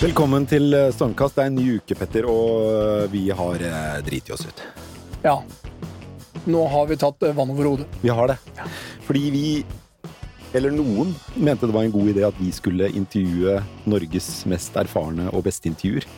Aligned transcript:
Velkommen 0.00 0.46
til 0.48 0.72
eh, 0.72 0.86
Stormkast. 0.96 1.34
Det 1.36 1.42
er 1.42 1.48
en 1.50 1.58
ny 1.58 1.74
uke, 1.76 1.92
Petter, 1.92 2.24
og 2.24 2.62
eh, 2.64 3.02
vi 3.12 3.26
har 3.36 3.60
eh, 3.68 3.98
driti 4.06 4.32
oss 4.32 4.46
ut. 4.48 4.62
Ja. 5.20 5.34
Nå 6.48 6.62
har 6.72 6.86
vi 6.88 6.96
tatt 6.96 7.26
vann 7.36 7.52
over 7.52 7.68
hodet. 7.68 7.84
Vi 8.00 8.08
har 8.08 8.30
det. 8.30 8.38
Fordi 9.04 9.22
vi, 9.34 9.42
eller 10.56 10.72
noen, 10.72 11.12
mente 11.36 11.68
det 11.68 11.76
var 11.76 11.84
en 11.84 11.92
god 11.92 12.14
idé 12.14 12.24
at 12.24 12.40
vi 12.40 12.48
skulle 12.56 12.88
intervjue 12.96 13.58
Norges 13.92 14.30
mest 14.48 14.80
erfarne 14.80 15.28
og 15.34 15.44
beste 15.50 15.68
intervjuer. 15.68 16.08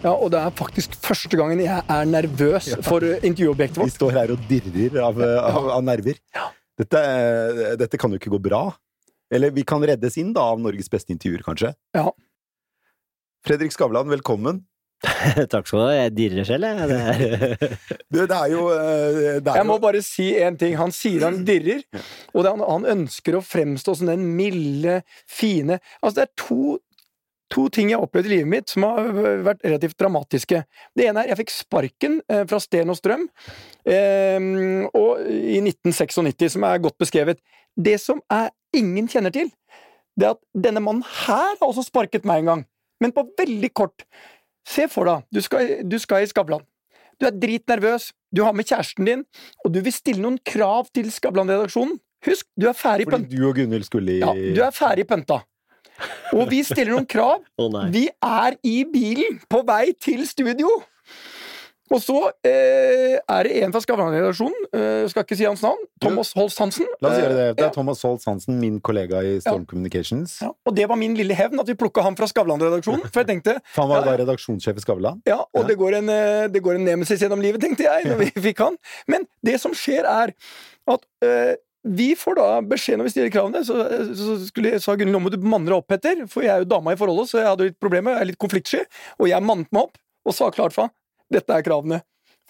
Ja, 0.00 0.14
Og 0.16 0.32
det 0.32 0.40
er 0.40 0.56
faktisk 0.56 0.96
første 1.04 1.36
gangen 1.36 1.60
jeg 1.60 1.76
er 1.76 2.08
nervøs 2.08 2.72
for 2.88 3.04
intervjuobjektet 3.04 3.84
vårt. 3.84 3.92
Vi 3.92 3.98
står 4.00 4.16
her 4.16 4.32
og 4.32 4.48
dirrer 4.48 5.00
av, 5.04 5.20
av, 5.20 5.72
av 5.76 5.88
nerver. 5.92 6.24
Dette, 6.80 7.06
dette 7.84 8.00
kan 8.00 8.16
jo 8.16 8.16
ikke 8.16 8.32
gå 8.32 8.40
bra. 8.48 8.64
Eller 9.28 9.52
vi 9.52 9.60
kan 9.60 9.84
reddes 9.84 10.16
inn 10.16 10.32
da 10.32 10.48
av 10.56 10.60
Norges 10.64 10.88
beste 10.88 11.12
intervjuer, 11.12 11.44
kanskje. 11.44 11.76
Ja. 11.92 12.08
Fredrik 13.46 13.72
Skavlan, 13.74 14.08
velkommen. 14.12 14.62
Takk 15.50 15.66
skal 15.66 15.80
du 15.80 15.82
ha. 15.82 15.94
Jeg 15.96 16.12
dirrer 16.14 16.46
selv, 16.46 16.68
jeg. 16.68 16.88
Det 16.92 16.98
er- 17.00 17.78
Du, 18.12 18.20
det 18.28 18.36
er 18.36 18.52
jo 18.52 18.68
eh, 18.70 19.40
det 19.42 19.50
er 19.50 19.56
Jeg 19.58 19.66
må 19.66 19.78
jo- 19.80 19.82
bare 19.82 20.02
si 20.06 20.28
én 20.38 20.58
ting. 20.60 20.76
Han 20.78 20.92
sier 20.94 21.24
han 21.26 21.40
dirrer, 21.48 21.82
og 22.34 22.44
det, 22.44 22.52
han, 22.52 22.62
han 22.68 22.86
ønsker 22.98 23.38
å 23.38 23.42
fremstå 23.42 23.96
som 23.98 24.10
den 24.12 24.28
milde, 24.38 25.00
fine 25.26 25.80
Altså, 26.02 26.20
det 26.20 26.26
er 26.28 26.32
to, 26.44 26.76
to 27.50 27.66
ting 27.74 27.90
jeg 27.90 27.98
har 27.98 28.06
opplevd 28.06 28.30
i 28.30 28.34
livet 28.36 28.50
mitt 28.52 28.70
som 28.70 28.86
har 28.86 29.10
vært 29.48 29.64
relativt 29.66 29.98
dramatiske. 30.00 30.62
Det 30.96 31.08
ene 31.10 31.24
er 31.24 31.32
jeg 31.34 31.40
fikk 31.42 31.54
sparken 31.56 32.20
eh, 32.30 32.44
fra 32.48 32.60
Sten 32.62 32.92
og 32.94 33.00
Strøm 33.00 33.26
eh, 33.26 34.38
og, 34.94 35.18
i 35.26 35.58
1996, 35.64 36.54
som 36.60 36.68
er 36.68 36.78
godt 36.84 37.00
beskrevet. 37.02 37.42
Det 37.74 37.98
som 38.04 38.22
er 38.30 38.52
ingen 38.76 39.10
kjenner 39.10 39.34
til, 39.34 39.50
det 40.14 40.28
er 40.28 40.36
at 40.36 40.42
denne 40.68 40.80
mannen 40.84 41.02
her 41.24 41.56
har 41.56 41.66
også 41.66 41.82
sparket 41.88 42.26
meg 42.28 42.42
en 42.44 42.50
gang, 42.52 42.64
men 43.02 43.14
på 43.14 43.26
veldig 43.38 43.72
kort. 43.76 44.06
Se 44.68 44.86
for 44.90 45.08
deg, 45.10 45.24
du 45.34 45.40
skal, 45.42 45.80
du 45.90 45.98
skal 45.98 46.22
i 46.24 46.30
Skavlan. 46.30 46.62
Du 47.20 47.26
er 47.28 47.34
dritnervøs, 47.38 48.08
du 48.34 48.42
har 48.46 48.54
med 48.56 48.66
kjæresten 48.66 49.06
din, 49.06 49.24
og 49.62 49.74
du 49.74 49.80
vil 49.84 49.94
stille 49.94 50.22
noen 50.22 50.38
krav 50.46 50.88
til 50.94 51.10
Skavlan-redaksjonen. 51.12 51.98
Husk, 52.26 52.46
du 52.54 52.68
er 52.70 52.76
ferdig 52.78 53.08
Fordi 53.08 53.24
pønta. 53.24 53.34
du 53.34 53.48
og 53.48 53.56
Gunhild 53.58 53.86
skulle 53.88 54.14
i 54.14 54.20
Ja, 54.22 54.30
du 54.32 54.60
er 54.62 54.74
ferdig 54.74 55.08
pønta. 55.10 55.40
Og 56.32 56.46
vi 56.50 56.62
stiller 56.66 56.94
noen 56.94 57.06
krav. 57.10 57.42
Nei. 57.74 57.84
Vi 57.94 58.04
er 58.08 58.56
i 58.66 58.76
bilen 58.90 59.40
på 59.50 59.62
vei 59.68 59.92
til 60.00 60.22
studio! 60.30 60.70
Og 61.92 62.00
så 62.00 62.16
eh, 62.48 63.18
er 63.20 63.44
det 63.48 63.58
en 63.62 63.72
fra 63.74 63.82
Skavlan-redaksjonen, 63.84 64.68
eh, 64.72 65.02
skal 65.12 65.26
ikke 65.26 65.36
si 65.36 65.44
hans 65.44 65.60
navn, 65.64 65.80
Thomas 66.00 66.30
Holst 66.38 66.60
Hansen. 66.62 66.86
La 67.04 67.10
oss 67.10 67.18
gjøre 67.20 67.34
det. 67.36 67.46
Det 67.58 67.64
er 67.66 67.68
ja. 67.68 67.72
Thomas 67.74 68.00
Holst 68.06 68.28
Hansen, 68.30 68.56
min 68.62 68.78
kollega 68.84 69.20
i 69.26 69.34
Storm 69.44 69.66
Communications. 69.68 70.38
ja, 70.40 70.48
og 70.52 70.76
det 70.78 70.86
var 70.88 70.96
min 71.00 71.16
lille 71.18 71.36
hevn, 71.36 71.60
at 71.60 71.68
vi 71.68 71.76
plukka 71.78 72.04
han 72.06 72.16
fra 72.16 72.28
Skavlan-redaksjonen. 72.30 73.04
For 73.12 73.22
jeg 73.22 73.28
tenkte 73.34 73.58
For 73.74 73.82
han 73.84 73.92
var 73.92 74.06
da 74.08 74.14
redaksjonssjef 74.22 74.80
i 74.80 74.86
Skavlan. 74.86 75.20
Ja, 75.28 75.42
og 75.44 75.60
Ja. 75.62 75.66
Det, 75.68 75.76
går 75.78 75.98
en, 76.00 76.08
eh, 76.08 76.46
det 76.52 76.62
går 76.64 76.80
en 76.80 76.88
nemesis 76.88 77.20
gjennom 77.22 77.44
livet, 77.44 77.60
tenkte 77.62 77.84
jeg, 77.84 78.08
når 78.08 78.22
vi 78.24 78.30
fikk 78.48 78.64
han. 78.64 78.80
Men 79.06 79.28
det 79.44 79.58
som 79.60 79.76
skjer, 79.76 80.08
er 80.08 80.32
at 80.90 81.06
eh, 81.24 81.54
vi 81.82 82.12
får 82.16 82.36
da 82.38 82.48
beskjed 82.72 83.00
når 83.00 83.08
vi 83.08 83.12
stiller 83.14 83.30
kravene. 83.34 83.62
Så, 83.66 83.76
så 84.16 84.38
skulle, 84.46 84.78
sa 84.80 84.94
Gunhild 84.96 85.16
nå 85.16 85.20
må 85.24 85.32
du 85.34 85.38
manne 85.42 85.68
deg 85.68 85.76
opp, 85.76 85.88
Petter. 85.90 86.24
For 86.30 86.46
jeg 86.46 86.54
er 86.54 86.64
jo 86.64 86.70
dama 86.72 86.94
i 86.94 86.98
forholdet, 87.00 87.28
så 87.30 87.40
jeg 87.42 87.48
hadde 87.50 87.68
litt 87.68 87.78
problemer. 87.82 88.16
Jeg 88.16 88.24
er 88.24 88.30
litt 88.32 88.40
konfliktsky. 88.42 88.82
Og 89.18 89.28
jeg 89.28 89.44
mannet 89.44 89.68
meg 89.74 89.88
opp 89.90 89.98
og 90.28 90.36
sa 90.36 90.48
klart 90.54 90.72
fra. 90.76 90.88
Dette 91.32 91.56
er 91.56 91.64
kravene. 91.66 92.02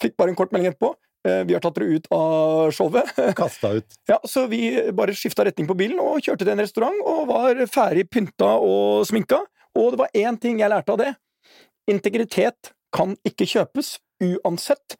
Fikk 0.02 0.16
bare 0.18 0.32
en 0.32 0.38
kort 0.38 0.52
melding 0.54 0.72
etterpå. 0.72 0.92
Eh, 1.28 1.42
vi 1.46 1.54
har 1.54 1.62
tatt 1.62 1.76
dere 1.78 1.98
ut 2.00 2.08
av 2.14 2.72
showet. 2.74 3.12
Kasta 3.38 3.72
ut. 3.78 3.96
Ja, 4.10 4.18
Så 4.26 4.46
vi 4.50 4.72
bare 4.92 5.14
skifta 5.14 5.46
retning 5.46 5.68
på 5.70 5.76
bilen 5.78 6.00
og 6.02 6.20
kjørte 6.24 6.44
til 6.46 6.54
en 6.56 6.62
restaurant 6.64 7.02
og 7.06 7.26
var 7.30 7.62
ferdig 7.70 8.08
pynta 8.10 8.56
og 8.58 9.06
sminka. 9.08 9.42
Og 9.78 9.94
det 9.94 10.02
var 10.02 10.16
én 10.18 10.38
ting 10.40 10.60
jeg 10.60 10.72
lærte 10.72 10.92
av 10.92 11.00
det. 11.00 11.12
Integritet 11.90 12.72
kan 12.94 13.14
ikke 13.26 13.46
kjøpes, 13.48 13.96
uansett. 14.22 14.98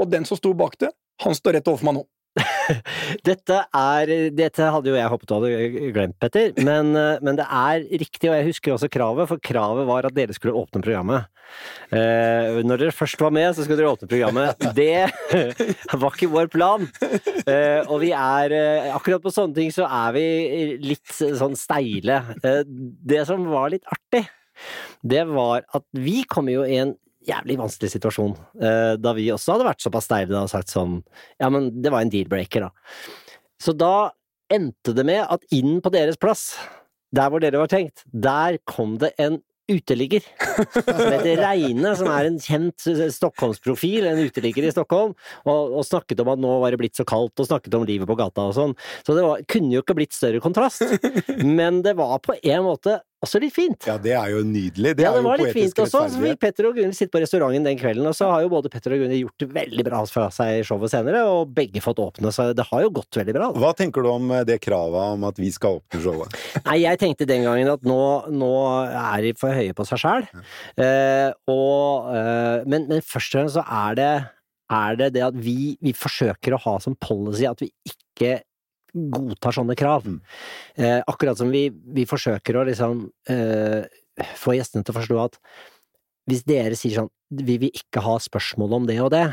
Og 0.00 0.08
den 0.10 0.24
som 0.26 0.38
sto 0.38 0.54
bak 0.56 0.78
det, 0.80 0.90
han 1.22 1.36
står 1.36 1.58
rett 1.58 1.68
overfor 1.70 1.90
meg 1.90 1.98
nå. 1.98 2.04
Dette 3.28 3.60
er 3.70 4.12
Dette 4.34 4.70
hadde 4.74 4.90
jo 4.90 4.96
jeg 4.96 5.10
håpet 5.12 5.30
du 5.30 5.34
hadde 5.36 5.92
glemt, 5.94 6.16
Petter, 6.22 6.50
men, 6.66 6.90
eh, 6.98 7.22
men 7.24 7.38
det 7.38 7.46
er 7.46 7.84
riktig, 8.02 8.30
og 8.30 8.36
jeg 8.38 8.48
husker 8.48 8.74
også 8.74 8.90
kravet, 8.92 9.28
for 9.30 9.42
kravet 9.42 9.86
var 9.88 10.08
at 10.08 10.16
dere 10.16 10.34
skulle 10.36 10.56
åpne 10.58 10.82
programmet. 10.84 11.30
Eh, 11.94 12.60
når 12.66 12.80
dere 12.80 12.94
først 12.96 13.20
var 13.22 13.34
med, 13.34 13.52
så 13.54 13.64
skulle 13.64 13.78
dere 13.78 13.92
åpne 13.92 14.10
programmet. 14.10 14.66
Det 14.74 15.06
var 16.02 16.16
ikke 16.16 16.32
vår 16.32 16.50
plan. 16.52 16.88
Eh, 17.44 17.84
og 17.86 18.00
vi 18.02 18.10
er 18.16 18.54
eh, 18.56 18.90
Akkurat 18.94 19.22
på 19.22 19.32
sånne 19.34 19.54
ting 19.58 19.70
så 19.74 19.86
er 19.86 20.14
vi 20.16 20.24
litt 20.82 21.14
sånn 21.14 21.54
steile. 21.58 22.22
Eh, 22.42 22.62
det 22.66 23.22
som 23.28 23.46
var 23.52 23.70
litt 23.74 23.86
artig, 23.90 24.24
det 25.04 25.24
var 25.30 25.64
at 25.74 25.86
vi 25.98 26.22
kom 26.30 26.50
jo 26.50 26.66
i 26.66 26.78
en 26.82 26.94
jævlig 27.28 27.58
vanskelig 27.60 27.92
situasjon, 27.94 28.36
eh, 28.60 28.94
da 29.00 29.14
vi 29.16 29.30
også 29.32 29.54
hadde 29.54 29.68
vært 29.68 29.84
såpass 29.84 30.08
steile 30.08 30.42
og 30.42 30.52
sagt 30.52 30.72
sånn 30.72 31.00
Ja, 31.40 31.50
men 31.52 31.70
det 31.82 31.92
var 31.94 32.04
en 32.04 32.12
deal-breaker, 32.12 32.68
da. 32.68 32.70
Så 33.62 33.74
da 33.76 34.12
endte 34.52 34.94
det 34.96 35.06
med 35.08 35.24
at 35.24 35.44
inn 35.54 35.80
på 35.82 35.92
deres 35.94 36.20
plass, 36.20 36.52
der 37.14 37.30
hvor 37.30 37.42
dere 37.42 37.62
var 37.62 37.70
tenkt, 37.70 38.04
der 38.12 38.58
kom 38.68 38.98
det 39.02 39.14
en 39.22 39.40
uteligger 39.70 40.20
som 40.74 40.98
heter 41.08 41.40
Reine, 41.40 41.94
som 41.96 42.08
er 42.12 42.28
en 42.28 42.36
kjent 42.42 42.84
Stockholmsprofil, 43.14 44.04
en 44.10 44.20
uteligger 44.26 44.66
i 44.66 44.72
Stockholm, 44.74 45.14
og, 45.46 45.78
og 45.78 45.86
snakket 45.88 46.20
om 46.20 46.32
at 46.34 46.42
nå 46.42 46.52
var 46.60 46.74
det 46.74 46.80
blitt 46.82 47.00
så 47.00 47.06
kaldt, 47.08 47.38
og 47.40 47.48
snakket 47.48 47.76
om 47.78 47.86
livet 47.88 48.08
på 48.10 48.18
gata 48.18 48.48
og 48.50 48.56
sånn. 48.56 48.76
Så 49.06 49.16
det 49.16 49.24
var, 49.24 49.44
kunne 49.48 49.72
jo 49.72 49.84
ikke 49.84 49.96
blitt 49.96 50.16
større 50.16 50.42
kontrast. 50.44 50.84
Men 51.40 51.80
det 51.86 51.96
var 51.96 52.20
på 52.24 52.36
en 52.42 52.66
måte 52.66 53.00
også 53.24 53.40
litt 53.42 53.54
fint. 53.56 53.88
Ja, 53.88 53.96
det 54.00 54.14
er 54.16 54.30
jo 54.34 54.42
nydelig. 54.46 54.94
Det 54.98 55.04
Ja, 55.06 55.12
det 55.16 55.24
var 55.24 55.40
litt 55.40 55.56
fint 55.56 55.80
også. 55.84 56.04
Så 56.12 56.22
fikk 56.22 56.40
Petter 56.42 56.68
og 56.68 56.76
Gunhild 56.78 56.96
sitte 56.96 57.14
på 57.14 57.22
restauranten 57.22 57.66
den 57.66 57.80
kvelden, 57.80 58.06
og 58.08 58.16
så 58.16 58.30
har 58.30 58.44
jo 58.44 58.52
både 58.52 58.70
Petter 58.72 58.94
og 58.94 59.02
Gunhild 59.04 59.24
gjort 59.24 59.44
det 59.44 59.48
veldig 59.56 59.86
bra 59.88 60.02
fra 60.10 60.28
seg 60.34 60.60
i 60.60 60.64
showet 60.66 60.92
senere, 60.94 61.24
og 61.30 61.52
begge 61.56 61.82
fått 61.84 62.02
åpne, 62.04 62.32
så 62.34 62.50
det 62.56 62.68
har 62.70 62.84
jo 62.84 62.92
gått 63.00 63.20
veldig 63.20 63.36
bra. 63.36 63.50
Da. 63.50 63.62
Hva 63.64 63.72
tenker 63.78 64.04
du 64.04 64.10
om 64.12 64.30
eh, 64.34 64.44
det 64.48 64.60
kravet 64.64 65.16
om 65.16 65.26
at 65.28 65.40
vi 65.40 65.50
skal 65.54 65.80
åpne 65.80 66.02
showet? 66.04 66.38
Nei, 66.68 66.78
jeg 66.84 67.02
tenkte 67.02 67.28
den 67.28 67.46
gangen 67.46 67.72
at 67.74 67.84
nå, 67.86 68.00
nå 68.32 68.52
er 68.86 69.26
de 69.26 69.34
for 69.40 69.54
høye 69.56 69.74
på 69.76 69.88
seg 69.88 70.02
sjæl, 70.04 70.30
eh, 70.80 71.30
og 71.50 72.14
eh, 72.14 72.64
men, 72.70 72.88
men 72.90 73.04
først 73.04 73.34
og 73.34 73.40
fremst 73.40 73.58
så 73.58 73.64
er 73.64 74.00
det, 74.00 74.10
er 74.74 74.98
det 75.00 75.12
det 75.18 75.24
at 75.26 75.36
vi, 75.38 75.74
vi 75.84 75.94
forsøker 75.96 76.56
å 76.56 76.64
ha 76.66 76.78
som 76.82 76.96
policy 77.00 77.46
at 77.48 77.62
vi 77.62 77.70
ikke 77.88 78.40
godtar 78.94 79.56
sånne 79.56 79.76
krav. 79.78 80.06
Mm. 80.06 80.20
Eh, 80.78 81.00
akkurat 81.10 81.38
som 81.40 81.50
vi, 81.52 81.66
vi 81.70 82.06
forsøker 82.08 82.56
å 82.60 82.66
liksom 82.68 83.06
eh, 83.30 83.84
få 84.38 84.54
gjestene 84.56 84.84
til 84.86 84.94
å 84.94 84.98
forstå 85.00 85.20
at 85.24 85.38
hvis 86.30 86.44
dere 86.48 86.76
sier 86.78 87.02
sånn 87.02 87.10
vi 87.34 87.58
vil 87.60 87.74
ikke 87.74 88.00
ha 88.04 88.14
spørsmål 88.22 88.76
om 88.78 88.86
det 88.88 89.00
og 89.02 89.10
det, 89.12 89.26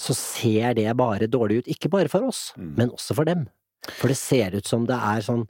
så 0.00 0.14
ser 0.16 0.72
det 0.78 0.88
bare 0.96 1.28
dårlig 1.28 1.60
ut. 1.62 1.68
Ikke 1.74 1.90
bare 1.92 2.08
for 2.08 2.24
oss, 2.30 2.52
Mm. 2.56 2.74
men 2.78 2.90
også 2.96 3.14
for 3.14 3.28
dem. 3.28 3.48
For 3.98 4.06
det 4.12 4.16
ser 4.18 4.54
ut 4.54 4.66
som 4.68 4.84
det 4.86 4.94
er 4.94 5.24
sånn 5.26 5.40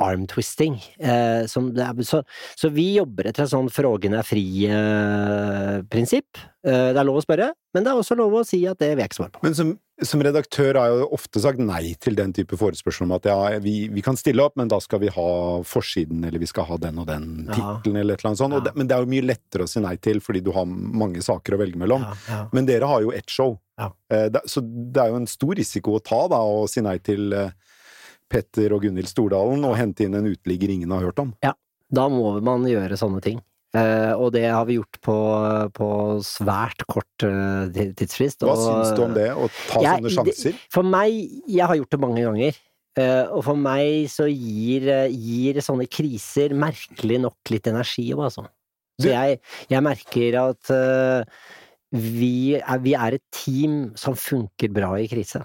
arm 0.00 0.26
twisting. 0.28 0.74
Eh, 1.00 1.46
som 1.48 1.70
det 1.72 1.86
så, 2.04 2.20
så 2.58 2.68
vi 2.74 2.90
jobber 2.98 3.30
etter 3.30 3.46
et 3.46 3.52
sånn 3.54 3.70
frågen 3.72 4.12
er 4.18 4.26
fri-prinsipp. 5.40 6.36
Eh, 6.66 6.90
det 6.92 6.98
er 7.00 7.06
lov 7.08 7.16
å 7.20 7.24
spørre, 7.24 7.52
men 7.74 7.84
det 7.86 7.92
er 7.92 7.96
også 8.02 8.16
lov 8.20 8.34
å 8.40 8.44
si 8.44 8.60
at 8.68 8.78
det 8.82 8.90
vil 8.92 9.00
jeg 9.04 9.10
ikke 9.10 9.18
svare 9.22 9.32
på. 9.32 9.40
Men 9.46 9.56
som, 9.56 9.70
som 10.04 10.20
redaktør 10.24 10.76
har 10.76 10.90
jeg 10.90 10.98
jo 11.00 11.08
ofte 11.16 11.40
sagt 11.40 11.60
nei 11.64 11.94
til 12.04 12.14
den 12.18 12.34
type 12.36 12.58
forespørsel 12.60 13.06
om 13.06 13.14
at 13.16 13.24
ja, 13.30 13.38
vi, 13.64 13.74
vi 13.92 14.04
kan 14.04 14.18
stille 14.20 14.44
opp, 14.44 14.56
men 14.60 14.68
da 14.72 14.78
skal 14.84 15.00
vi 15.04 15.08
ha 15.14 15.28
forsiden, 15.66 16.20
eller 16.28 16.40
vi 16.42 16.50
skal 16.50 16.68
ha 16.68 16.76
den 16.84 17.00
og 17.00 17.08
den 17.08 17.30
Ja. 17.56 17.78
eller 17.86 18.12
et 18.12 18.20
eller 18.20 18.30
annet 18.34 18.42
sånt. 18.44 18.54
Ja. 18.58 18.62
det, 18.68 18.72
men 18.76 18.86
det 18.90 18.94
er 18.98 19.00
jo 19.06 19.12
mye 19.14 19.28
lettere 19.32 19.64
å 19.64 19.70
si 19.72 19.80
nei 19.84 19.96
til, 20.04 20.20
fordi 20.24 20.44
du 20.44 20.52
har 20.56 20.68
mange 20.68 21.24
saker 21.24 21.56
å 21.56 21.62
velge 21.64 21.80
mellom. 21.80 22.04
Ja. 22.28 22.44
Men 22.52 22.68
dere 22.68 22.84
har 22.92 23.00
jo 23.08 23.10
ett 23.16 23.30
show. 23.32 23.56
Ja. 23.80 23.90
Eh, 24.12 24.28
det, 24.34 24.44
så 24.50 24.60
det 24.62 25.00
er 25.02 25.12
jo 25.14 25.20
en 25.22 25.28
stor 25.30 25.56
risiko 25.58 25.96
å 25.98 26.04
ta, 26.04 26.22
da, 26.30 26.40
å 26.44 26.66
si 26.70 26.82
nei 26.84 26.98
til 27.02 27.32
eh, 27.36 27.52
Petter 28.30 28.74
og 28.76 28.84
Gunhild 28.84 29.08
Stordalen 29.10 29.64
og 29.66 29.78
hente 29.80 30.04
inn 30.06 30.14
en 30.18 30.28
uteligger 30.30 30.70
ingen 30.76 30.92
har 30.94 31.08
hørt 31.08 31.22
om. 31.22 31.32
Ja, 31.44 31.56
Da 31.90 32.04
må 32.12 32.36
man 32.44 32.62
gjøre 32.68 32.94
sånne 33.00 33.22
ting. 33.24 33.40
Eh, 33.74 34.12
og 34.18 34.32
det 34.34 34.44
har 34.50 34.64
vi 34.66 34.76
gjort 34.80 34.98
på, 35.02 35.14
på 35.74 35.88
svært 36.26 36.82
kort 36.90 37.22
eh, 37.26 37.90
tidsfrist. 37.98 38.42
Hva 38.42 38.56
og, 38.56 38.62
syns 38.64 38.96
du 38.98 39.02
om 39.04 39.14
det, 39.14 39.28
å 39.34 39.46
ta 39.68 39.82
Jeg- 39.84 40.00
sånne 40.02 40.14
sjanser? 40.16 40.56
For 40.74 40.86
meg, 40.86 41.14
jeg 41.46 41.66
har 41.70 41.78
gjort 41.78 41.94
det 41.94 42.00
mange 42.02 42.24
ganger, 42.26 42.58
eh, 42.98 43.26
og 43.30 43.44
for 43.46 43.58
meg 43.58 44.08
så 44.10 44.26
gir, 44.26 44.88
gir 45.14 45.62
sånne 45.62 45.86
kriser 45.90 46.54
merkelig 46.58 47.20
nok 47.26 47.54
litt 47.54 47.70
energi 47.70 48.08
òg, 48.14 48.26
altså. 48.26 48.46
Så 49.00 49.08
jeg, 49.14 49.38
jeg 49.70 49.80
merker 49.86 50.34
at 50.42 50.70
vi, 51.92 52.54
er, 52.60 52.78
vi 52.84 52.94
er 52.94 53.16
et 53.18 53.24
team 53.34 53.92
som 53.98 54.14
funker 54.14 54.70
bra 54.72 54.92
i 55.00 55.08
krise. 55.10 55.42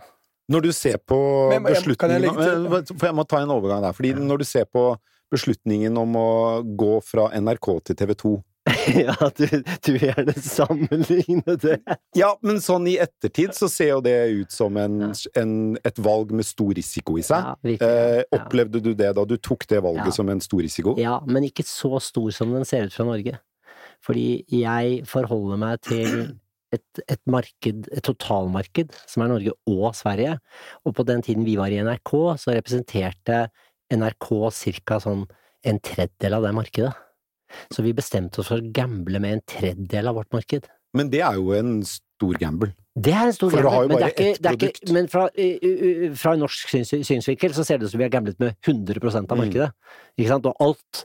Når 0.51 0.62
du 0.62 0.71
ser 0.77 0.97
på 1.01 1.18
Men 1.50 1.63
jeg- 1.65 1.74
jeg 1.74 1.97
beslutningen 1.97 2.88
For 3.00 3.07
jeg 3.07 3.15
må 3.18 3.24
ta 3.27 3.39
en 3.42 3.50
overgang 3.50 3.81
der. 3.81 3.94
fordi 3.97 4.13
når 4.13 4.38
du 4.38 4.44
ser 4.45 4.65
på 4.65 4.95
beslutningen 5.33 5.97
om 5.97 6.13
å 6.15 6.62
gå 6.77 7.00
fra 7.03 7.30
NRK 7.33 7.80
til 7.86 7.95
TV 7.95 8.13
2 8.13 8.44
ja, 8.97 9.13
du, 9.38 9.45
du 9.86 9.92
gjerne 10.01 10.33
sammenligne 10.42 11.53
det. 11.62 11.75
Ja, 12.18 12.31
men 12.42 12.57
sånn 12.62 12.88
i 12.89 12.95
ettertid 12.98 13.53
så 13.53 13.69
ser 13.69 13.91
jo 13.91 14.00
det 14.01 14.15
ut 14.41 14.51
som 14.51 14.77
en, 14.81 15.12
en, 15.38 15.51
et 15.86 16.00
valg 16.01 16.31
med 16.33 16.45
stor 16.48 16.74
risiko 16.74 17.18
i 17.21 17.25
seg. 17.25 17.45
Ja, 17.45 17.53
virkelig, 17.62 17.89
eh, 17.89 18.24
ja. 18.24 18.39
opplevde 18.39 18.81
du 18.81 18.94
det 18.98 19.12
da 19.18 19.25
du 19.25 19.36
tok 19.38 19.68
det 19.69 19.83
valget 19.86 20.09
Ja. 20.09 20.15
som 20.18 20.30
en 20.33 20.41
stor 20.41 20.63
risiko? 20.65 20.95
Ja, 20.98 21.19
men 21.30 21.45
ikke 21.45 21.65
så 21.65 22.00
stor 22.01 22.31
som 22.33 22.53
den 22.57 22.65
ser 22.65 22.86
ut 22.89 22.94
fra 22.98 23.06
Norge. 23.06 23.38
Fordi 24.05 24.43
jeg 24.53 25.05
forholder 25.09 25.61
meg 25.61 25.81
til 25.85 26.11
et, 26.75 27.01
et 27.09 27.21
marked, 27.29 27.87
et 27.89 28.05
totalmarked, 28.05 28.93
som 29.09 29.23
er 29.23 29.31
Norge 29.31 29.55
og 29.71 29.87
Sverige. 29.97 30.37
Og 30.85 30.95
på 30.97 31.05
den 31.07 31.23
tiden 31.25 31.47
vi 31.47 31.57
var 31.59 31.73
i 31.73 31.81
NRK, 31.81 32.13
så 32.41 32.53
representerte 32.55 33.47
NRK 33.93 34.29
ca. 34.85 34.99
sånn 35.01 35.25
en 35.65 35.81
tredjedel 35.81 36.37
av 36.37 36.45
det 36.45 36.53
markedet. 36.57 36.93
Så 37.73 37.85
vi 37.85 37.95
bestemte 37.95 38.41
oss 38.41 38.49
for 38.51 38.61
å 38.61 38.73
gamble 38.75 39.21
med 39.21 39.37
en 39.37 39.45
tredjedel 39.49 40.11
av 40.11 40.19
vårt 40.19 40.33
marked. 40.35 40.67
Men 40.95 41.09
det 41.13 41.21
er 41.25 41.37
jo 41.39 41.53
en 41.57 41.77
stor 41.87 42.37
gamble. 42.41 42.73
Det 42.95 43.12
er 43.12 43.25
en 43.27 43.33
stor 43.36 43.50
For 43.51 43.59
du 43.59 43.68
har 43.68 43.81
jo 43.83 43.89
men, 43.89 43.97
det 43.97 44.03
bare 44.06 44.07
er 44.07 44.13
ikke, 44.15 44.42
det 44.42 44.51
er 44.51 44.69
ikke, 44.69 44.94
men 44.95 45.07
fra, 45.12 45.24
uh, 45.27 45.65
uh, 45.68 46.13
fra 46.15 46.31
en 46.38 46.39
norsk 46.45 46.69
syns, 46.71 46.94
synsvinkel 47.03 47.51
så 47.51 47.65
ser 47.68 47.77
det 47.81 47.89
ut 47.89 47.92
som 47.92 48.00
vi 48.00 48.06
har 48.07 48.13
gamblet 48.13 48.39
med 48.39 48.56
100 48.63 49.03
av 49.19 49.25
Mm. 49.36 49.42
markedet. 49.42 49.68
Ikke 50.18 50.30
sant? 50.31 50.45
Og 50.47 50.56
alt 50.63 51.01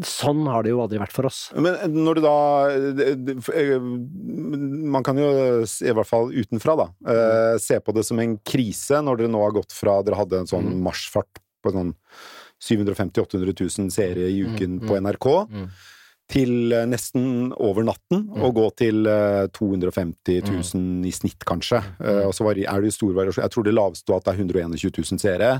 Sånn 0.00 0.46
har 0.48 0.62
det 0.64 0.70
jo 0.70 0.80
aldri 0.80 0.98
vært 0.98 1.12
for 1.12 1.26
oss. 1.28 1.50
Men 1.56 1.76
når 1.92 2.14
du 2.14 2.20
da 2.20 2.36
det- 2.96 3.48
eh, 3.54 3.78
Man 3.80 5.02
kan 5.04 5.16
jo, 5.16 5.60
i 5.60 5.92
hvert 5.92 6.06
fall 6.06 6.32
utenfra, 6.32 6.76
da, 6.76 6.86
eh, 7.12 7.58
se 7.58 7.78
på 7.80 7.92
det 7.94 8.04
som 8.06 8.18
en 8.18 8.38
krise 8.38 9.02
når 9.04 9.18
dere 9.18 9.28
nå 9.28 9.42
har 9.42 9.52
gått 9.52 9.72
fra 9.72 10.02
Dere 10.02 10.16
hadde 10.16 10.38
en 10.40 10.46
sånn 10.46 10.72
Mm. 10.72 10.82
marsjfart 10.82 11.40
på 11.64 11.72
sånn 11.72 11.94
750 12.60 13.12
000-800 13.20 13.78
000 13.78 13.90
seere 13.90 14.24
i 14.30 14.40
uken 14.42 14.80
Mm, 14.80 14.88
på 14.88 14.96
mm, 14.96 15.02
NRK. 15.02 15.48
mm. 15.50 15.70
Til 16.28 16.72
eh, 16.74 16.86
nesten 16.90 17.52
over 17.54 17.84
natten, 17.86 18.24
Mm. 18.26 18.42
og 18.42 18.54
gå 18.56 18.64
til 18.82 19.06
eh, 19.06 19.46
250 19.54 20.42
000 20.74 21.06
i 21.06 21.12
snitt, 21.14 21.44
kanskje. 21.46 21.78
Eh, 22.02 22.24
og 22.26 22.34
så 22.34 22.48
er 22.50 22.54
det 22.82 22.90
jo 22.90 22.96
stor 22.96 23.14
variasjon. 23.14 23.44
Jeg 23.46 23.54
tror 23.54 23.64
det 23.68 23.74
laveste 23.76 24.10
var 24.10 24.18
at 24.18 24.24
det 24.24 24.34
er 24.34 24.42
121 24.42 24.90
000 25.12 25.18
seere. 25.22 25.52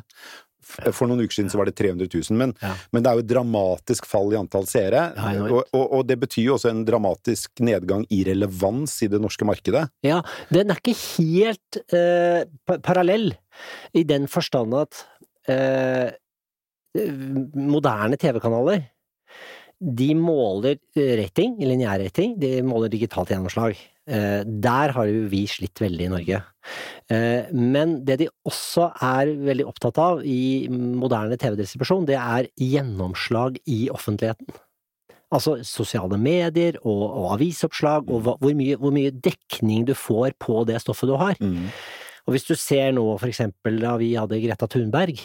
For 0.66 1.06
noen 1.06 1.20
uker 1.22 1.30
siden 1.36 1.50
så 1.52 1.60
var 1.60 1.68
det 1.68 1.76
300 1.78 2.08
000, 2.10 2.34
men, 2.36 2.52
Ja. 2.60 2.72
men 2.90 3.04
det 3.04 3.06
er 3.12 3.14
jo 3.14 3.22
et 3.22 3.28
dramatisk 3.30 4.04
fall 4.10 4.32
i 4.34 4.36
antall 4.40 4.66
seere. 4.66 5.12
Og, 5.46 5.60
og, 5.70 5.84
og 6.00 6.02
det 6.08 6.16
betyr 6.18 6.48
jo 6.48 6.56
også 6.56 6.72
en 6.72 6.82
dramatisk 6.84 7.62
nedgang 7.62 8.02
i 8.10 8.24
relevans 8.26 8.96
i 9.06 9.06
det 9.12 9.20
norske 9.22 9.46
markedet. 9.46 9.84
Ja, 10.02 10.18
den 10.50 10.74
er 10.74 10.80
ikke 10.82 10.96
helt 11.22 11.78
eh, 11.94 12.42
parallell, 12.82 13.36
i 13.94 14.02
den 14.02 14.26
forstand 14.26 14.74
at 14.74 15.04
eh, 15.46 16.10
moderne 17.54 18.16
TV-kanaler 18.18 18.88
de 19.80 20.12
måler 20.16 20.78
eh, 20.96 21.14
rating, 21.20 21.58
lineær 21.60 22.00
rating, 22.00 22.36
de 22.40 22.60
måler 22.64 22.90
digitalt 22.92 23.30
gjennomslag. 23.32 23.76
Eh, 24.06 24.42
der 24.46 24.94
har 24.96 25.08
jo 25.10 25.26
vi 25.30 25.42
slitt 25.50 25.80
veldig 25.82 26.06
i 26.06 26.12
Norge. 26.12 26.42
Eh, 27.12 27.50
men 27.52 27.98
det 28.06 28.20
de 28.22 28.30
også 28.48 28.88
er 29.04 29.34
veldig 29.48 29.66
opptatt 29.68 30.00
av 30.02 30.22
i 30.24 30.68
moderne 30.70 31.36
TV-distribusjon, 31.40 32.06
det 32.08 32.16
er 32.20 32.48
gjennomslag 32.56 33.60
i 33.66 33.86
offentligheten. 33.92 34.48
Altså 35.34 35.58
sosiale 35.66 36.16
medier 36.22 36.78
og, 36.84 37.04
og 37.04 37.30
avisoppslag, 37.34 38.08
og 38.08 38.22
hva, 38.24 38.36
hvor, 38.40 38.56
mye, 38.56 38.78
hvor 38.80 38.94
mye 38.94 39.10
dekning 39.10 39.88
du 39.88 39.94
får 39.98 40.36
på 40.40 40.62
det 40.68 40.78
stoffet 40.84 41.10
du 41.10 41.16
har. 41.18 41.36
Og 42.26 42.34
hvis 42.34 42.46
du 42.46 42.54
ser 42.58 42.94
nå 42.94 43.04
for 43.18 43.28
eksempel 43.28 43.80
da 43.82 43.96
vi 44.00 44.14
hadde 44.18 44.38
Greta 44.42 44.68
Thunberg, 44.70 45.18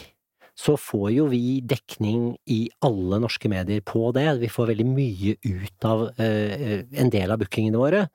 så 0.58 0.76
får 0.76 1.06
jo 1.14 1.26
vi 1.32 1.60
dekning 1.64 2.32
i 2.50 2.66
alle 2.84 3.20
norske 3.22 3.48
medier 3.50 3.80
på 3.86 4.10
det. 4.16 4.26
Vi 4.42 4.50
får 4.52 4.72
veldig 4.72 4.88
mye 4.88 5.36
ut 5.40 5.86
av 5.88 6.08
eh, 6.20 6.82
en 7.00 7.12
del 7.12 7.32
av 7.32 7.40
bookingene 7.40 7.80
våre, 7.80 8.06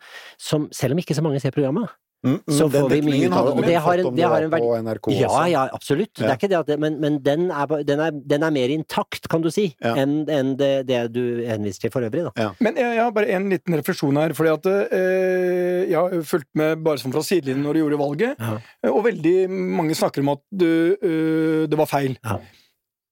som, 0.42 0.68
selv 0.75 0.95
om 0.95 1.01
ikke 1.01 1.18
så 1.18 1.25
mange 1.25 1.42
ser 1.44 1.56
programmet. 1.56 1.89
Mm, 2.27 2.39
Så 2.57 2.65
får 2.74 2.89
vi 2.91 3.00
mye 3.06 3.27
ut 3.29 3.33
av 3.38 3.45
det, 3.47 3.53
og 3.56 3.63
det 3.69 3.75
har 3.85 4.01
en- 4.03 4.15
det 4.18 4.25
har 4.27 4.41
verdi- 4.51 4.81
NRK 4.83 5.07
Ja, 5.19 5.45
ja, 5.47 5.62
absolutt. 5.74 6.13
Det 6.19 6.25
er 6.27 6.35
ikke 6.35 6.50
det 6.51 6.57
at 6.59 6.68
det, 6.74 6.77
men, 6.83 7.00
men 7.00 7.19
den, 7.24 7.45
er, 7.51 7.83
den, 7.88 8.00
er, 8.03 8.12
den 8.12 8.44
er 8.44 8.51
mer 8.51 8.74
intakt, 8.75 9.29
kan 9.31 9.41
du 9.41 9.50
si, 9.53 9.69
Ja. 9.81 9.94
enn 9.95 10.27
en 10.29 10.56
det, 10.59 10.88
det 10.88 11.12
du 11.13 11.21
henviste 11.47 11.88
til 11.88 11.91
for 11.94 12.01
øvrig, 12.03 12.25
da. 12.27 12.51
Men 12.59 12.75
jeg, 12.75 12.95
jeg 12.97 13.03
har 13.03 13.12
bare 13.15 13.29
en 13.38 13.50
liten 13.50 13.74
refleksjon 13.79 14.18
her. 14.19 14.33
fordi 14.35 14.53
at 14.57 14.65
eh, 14.91 15.88
Jeg 15.88 15.95
har 15.95 16.09
fulgt 16.27 16.50
med 16.56 16.83
bare 16.83 16.97
sånn 17.00 17.13
fra 17.15 17.21
sidelinjen 17.24 17.63
når 17.63 17.74
du 17.74 17.79
gjorde 17.85 18.00
valget, 18.01 18.35
Ja. 18.39 18.57
og 18.91 19.03
veldig 19.06 19.50
mange 19.50 19.95
snakker 19.95 20.19
om 20.25 20.30
at 20.35 20.41
du, 20.51 20.97
uh, 21.01 21.65
det 21.68 21.77
var 21.77 21.85
feil. 21.88 22.18
Ja. 22.23 22.39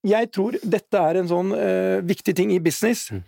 Jeg 0.06 0.32
tror 0.36 0.58
dette 0.62 0.94
er 1.02 1.18
en 1.18 1.28
sånn 1.32 1.54
uh, 1.56 2.02
viktig 2.06 2.36
ting 2.36 2.52
i 2.54 2.60
business. 2.60 3.08
Mm. 3.12 3.24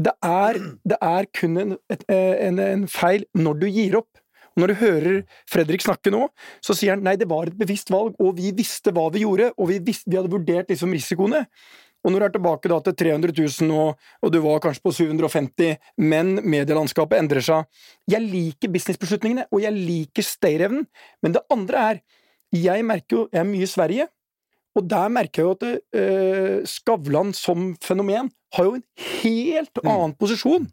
Det, 0.00 0.12
er, 0.24 0.54
det 0.86 0.96
er 1.02 1.26
kun 1.34 1.58
en, 1.60 1.72
et, 1.90 2.04
eh, 2.08 2.46
en, 2.46 2.58
en 2.58 2.86
feil 2.88 3.24
når 3.36 3.58
du 3.60 3.66
gir 3.68 3.96
opp. 3.98 4.08
Og 4.54 4.62
når 4.62 4.72
du 4.72 4.80
hører 4.80 5.20
Fredrik 5.50 5.84
snakke 5.84 6.12
nå, 6.12 6.24
så 6.64 6.74
sier 6.76 6.96
han 6.96 7.04
nei, 7.06 7.16
det 7.20 7.28
var 7.30 7.50
et 7.50 7.58
bevisst 7.58 7.92
valg, 7.92 8.16
og 8.18 8.34
vi 8.38 8.50
visste 8.56 8.92
hva 8.94 9.06
vi 9.14 9.24
gjorde, 9.24 9.52
og 9.56 9.70
vi, 9.70 9.78
visste, 9.86 10.10
vi 10.10 10.18
hadde 10.18 10.32
vurdert 10.32 10.72
liksom 10.72 10.92
risikoene. 10.94 11.44
Og 12.00 12.12
når 12.12 12.22
du 12.22 12.26
er 12.26 12.34
tilbake 12.36 12.70
da 12.72 12.78
til 12.84 12.96
300 13.02 13.34
000 13.36 13.74
og, 13.76 14.06
og 14.24 14.32
du 14.32 14.38
var 14.44 14.62
kanskje 14.64 14.84
på 14.86 14.92
750, 14.96 15.74
men 16.00 16.38
medielandskapet 16.40 17.20
endrer 17.20 17.44
seg 17.44 17.82
Jeg 18.08 18.24
liker 18.24 18.72
businessbeslutningene, 18.72 19.44
og 19.52 19.60
jeg 19.60 19.76
liker 19.76 20.24
stayerevnen, 20.24 20.86
men 21.20 21.36
det 21.36 21.44
andre 21.52 21.84
er 21.90 22.00
Jeg 22.56 22.86
merker 22.88 23.16
jo 23.16 23.26
Jeg 23.28 23.42
er 23.42 23.50
mye 23.50 23.68
i 23.68 23.70
Sverige, 23.70 24.08
og 24.78 24.88
der 24.88 25.12
merker 25.12 25.42
jeg 25.42 25.48
jo 25.48 25.54
at 25.58 26.00
eh, 26.00 26.56
Skavlan 26.68 27.34
som 27.36 27.74
fenomen 27.84 28.30
har 28.56 28.66
jo 28.66 28.78
en 28.78 28.84
helt 29.20 29.80
annen 29.84 30.14
posisjon. 30.18 30.68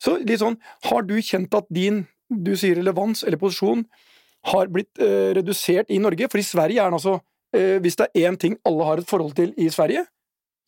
Så 0.00 0.18
litt 0.22 0.42
sånn 0.42 0.58
Har 0.86 1.04
du 1.08 1.16
kjent 1.18 1.54
at 1.56 1.68
din 1.72 2.04
du 2.30 2.52
sier 2.56 2.78
relevans 2.78 3.24
eller 3.26 3.40
posisjon 3.40 3.84
har 4.52 4.70
blitt 4.72 4.98
eh, 5.02 5.32
redusert 5.36 5.90
i 5.92 5.98
Norge? 6.00 6.30
For 6.30 6.40
i 6.40 6.46
Sverige 6.46 6.80
er 6.80 6.88
den 6.90 6.96
altså 7.00 7.18
eh, 7.52 7.76
Hvis 7.82 7.98
det 7.98 8.06
er 8.14 8.30
én 8.30 8.38
ting 8.40 8.56
alle 8.64 8.86
har 8.88 9.02
et 9.02 9.10
forhold 9.10 9.34
til 9.36 9.52
i 9.58 9.68
Sverige, 9.74 10.06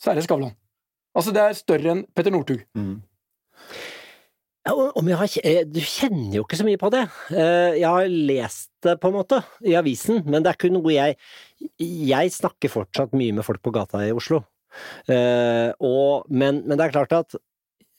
så 0.03 0.11
er 0.11 0.19
det 0.19 0.25
Skavlan. 0.27 0.53
Altså, 1.15 1.33
det 1.33 1.43
er 1.45 1.57
større 1.59 1.91
enn 1.93 2.07
Petter 2.17 2.33
Northug. 2.35 2.63
Mm. 2.75 2.97
Ja, 4.63 4.75
om 4.95 5.09
jeg 5.11 5.19
har, 5.19 5.33
eh, 5.43 5.65
du 5.67 5.81
kjenner 5.83 6.37
jo 6.39 6.45
ikke 6.45 6.59
så 6.61 6.65
mye 6.67 6.79
på 6.79 6.91
det. 6.95 7.03
Eh, 7.35 7.79
Jeg 7.81 7.89
har 7.89 8.07
lest 8.09 8.71
det, 8.83 8.95
på 9.03 9.11
en 9.11 9.17
måte, 9.19 9.41
i 9.67 9.75
avisen, 9.79 10.23
men 10.25 10.43
det 10.43 10.53
er 10.53 10.59
ikke 10.59 10.71
noe 10.73 10.93
jeg 10.95 11.17
Jeg 11.79 12.31
snakker 12.35 12.71
fortsatt 12.71 13.13
mye 13.15 13.35
med 13.35 13.45
folk 13.47 13.63
på 13.63 13.73
gata 13.75 14.03
i 14.07 14.13
Oslo. 14.15 14.43
Eh, 15.11 15.73
Og, 15.81 16.27
men, 16.31 16.63
men 16.67 16.79
det 16.79 16.87
er 16.87 16.95
klart 16.95 17.13
at 17.13 17.35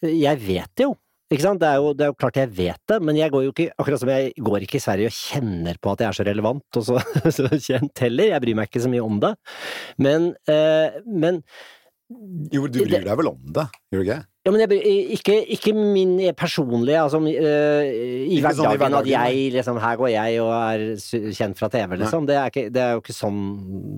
jeg 0.04 0.40
vet 0.44 0.72
det 0.76 0.84
jo. 0.88 0.96
Ikke 1.32 1.46
sant? 1.46 1.62
Det 1.62 1.70
er, 1.70 1.80
jo, 1.82 1.94
det 1.98 2.06
er 2.06 2.12
jo 2.12 2.18
klart 2.20 2.40
jeg 2.42 2.52
vet 2.58 2.82
det, 2.92 3.00
men 3.02 3.18
jeg 3.18 3.34
går 3.34 3.46
jo 3.46 3.54
ikke 3.54 3.70
akkurat 3.80 4.02
som 4.02 4.12
jeg 4.12 4.34
går 4.50 4.66
ikke 4.66 4.80
i 4.80 4.84
Sverige 4.84 5.12
og 5.12 5.16
kjenner 5.18 5.80
på 5.82 5.94
at 5.94 6.04
jeg 6.04 6.10
er 6.10 6.18
så 6.20 6.26
relevant 6.28 6.82
og 6.82 6.90
så, 6.90 7.00
så 7.38 7.48
kjent 7.54 8.04
heller. 8.06 8.34
Jeg 8.34 8.44
bryr 8.44 8.60
meg 8.60 8.70
ikke 8.70 8.84
så 8.84 8.92
mye 8.92 9.06
om 9.06 9.24
det. 9.24 9.34
Men, 10.04 10.34
eh, 10.52 11.00
men 11.08 11.42
Jo, 12.54 12.68
du 12.68 12.84
bryr 12.84 13.08
deg 13.08 13.18
vel 13.18 13.32
om 13.32 13.42
det, 13.56 13.70
gjør 13.94 14.04
du 14.04 14.06
ikke? 14.06 14.22
ja, 14.44 14.52
men 14.52 14.60
jeg, 14.60 14.96
ikke, 15.16 15.38
ikke 15.56 15.72
min 15.74 16.18
personlige, 16.36 17.00
altså 17.00 17.22
uh, 17.24 17.30
i 17.32 18.42
hverdagen 18.44 18.58
sånn 18.58 18.74
i 18.76 18.82
hverdagen 18.82 18.98
at 18.98 19.08
jeg 19.08 19.54
liksom 19.56 19.80
Her 19.80 20.02
går 20.02 20.12
jeg 20.12 20.42
og 20.44 20.52
er 20.58 20.84
kjent 21.38 21.62
fra 21.62 21.70
TV, 21.72 21.96
liksom. 22.02 22.28
Det 22.28 22.36
er, 22.36 22.52
ikke, 22.52 22.66
det 22.76 22.84
er 22.84 22.98
jo 22.98 23.04
ikke 23.06 23.16
sånn 23.16 23.40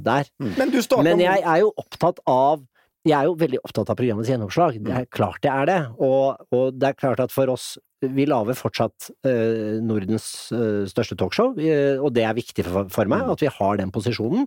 der. 0.06 0.30
Men 0.46 0.70
du 0.70 0.78
starta 0.86 1.08
Men 1.08 1.24
jeg 1.26 1.42
er 1.42 1.64
jo 1.64 1.74
opptatt 1.82 2.22
av 2.30 2.62
jeg 3.06 3.16
er 3.16 3.28
jo 3.30 3.36
veldig 3.38 3.60
opptatt 3.62 3.92
av 3.94 3.98
programmets 4.00 4.30
gjennomslag. 4.32 4.80
Det 4.82 4.94
er 4.98 5.10
klart 5.14 5.46
jeg 5.46 5.54
er 5.54 5.70
det. 5.70 5.82
Og, 6.02 6.42
og 6.56 6.78
det 6.78 6.90
er 6.90 6.98
klart 6.98 7.22
at 7.22 7.34
for 7.34 7.52
oss 7.54 7.76
Vi 8.06 8.26
lager 8.28 8.54
fortsatt 8.54 9.08
øh, 9.26 9.80
Nordens 9.82 10.52
øh, 10.54 10.84
største 10.86 11.16
talkshow, 11.18 11.56
øh, 11.58 12.04
og 12.04 12.12
det 12.14 12.26
er 12.28 12.36
viktig 12.38 12.66
for, 12.68 12.90
for 12.94 13.10
meg 13.10 13.32
at 13.32 13.42
vi 13.42 13.50
har 13.50 13.80
den 13.80 13.90
posisjonen. 13.96 14.46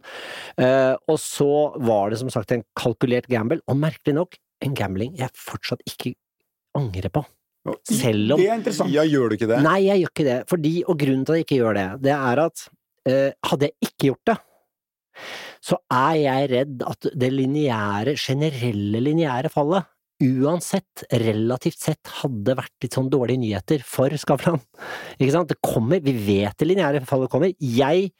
Eh, 0.60 0.94
og 1.08 1.18
så 1.18 1.48
var 1.82 2.12
det 2.12 2.20
som 2.20 2.30
sagt 2.30 2.52
en 2.54 2.62
kalkulert 2.78 3.26
gamble, 3.26 3.58
og 3.66 3.80
merkelig 3.80 4.14
nok 4.14 4.38
en 4.62 4.76
gambling 4.78 5.16
jeg 5.18 5.34
fortsatt 5.34 5.82
ikke 5.90 6.14
angrer 6.78 7.10
på. 7.10 7.24
Selv 7.88 8.36
om 8.36 8.40
Det 8.40 8.48
er 8.48 8.60
interessant. 8.60 8.94
Ja, 8.94 9.02
gjør 9.08 9.32
du 9.32 9.38
ikke 9.38 9.50
det? 9.50 9.62
Nei, 9.64 9.80
jeg 9.88 10.04
gjør 10.04 10.14
ikke 10.14 10.28
det. 10.28 10.38
Fordi, 10.52 10.74
og 10.86 11.00
grunnen 11.00 11.24
til 11.26 11.34
at 11.34 11.40
jeg 11.40 11.48
ikke 11.48 11.60
gjør 11.62 11.78
det, 11.80 11.88
det 12.06 12.14
er 12.14 12.44
at 12.44 12.68
eh, 13.08 13.30
hadde 13.50 13.70
jeg 13.72 13.88
ikke 13.88 14.10
gjort 14.12 14.30
det, 14.30 14.38
så 15.64 15.78
er 15.92 16.16
jeg 16.22 16.50
redd 16.54 16.82
at 16.86 17.08
det 17.18 17.30
lineære, 17.34 18.16
generelle 18.20 19.02
lineære 19.04 19.50
fallet, 19.52 19.88
uansett, 20.18 21.04
relativt 21.22 21.78
sett, 21.78 22.10
hadde 22.22 22.56
vært 22.58 22.74
litt 22.82 22.96
sånn 22.96 23.10
dårlige 23.12 23.42
nyheter 23.44 23.84
for 23.86 24.10
Skavlan. 24.18 24.58
Ikke 25.18 25.34
sant? 25.34 25.52
Det 25.52 25.60
kommer, 25.62 26.02
vi 26.02 26.16
vet 26.16 26.58
det 26.58 26.70
lineære 26.72 27.04
fallet 27.06 27.30
kommer. 27.32 27.54
Jeg 27.58 28.10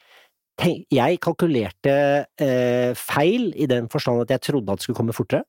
jeg 0.59 1.19
kalkulerte 1.23 1.91
eh, 2.41 2.91
feil 2.97 3.53
i 3.55 3.67
den 3.69 3.87
forstand 3.91 4.25
at 4.25 4.33
jeg 4.33 4.43
trodde 4.49 4.73
at 4.73 4.81
det 4.81 4.87
skulle 4.87 4.97
komme 4.97 5.15
fortere. 5.15 5.45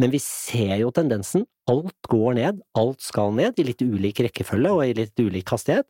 Men 0.00 0.12
vi 0.12 0.20
ser 0.22 0.76
jo 0.80 0.90
tendensen. 0.94 1.46
Alt 1.70 2.10
går 2.10 2.36
ned, 2.36 2.60
alt 2.76 3.00
skal 3.04 3.32
ned, 3.36 3.58
i 3.58 3.66
litt 3.68 3.80
ulik 3.84 4.20
rekkefølge 4.26 4.72
og 4.74 4.82
i 4.84 4.96
litt 4.98 5.20
ulik 5.20 5.54
hastighet. 5.54 5.88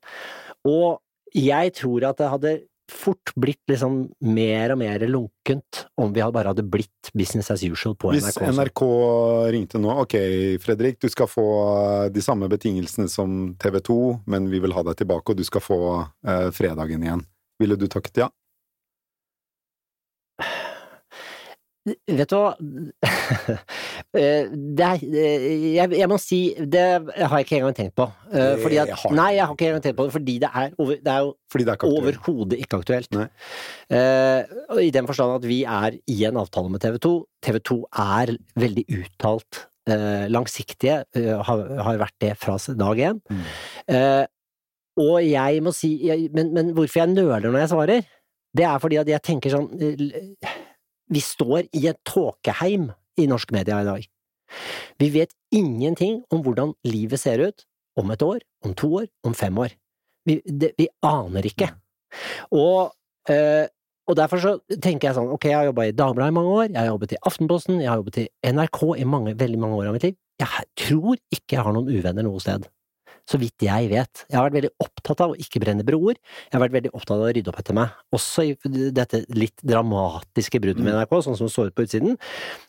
Og 0.69 1.01
jeg 1.35 1.75
tror 1.81 2.11
at 2.11 2.21
det 2.21 2.31
hadde 2.31 2.55
fort 2.91 3.33
blitt 3.41 3.63
liksom 3.71 3.97
mer 4.29 4.75
og 4.75 4.79
mer 4.81 5.03
lunkent 5.09 5.85
om 6.01 6.13
vi 6.13 6.21
bare 6.21 6.53
hadde 6.53 6.67
blitt 6.69 7.11
business 7.17 7.51
as 7.51 7.65
usual 7.65 7.97
på 7.97 8.13
Hvis 8.13 8.27
NRK. 8.27 8.41
Hvis 8.43 8.59
NRK 8.59 8.83
ringte 9.55 9.81
nå 9.81 9.95
Ok, 10.05 10.17
Fredrik, 10.63 11.01
du 11.01 11.09
skal 11.13 11.31
få 11.31 11.47
de 12.13 12.25
samme 12.25 12.49
betingelsene 12.53 13.09
som 13.09 13.55
TV 13.61 13.81
2, 13.85 13.99
men 14.31 14.49
vi 14.53 14.61
vil 14.65 14.77
ha 14.77 14.85
deg 14.85 15.01
tilbake, 15.01 15.33
og 15.33 15.41
du 15.41 15.47
skal 15.47 15.65
få 15.65 15.81
eh, 16.27 16.49
fredagen 16.55 17.07
igjen. 17.07 17.25
Ville 17.63 17.79
du 17.81 17.87
takket 17.89 18.25
ja? 18.25 18.31
Vet 21.85 22.31
du 22.33 22.37
hva 22.39 22.55
Eh, 24.15 24.47
det 24.47 24.85
er, 24.87 25.01
eh, 25.03 25.45
jeg, 25.75 25.91
jeg 25.99 26.07
må 26.07 26.17
si 26.23 26.39
Det 26.55 26.83
har 27.03 27.33
jeg 27.41 27.47
ikke 27.49 27.57
engang 27.59 27.75
tenkt 27.75 27.97
på. 27.99 28.05
Eh, 28.31 28.53
Fordi 28.63 28.77
at, 28.79 28.93
nei, 29.11 29.33
jeg 29.35 29.43
har 29.43 29.57
ikke 29.57 29.67
engang 29.67 29.83
tenkt 29.83 29.99
på 29.99 30.07
det, 30.07 30.15
fordi 30.15 30.35
det 30.45 30.51
er, 30.55 30.69
over, 30.79 31.01
det 31.03 31.13
er 31.13 31.25
jo 31.25 31.33
er 31.65 31.87
overhodet 31.89 32.61
ikke 32.63 32.79
aktuelt. 32.79 33.11
Nei. 33.15 33.27
I 34.85 34.91
den 34.95 35.09
forstand 35.11 35.35
at 35.41 35.49
vi 35.49 35.61
er 35.67 35.97
i 36.11 36.17
en 36.29 36.39
avtale 36.39 36.71
med 36.71 36.83
TV 36.85 36.99
2. 37.03 37.13
TV 37.43 37.59
2 37.71 37.79
er 38.05 38.35
veldig 38.63 38.85
uttalt 39.01 39.65
langsiktige, 40.31 41.03
har, 41.49 41.65
har 41.87 41.99
vært 42.01 42.17
det 42.23 42.33
fra 42.41 42.57
dag 42.79 43.03
én. 43.09 43.19
Mm. 43.31 43.43
Og 45.05 45.17
jeg 45.27 45.63
må 45.63 45.75
si 45.75 45.97
men, 46.35 46.55
men 46.55 46.71
hvorfor 46.77 47.03
jeg 47.03 47.15
nøler 47.15 47.51
når 47.51 47.65
jeg 47.65 47.73
svarer, 47.75 48.07
det 48.55 48.67
er 48.71 48.79
fordi 48.83 49.03
at 49.03 49.11
jeg 49.11 49.27
tenker 49.27 49.55
sånn 49.55 49.71
Vi 51.13 51.21
står 51.21 51.69
i 51.77 51.87
et 51.91 52.01
tåkeheim 52.09 52.91
i 53.21 53.29
norsk 53.31 53.53
media 53.55 53.81
i 53.83 53.89
dag. 53.89 54.09
Vi 55.01 55.11
vet 55.15 55.35
ingenting 55.55 56.23
om 56.33 56.43
hvordan 56.45 56.75
livet 56.87 57.21
ser 57.21 57.43
ut 57.43 57.65
om 58.01 58.11
et 58.11 58.23
år, 58.23 58.43
om 58.65 58.75
to 58.75 58.91
år, 59.03 59.09
om 59.27 59.35
fem 59.35 59.59
år. 59.59 59.75
Vi, 60.27 60.41
det, 60.47 60.73
vi 60.79 60.89
aner 61.05 61.47
ikke. 61.47 61.69
Og, 62.55 62.95
øh, 63.31 63.67
og 64.09 64.17
derfor 64.17 64.41
så 64.43 64.55
tenker 64.83 65.09
jeg 65.09 65.19
sånn, 65.19 65.33
ok, 65.35 65.49
jeg 65.51 65.59
har 65.59 65.69
jobba 65.71 65.89
i 65.89 65.97
Dagbladet 65.97 66.33
i 66.33 66.37
mange 66.39 66.55
år, 66.55 66.67
jeg 66.71 66.81
har 66.81 66.91
jobbet 66.93 67.17
i 67.17 67.21
Aftenposten, 67.31 67.83
jeg 67.83 67.91
har 67.91 68.01
jobbet 68.01 68.23
i 68.25 68.29
NRK 68.55 68.81
i 68.97 69.09
mange, 69.09 69.37
veldig 69.41 69.61
mange 69.61 69.81
år 69.81 69.91
av 69.91 69.99
mitt 69.99 70.09
liv. 70.09 70.17
Jeg 70.41 70.67
tror 70.81 71.19
ikke 71.33 71.59
jeg 71.59 71.67
har 71.67 71.77
noen 71.77 71.93
uvenner 71.93 72.27
noe 72.27 72.43
sted. 72.43 72.67
Så 73.25 73.39
vidt 73.41 73.65
jeg 73.65 73.89
vet. 73.89 74.25
Jeg 74.29 74.37
har 74.37 74.47
vært 74.47 74.59
veldig 74.59 74.71
opptatt 74.85 75.23
av 75.25 75.33
å 75.33 75.39
ikke 75.41 75.63
brenne 75.63 75.85
broer. 75.87 76.19
Jeg 76.19 76.57
har 76.57 76.63
vært 76.67 76.77
veldig 76.77 76.93
opptatt 76.93 77.17
av 77.17 77.25
å 77.25 77.31
rydde 77.33 77.53
opp 77.53 77.61
etter 77.63 77.77
meg. 77.77 77.95
Også 78.17 78.45
i 78.45 78.55
dette 78.95 79.23
litt 79.33 79.65
dramatiske 79.65 80.61
bruddet 80.61 80.85
med 80.85 80.97
NRK, 80.99 81.15
sånn 81.25 81.39
som 81.39 81.49
det 81.49 81.55
står 81.55 81.71
ut 81.71 81.79
på 81.79 81.87
utsiden, 81.87 82.19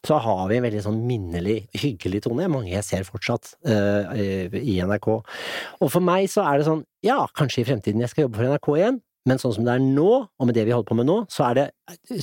så 0.08 0.20
har 0.24 0.46
vi 0.52 0.60
en 0.60 0.68
veldig 0.68 0.86
sånn 0.86 1.02
minnelig, 1.10 1.58
hyggelig 1.76 2.24
tone. 2.28 2.48
Mange 2.52 2.72
jeg 2.72 2.88
ser 2.88 3.08
fortsatt 3.08 3.56
uh, 3.68 4.16
i 4.56 4.80
NRK. 4.80 5.12
Og 5.82 5.92
for 5.92 6.04
meg 6.04 6.30
så 6.32 6.48
er 6.48 6.62
det 6.62 6.70
sånn, 6.70 6.86
ja, 7.06 7.20
kanskje 7.36 7.66
i 7.66 7.68
fremtiden 7.68 8.06
jeg 8.06 8.14
skal 8.14 8.28
jobbe 8.28 8.40
for 8.40 8.54
NRK 8.54 8.72
igjen, 8.80 9.04
men 9.26 9.42
sånn 9.42 9.56
som 9.56 9.66
det 9.66 9.74
er 9.74 9.82
nå, 9.82 10.10
og 10.30 10.48
med 10.48 10.54
det 10.54 10.68
vi 10.68 10.74
holder 10.76 10.88
på 10.88 10.98
med 11.00 11.08
nå, 11.10 11.18
så, 11.34 11.48
er 11.50 11.58
det, 11.58 11.68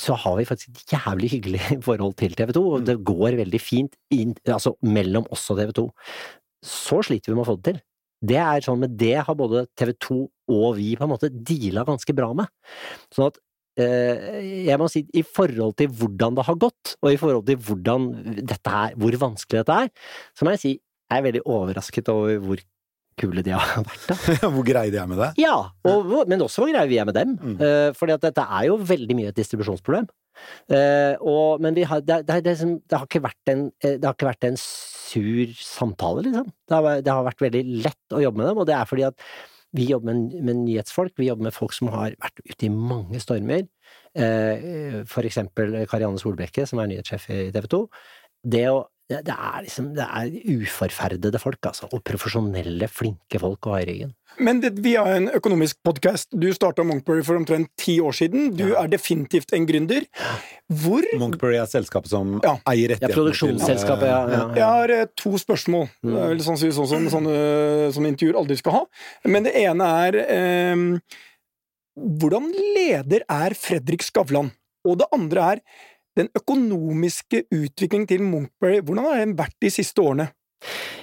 så 0.00 0.14
har 0.22 0.36
vi 0.38 0.46
faktisk 0.46 0.70
et 0.70 0.94
jævlig 0.94 1.32
hyggelig 1.34 1.62
forhold 1.88 2.14
til 2.20 2.36
TV 2.38 2.54
2, 2.54 2.66
og 2.76 2.84
det 2.86 3.00
går 3.06 3.40
veldig 3.42 3.60
fint 3.62 3.96
inn, 4.14 4.36
altså 4.46 4.76
mellom 4.86 5.26
oss 5.34 5.48
og 5.50 5.58
TV 5.58 5.74
2. 5.82 5.88
Så 6.62 7.00
sliter 7.02 7.32
vi 7.32 7.36
med 7.36 7.44
å 7.44 7.50
få 7.50 7.58
det 7.58 7.72
til. 7.72 7.82
Det 8.22 8.38
er 8.38 8.64
sånn, 8.64 8.82
med 8.84 8.94
det 9.00 9.16
har 9.26 9.38
både 9.38 9.66
TV 9.78 9.94
2 10.06 10.18
og 10.52 10.68
vi 10.78 10.92
på 10.98 11.06
en 11.06 11.12
måte 11.14 11.30
deala 11.32 11.84
ganske 11.88 12.14
bra 12.16 12.30
med. 12.36 12.50
Sånn 13.14 13.30
at 13.30 13.40
eh, 13.80 14.66
jeg 14.68 14.78
må 14.80 14.88
si, 14.92 15.04
i 15.16 15.24
forhold 15.26 15.76
til 15.80 15.90
hvordan 15.98 16.38
det 16.38 16.46
har 16.48 16.58
gått, 16.60 16.96
og 17.02 17.10
i 17.10 17.20
forhold 17.20 17.46
til 17.48 17.60
hvordan 17.66 18.10
dette 18.42 18.76
er, 18.82 18.96
hvor 19.00 19.18
vanskelig 19.26 19.62
dette 19.62 19.78
er, 19.86 19.92
så 20.36 20.46
må 20.46 20.54
jeg 20.56 20.64
si 20.64 20.74
jeg 21.12 21.20
er 21.20 21.26
veldig 21.26 21.42
overrasket 21.44 22.08
over 22.08 22.38
hvor 22.40 22.60
kule 23.20 23.42
de 23.44 23.52
har 23.52 23.82
vært. 23.88 24.06
da. 24.08 24.16
Hvor 24.54 24.64
greie 24.64 24.88
de 24.92 24.96
er 25.02 25.08
med 25.10 25.18
det? 25.20 25.32
Ja, 25.42 25.56
og, 25.84 26.14
men 26.30 26.40
også 26.40 26.62
hvor 26.62 26.70
greie 26.72 26.88
vi 26.88 26.96
er 26.96 27.04
med 27.04 27.16
dem. 27.18 27.34
Mm. 27.36 27.58
Eh, 27.60 27.90
fordi 27.98 28.14
at 28.16 28.24
dette 28.24 28.46
er 28.46 28.70
jo 28.70 28.78
veldig 28.80 29.16
mye 29.18 29.32
et 29.32 29.36
distribusjonsproblem. 29.36 30.08
Eh, 30.72 31.14
og, 31.20 31.62
men 31.62 31.78
har, 31.88 32.02
det, 32.04 32.20
det, 32.28 32.38
det, 32.46 32.56
det, 32.60 32.96
har 32.96 33.06
ikke 33.08 33.24
vært 33.24 33.52
en, 33.52 33.66
eh, 33.84 33.98
har 34.02 34.16
ikke 34.16 34.30
vært 34.30 34.48
en 34.48 34.58
sur 34.60 35.56
samtale, 35.58 36.26
liksom. 36.26 36.52
Har, 36.72 36.90
det 37.04 37.12
har 37.12 37.26
vært 37.26 37.44
veldig 37.46 37.64
lett 37.86 38.16
å 38.16 38.22
jobbe 38.24 38.42
med 38.42 38.50
dem, 38.50 38.62
og 38.62 38.68
det 38.68 38.76
er 38.78 38.88
fordi 38.88 39.06
at 39.08 39.26
vi 39.72 39.88
jobber 39.88 40.12
med, 40.12 40.36
med 40.44 40.64
nyhetsfolk, 40.66 41.14
vi 41.16 41.30
jobber 41.30 41.48
med 41.48 41.56
folk 41.56 41.72
som 41.76 41.88
har 41.94 42.16
vært 42.20 42.42
ute 42.44 42.68
i 42.68 42.72
mange 42.72 43.20
stormer. 43.22 43.64
Uh, 44.12 45.00
for 45.08 45.24
eksempel 45.24 45.72
Karianne 45.88 46.20
Solbrekke, 46.20 46.66
som 46.68 46.82
er 46.82 46.90
nyhetssjef 46.90 47.30
i 47.32 47.38
TV 47.54 47.68
2. 47.72 47.80
Det, 48.52 48.66
å, 48.68 48.82
det, 49.12 49.20
det 49.28 49.34
er 49.36 49.62
liksom 49.68 49.92
Det 49.96 50.06
er 50.08 50.32
uforferdede 50.56 51.38
folk, 51.42 51.60
altså. 51.68 51.88
Og 51.92 52.02
profesjonelle, 52.08 52.88
flinke 52.90 53.40
folk 53.42 53.68
å 53.68 53.76
ha 53.76 53.80
i 53.84 53.86
ryggen. 53.92 54.14
Men 54.40 54.62
det, 54.62 54.70
vi 54.80 54.94
er 54.96 55.10
en 55.18 55.26
økonomisk 55.36 55.76
podkast. 55.84 56.30
Du 56.32 56.46
starta 56.56 56.80
Monkberry 56.88 57.20
for 57.26 57.36
omtrent 57.36 57.68
ti 57.76 57.98
år 58.00 58.14
siden. 58.16 58.54
Du 58.56 58.70
Ja. 58.70 58.82
er 58.84 58.88
definitivt 58.88 59.52
en 59.52 59.66
gründer. 59.68 60.06
Hvor 60.72 61.04
Monkberry 61.20 61.58
er 61.60 61.68
selskapet 61.68 62.08
som 62.08 62.40
Ja. 62.42 62.54
eier 62.66 62.88
Ja, 62.88 62.96
rettighetene 62.96 63.18
produksjonsselskapet, 63.18 64.08
ja. 64.08 64.22
ja, 64.32 64.46
Jeg 64.56 64.64
har 64.64 64.90
eh, 64.90 65.06
to 65.16 65.36
spørsmål, 65.36 65.90
Mm. 66.02 66.14
Det 66.16 66.22
er 66.40 66.44
sånn, 66.48 66.58
sånn, 66.72 66.88
sånn, 66.88 67.10
sånn, 67.12 67.28
eh, 67.28 67.90
som 67.92 68.04
intervjuer 68.08 68.40
aldri 68.40 68.56
skal 68.56 68.72
ha. 68.72 68.82
Men 69.26 69.42
det 69.44 69.52
ene 69.54 69.84
er 70.08 70.16
eh, 70.16 70.98
Hvordan 71.98 72.46
leder 72.74 73.20
er 73.28 73.52
Fredrik 73.52 74.00
Skavlan? 74.02 74.50
Og 74.88 74.96
det 74.98 75.06
andre 75.12 75.40
er 75.52 75.60
den 76.18 76.28
økonomiske 76.36 77.46
utviklingen 77.48 78.08
til 78.08 78.22
Munchberry, 78.26 78.80
Hvordan 78.84 79.08
har 79.08 79.20
den 79.22 79.36
vært 79.38 79.56
de 79.62 79.70
siste 79.72 80.02
årene? 80.02 80.28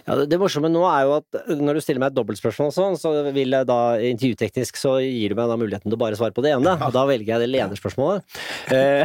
Ja, 0.06 0.16
det, 0.16 0.30
det 0.32 0.40
morsomme 0.42 0.70
nå 0.72 0.82
er 0.88 1.04
jo 1.06 1.16
at 1.20 1.40
når 1.60 1.78
du 1.78 1.84
stiller 1.84 2.02
meg 2.02 2.14
et 2.14 2.18
dobbeltspørsmål 2.18 2.72
sånn, 2.74 2.96
så 3.00 3.12
vil 3.36 3.54
jeg 3.54 3.68
da 3.70 3.80
intervjuteknisk 4.10 4.80
så 4.80 4.96
gir 5.04 5.34
du 5.34 5.40
meg 5.40 5.52
da 5.52 5.58
muligheten 5.60 5.90
til 5.90 5.98
å 5.98 6.02
bare 6.02 6.18
svare 6.20 6.36
på 6.36 6.44
det 6.46 6.54
ene, 6.56 6.76
og 6.86 6.96
da 6.96 7.04
velger 7.10 7.36
jeg 7.36 7.44
det 7.44 7.50
lederspørsmålet. 7.52 8.40
Eh, 8.74 9.04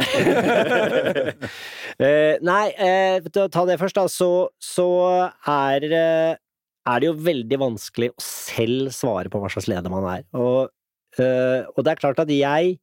eh, 2.07 2.33
nei, 2.45 2.63
eh, 2.71 3.29
ta 3.35 3.65
det 3.67 3.77
først, 3.81 3.99
da, 3.99 4.07
så, 4.11 4.31
så 4.63 4.87
er, 5.51 5.89
er 5.91 7.03
det 7.03 7.11
jo 7.11 7.19
veldig 7.27 7.61
vanskelig 7.67 8.13
å 8.15 8.23
selv 8.23 8.89
svare 8.95 9.31
på 9.31 9.43
hva 9.43 9.51
slags 9.51 9.69
leder 9.71 9.93
man 9.93 10.07
er. 10.15 10.25
Og, 10.39 10.71
og 11.19 11.85
det 11.85 11.93
er 11.93 12.01
klart 12.01 12.19
at 12.23 12.31
jeg 12.33 12.77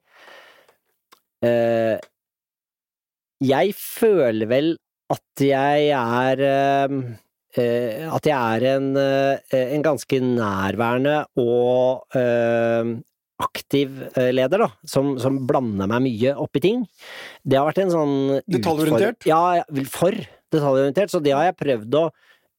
Jeg 3.42 3.74
føler 3.78 4.48
vel 4.50 4.72
at 5.12 5.42
jeg 5.44 5.88
er 5.92 6.42
eh, 6.46 6.98
eh, 7.60 8.04
At 8.08 8.28
jeg 8.28 8.36
er 8.38 8.66
en, 8.76 8.92
eh, 8.96 9.56
en 9.74 9.84
ganske 9.84 10.20
nærværende 10.24 11.16
og 11.42 12.18
eh, 12.18 12.92
aktiv 13.42 13.96
eh, 14.14 14.30
leder, 14.34 14.66
da, 14.66 14.68
som, 14.88 15.16
som 15.20 15.40
blander 15.48 15.90
meg 15.90 16.04
mye 16.06 16.36
opp 16.38 16.60
i 16.60 16.62
ting. 16.62 16.84
Det 17.42 17.58
har 17.58 17.66
vært 17.68 17.82
en 17.84 17.94
sånn 17.94 18.14
Detaljorientert? 18.46 19.26
ja, 19.28 19.64
for 19.90 20.16
detaljorientert, 20.52 21.12
så 21.12 21.20
det 21.24 21.34
har 21.34 21.48
jeg 21.50 21.58
prøvd 21.58 21.98
å 21.98 22.04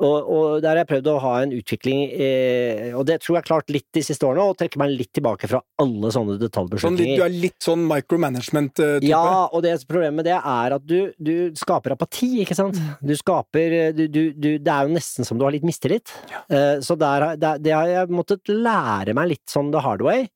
og, 0.03 0.29
og 0.29 0.63
der 0.63 0.73
har 0.73 0.83
jeg 0.83 0.89
prøvd 0.91 1.09
å 1.13 1.17
ha 1.23 1.33
en 1.43 1.53
utvikling, 1.55 2.03
eh, 2.11 2.91
og 2.97 3.05
det 3.09 3.19
tror 3.23 3.37
jeg 3.37 3.41
har 3.41 3.47
klart 3.47 3.73
litt 3.73 3.87
de 3.95 4.03
siste 4.05 4.27
årene, 4.27 4.45
å 4.51 4.57
trekke 4.57 4.79
meg 4.81 4.93
litt 4.97 5.11
tilbake 5.15 5.49
fra 5.49 5.63
alle 5.81 6.11
sånne 6.13 6.39
Sånn, 6.43 6.97
du 6.97 7.21
er 7.23 7.31
litt 7.31 7.61
sånn 7.63 7.83
micromanagement-type? 7.87 9.07
Ja, 9.07 9.47
og 9.47 9.63
det 9.65 9.75
problemet 9.87 10.19
med 10.19 10.27
det 10.27 10.35
er 10.37 10.75
at 10.75 10.85
du, 10.87 11.13
du 11.17 11.53
skaper 11.57 11.95
apati, 11.95 12.29
ikke 12.43 12.57
sant? 12.57 12.79
Du 13.03 13.13
skaper 13.17 13.93
du, 13.95 14.05
du, 14.11 14.21
Det 14.33 14.71
er 14.71 14.87
jo 14.87 14.95
nesten 14.95 15.27
som 15.27 15.39
du 15.39 15.45
har 15.45 15.53
litt 15.55 15.65
mistillit. 15.67 16.11
Eh, 16.51 16.79
så 16.83 16.97
der, 16.99 17.33
der, 17.39 17.61
det 17.63 17.73
har 17.75 17.89
jeg 17.89 18.13
måttet 18.13 18.51
lære 18.51 19.15
meg 19.17 19.33
litt 19.33 19.45
sånn 19.51 19.71
the 19.73 19.81
hard 19.83 20.03
way. 20.05 20.27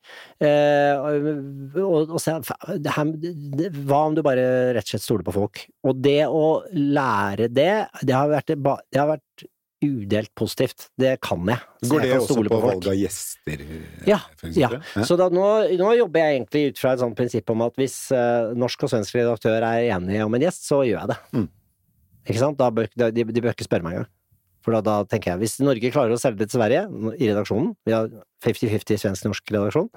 Eh, 0.43 0.93
og, 0.97 1.29
og, 1.83 2.15
og 2.17 2.21
se 2.23 2.35
det 2.83 2.95
her, 2.95 3.13
det, 3.57 3.71
Hva 3.87 4.03
om 4.09 4.17
du 4.17 4.23
bare 4.25 4.47
rett 4.77 4.87
og 4.87 4.95
slett 4.95 5.05
stoler 5.05 5.27
på 5.27 5.35
folk? 5.37 5.63
Og 5.87 6.03
det 6.03 6.21
å 6.27 6.61
lære 6.73 7.49
det, 7.51 7.71
det 8.03 8.15
har 8.15 8.31
vært, 8.31 8.53
det 8.55 9.01
har 9.01 9.11
vært 9.15 9.26
udelt 9.83 10.31
positivt. 10.37 10.87
Det 10.97 11.13
kan 11.23 11.43
jeg. 11.49 11.61
Så 11.83 11.91
Går 11.91 12.01
jeg 12.01 12.07
det 12.07 12.11
kan 12.13 12.23
også 12.23 12.37
på, 12.37 12.45
på 12.49 12.59
valg 12.63 12.89
av 12.89 12.97
gjester? 12.97 13.63
Ja, 14.07 14.19
ja. 14.57 14.69
Så 15.05 15.17
da, 15.19 15.29
nå, 15.33 15.45
nå 15.79 15.93
jobber 15.99 16.23
jeg 16.23 16.37
egentlig 16.39 16.63
ut 16.71 16.81
fra 16.81 16.95
et 16.95 17.03
sånt 17.03 17.17
prinsipp 17.17 17.53
om 17.53 17.65
at 17.67 17.77
hvis 17.79 17.97
uh, 18.15 18.53
norsk 18.57 18.87
og 18.87 18.93
svensk 18.93 19.19
redaktør 19.19 19.61
er 19.61 19.89
enige 19.95 20.25
om 20.25 20.37
en 20.37 20.47
gjest, 20.47 20.67
så 20.69 20.81
gjør 20.87 21.03
jeg 21.03 21.13
det. 21.13 21.19
Mm. 21.37 21.49
Ikke 22.27 22.43
sant? 22.43 22.63
Bør, 22.79 22.89
de, 22.91 23.11
de 23.23 23.43
bør 23.43 23.53
ikke 23.53 23.67
spørre 23.69 23.85
meg 23.85 23.99
engang. 23.99 24.13
For 24.67 24.75
da, 24.75 24.81
da 24.83 24.95
tenker 25.07 25.31
jeg, 25.31 25.39
hvis 25.45 25.59
Norge 25.63 25.93
klarer 25.93 26.11
å 26.11 26.19
selge 26.19 26.41
det 26.41 26.49
til 26.51 26.59
Sverige, 26.59 26.81
i 27.15 27.29
redaksjonen, 27.29 27.69
vi 27.87 27.93
har 27.95 28.09
50-50 28.43 28.99
svensk-norsk 28.99 29.53
redaksjon, 29.55 29.87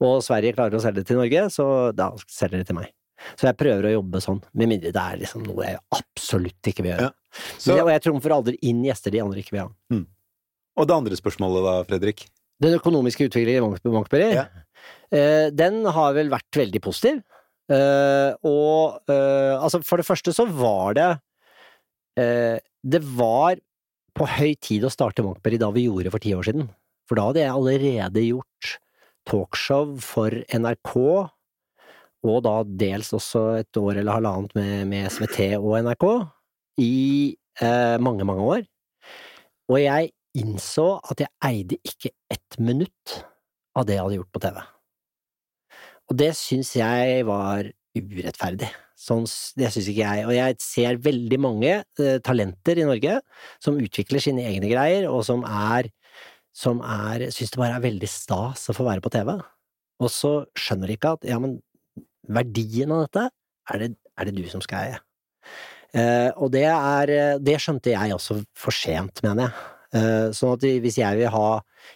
og 0.00 0.14
Sverige 0.24 0.54
klarer 0.56 0.78
å 0.78 0.80
selge 0.80 1.02
det 1.02 1.10
til 1.10 1.20
Norge, 1.20 1.42
så 1.52 1.66
da 1.92 2.14
selger 2.24 2.62
de 2.62 2.70
til 2.70 2.78
meg. 2.78 2.94
Så 3.38 3.48
jeg 3.48 3.56
prøver 3.58 3.88
å 3.88 3.92
jobbe 3.98 4.20
sånn, 4.22 4.40
med 4.54 4.68
mindre 4.70 4.92
det 4.94 5.02
er 5.02 5.20
liksom 5.24 5.42
noe 5.46 5.64
jeg 5.66 5.78
absolutt 5.96 6.70
ikke 6.70 6.84
vil 6.86 6.92
gjøre. 6.94 7.08
Ja. 7.08 7.42
Så, 7.58 7.74
Jeg, 7.76 7.82
og 7.84 7.90
jeg 7.92 8.02
trumfer 8.06 8.34
aldri 8.36 8.58
inn 8.70 8.82
gjester 8.86 9.10
de 9.14 9.20
andre 9.24 9.42
ikke 9.42 9.56
vil 9.56 9.64
ha. 9.66 10.00
og 10.78 10.86
det 10.88 10.94
andre 10.94 11.18
spørsmålet 11.18 11.64
da, 11.66 11.72
Fredrik? 11.88 12.26
Den 12.62 12.74
økonomiske 12.78 13.26
utviklingen 13.28 13.62
i 13.62 13.66
Bank- 13.66 13.82
Bankberry, 13.84 14.32
Ja. 14.34 14.46
eh, 15.14 15.50
den 15.50 15.84
har 15.84 16.14
vel 16.14 16.30
vært 16.30 16.50
veldig 16.58 16.80
positiv. 16.82 17.22
Eh, 17.70 18.32
og 18.48 19.02
eh, 19.12 19.54
altså, 19.60 19.82
for 19.84 19.98
det 20.00 20.06
første 20.08 20.32
så 20.32 20.46
var 20.48 20.94
det 20.96 21.08
eh, 22.16 22.58
Det 22.82 23.02
var 23.04 23.58
på 24.16 24.26
høy 24.26 24.54
tid 24.60 24.86
å 24.88 24.90
starte 24.90 25.22
Bankberry 25.22 25.58
da 25.60 25.68
vi 25.74 25.84
gjorde 25.86 26.10
for 26.14 26.18
ti 26.22 26.32
år 26.34 26.46
siden. 26.48 26.70
For 27.08 27.14
da 27.18 27.26
hadde 27.28 27.42
jeg 27.44 27.52
allerede 27.52 28.24
gjort 28.24 28.72
talkshow 29.28 29.98
for 30.00 30.30
NRK 30.48 30.94
og 32.26 32.40
da 32.46 32.54
dels 32.66 33.12
også 33.14 33.44
et 33.60 33.78
år 33.78 34.00
eller 34.00 34.18
halvannet 34.18 34.54
med, 34.58 34.86
med 34.90 35.10
SVT 35.12 35.54
og 35.58 35.76
NRK, 35.86 36.06
i 36.82 37.36
eh, 37.62 37.96
mange, 38.02 38.26
mange 38.26 38.46
år. 38.54 38.64
Og 39.68 39.80
jeg 39.82 40.12
innså 40.38 40.88
at 41.10 41.22
jeg 41.24 41.34
eide 41.44 41.78
ikke 41.86 42.12
ett 42.30 42.58
minutt 42.62 43.20
av 43.78 43.86
det 43.86 43.96
jeg 43.96 44.04
hadde 44.04 44.18
gjort 44.20 44.34
på 44.34 44.42
TV. 44.44 44.60
Og 46.08 46.18
det 46.18 46.30
syns 46.38 46.72
jeg 46.78 47.24
var 47.28 47.68
urettferdig. 47.98 48.70
Sånn, 48.98 49.26
det 49.58 49.70
syns 49.74 49.90
ikke 49.92 50.06
jeg. 50.06 50.24
Og 50.26 50.34
jeg 50.34 50.56
ser 50.62 50.98
veldig 51.04 51.38
mange 51.42 51.74
eh, 51.78 52.18
talenter 52.24 52.80
i 52.80 52.86
Norge 52.88 53.20
som 53.62 53.78
utvikler 53.78 54.22
sine 54.22 54.46
egne 54.48 54.70
greier, 54.70 55.06
og 55.10 55.22
som 55.26 55.44
er 55.46 55.90
som 56.58 56.80
er 56.82 57.28
syns 57.30 57.52
det 57.54 57.60
bare 57.60 57.76
er 57.78 57.84
veldig 57.84 58.08
stas 58.10 58.64
å 58.70 58.74
få 58.74 58.86
være 58.88 59.04
på 59.04 59.12
TV. 59.14 59.36
Og 60.02 60.10
så 60.10 60.32
skjønner 60.58 60.90
de 60.90 60.96
ikke 60.98 61.14
at 61.14 61.26
ja, 61.28 61.38
men 61.42 61.58
verdien 62.28 62.92
av 62.94 63.06
dette 63.06 63.26
er 63.72 63.82
det, 63.82 63.90
er 64.18 64.28
det 64.28 64.36
du 64.36 64.44
som 64.50 64.62
skal 64.64 64.86
eie. 64.86 65.02
Uh, 65.96 66.30
og 66.36 66.52
det 66.52 66.66
er 66.68 67.38
Det 67.40 67.54
skjønte 67.64 67.94
jeg 67.94 68.12
også 68.12 68.42
for 68.56 68.76
sent, 68.76 69.22
mener 69.24 69.48
jeg. 69.48 69.66
Uh, 69.88 70.28
sånn 70.36 70.58
at 70.58 70.66
hvis 70.84 70.98
jeg 71.00 71.16
vil 71.16 71.32
ha 71.32 71.48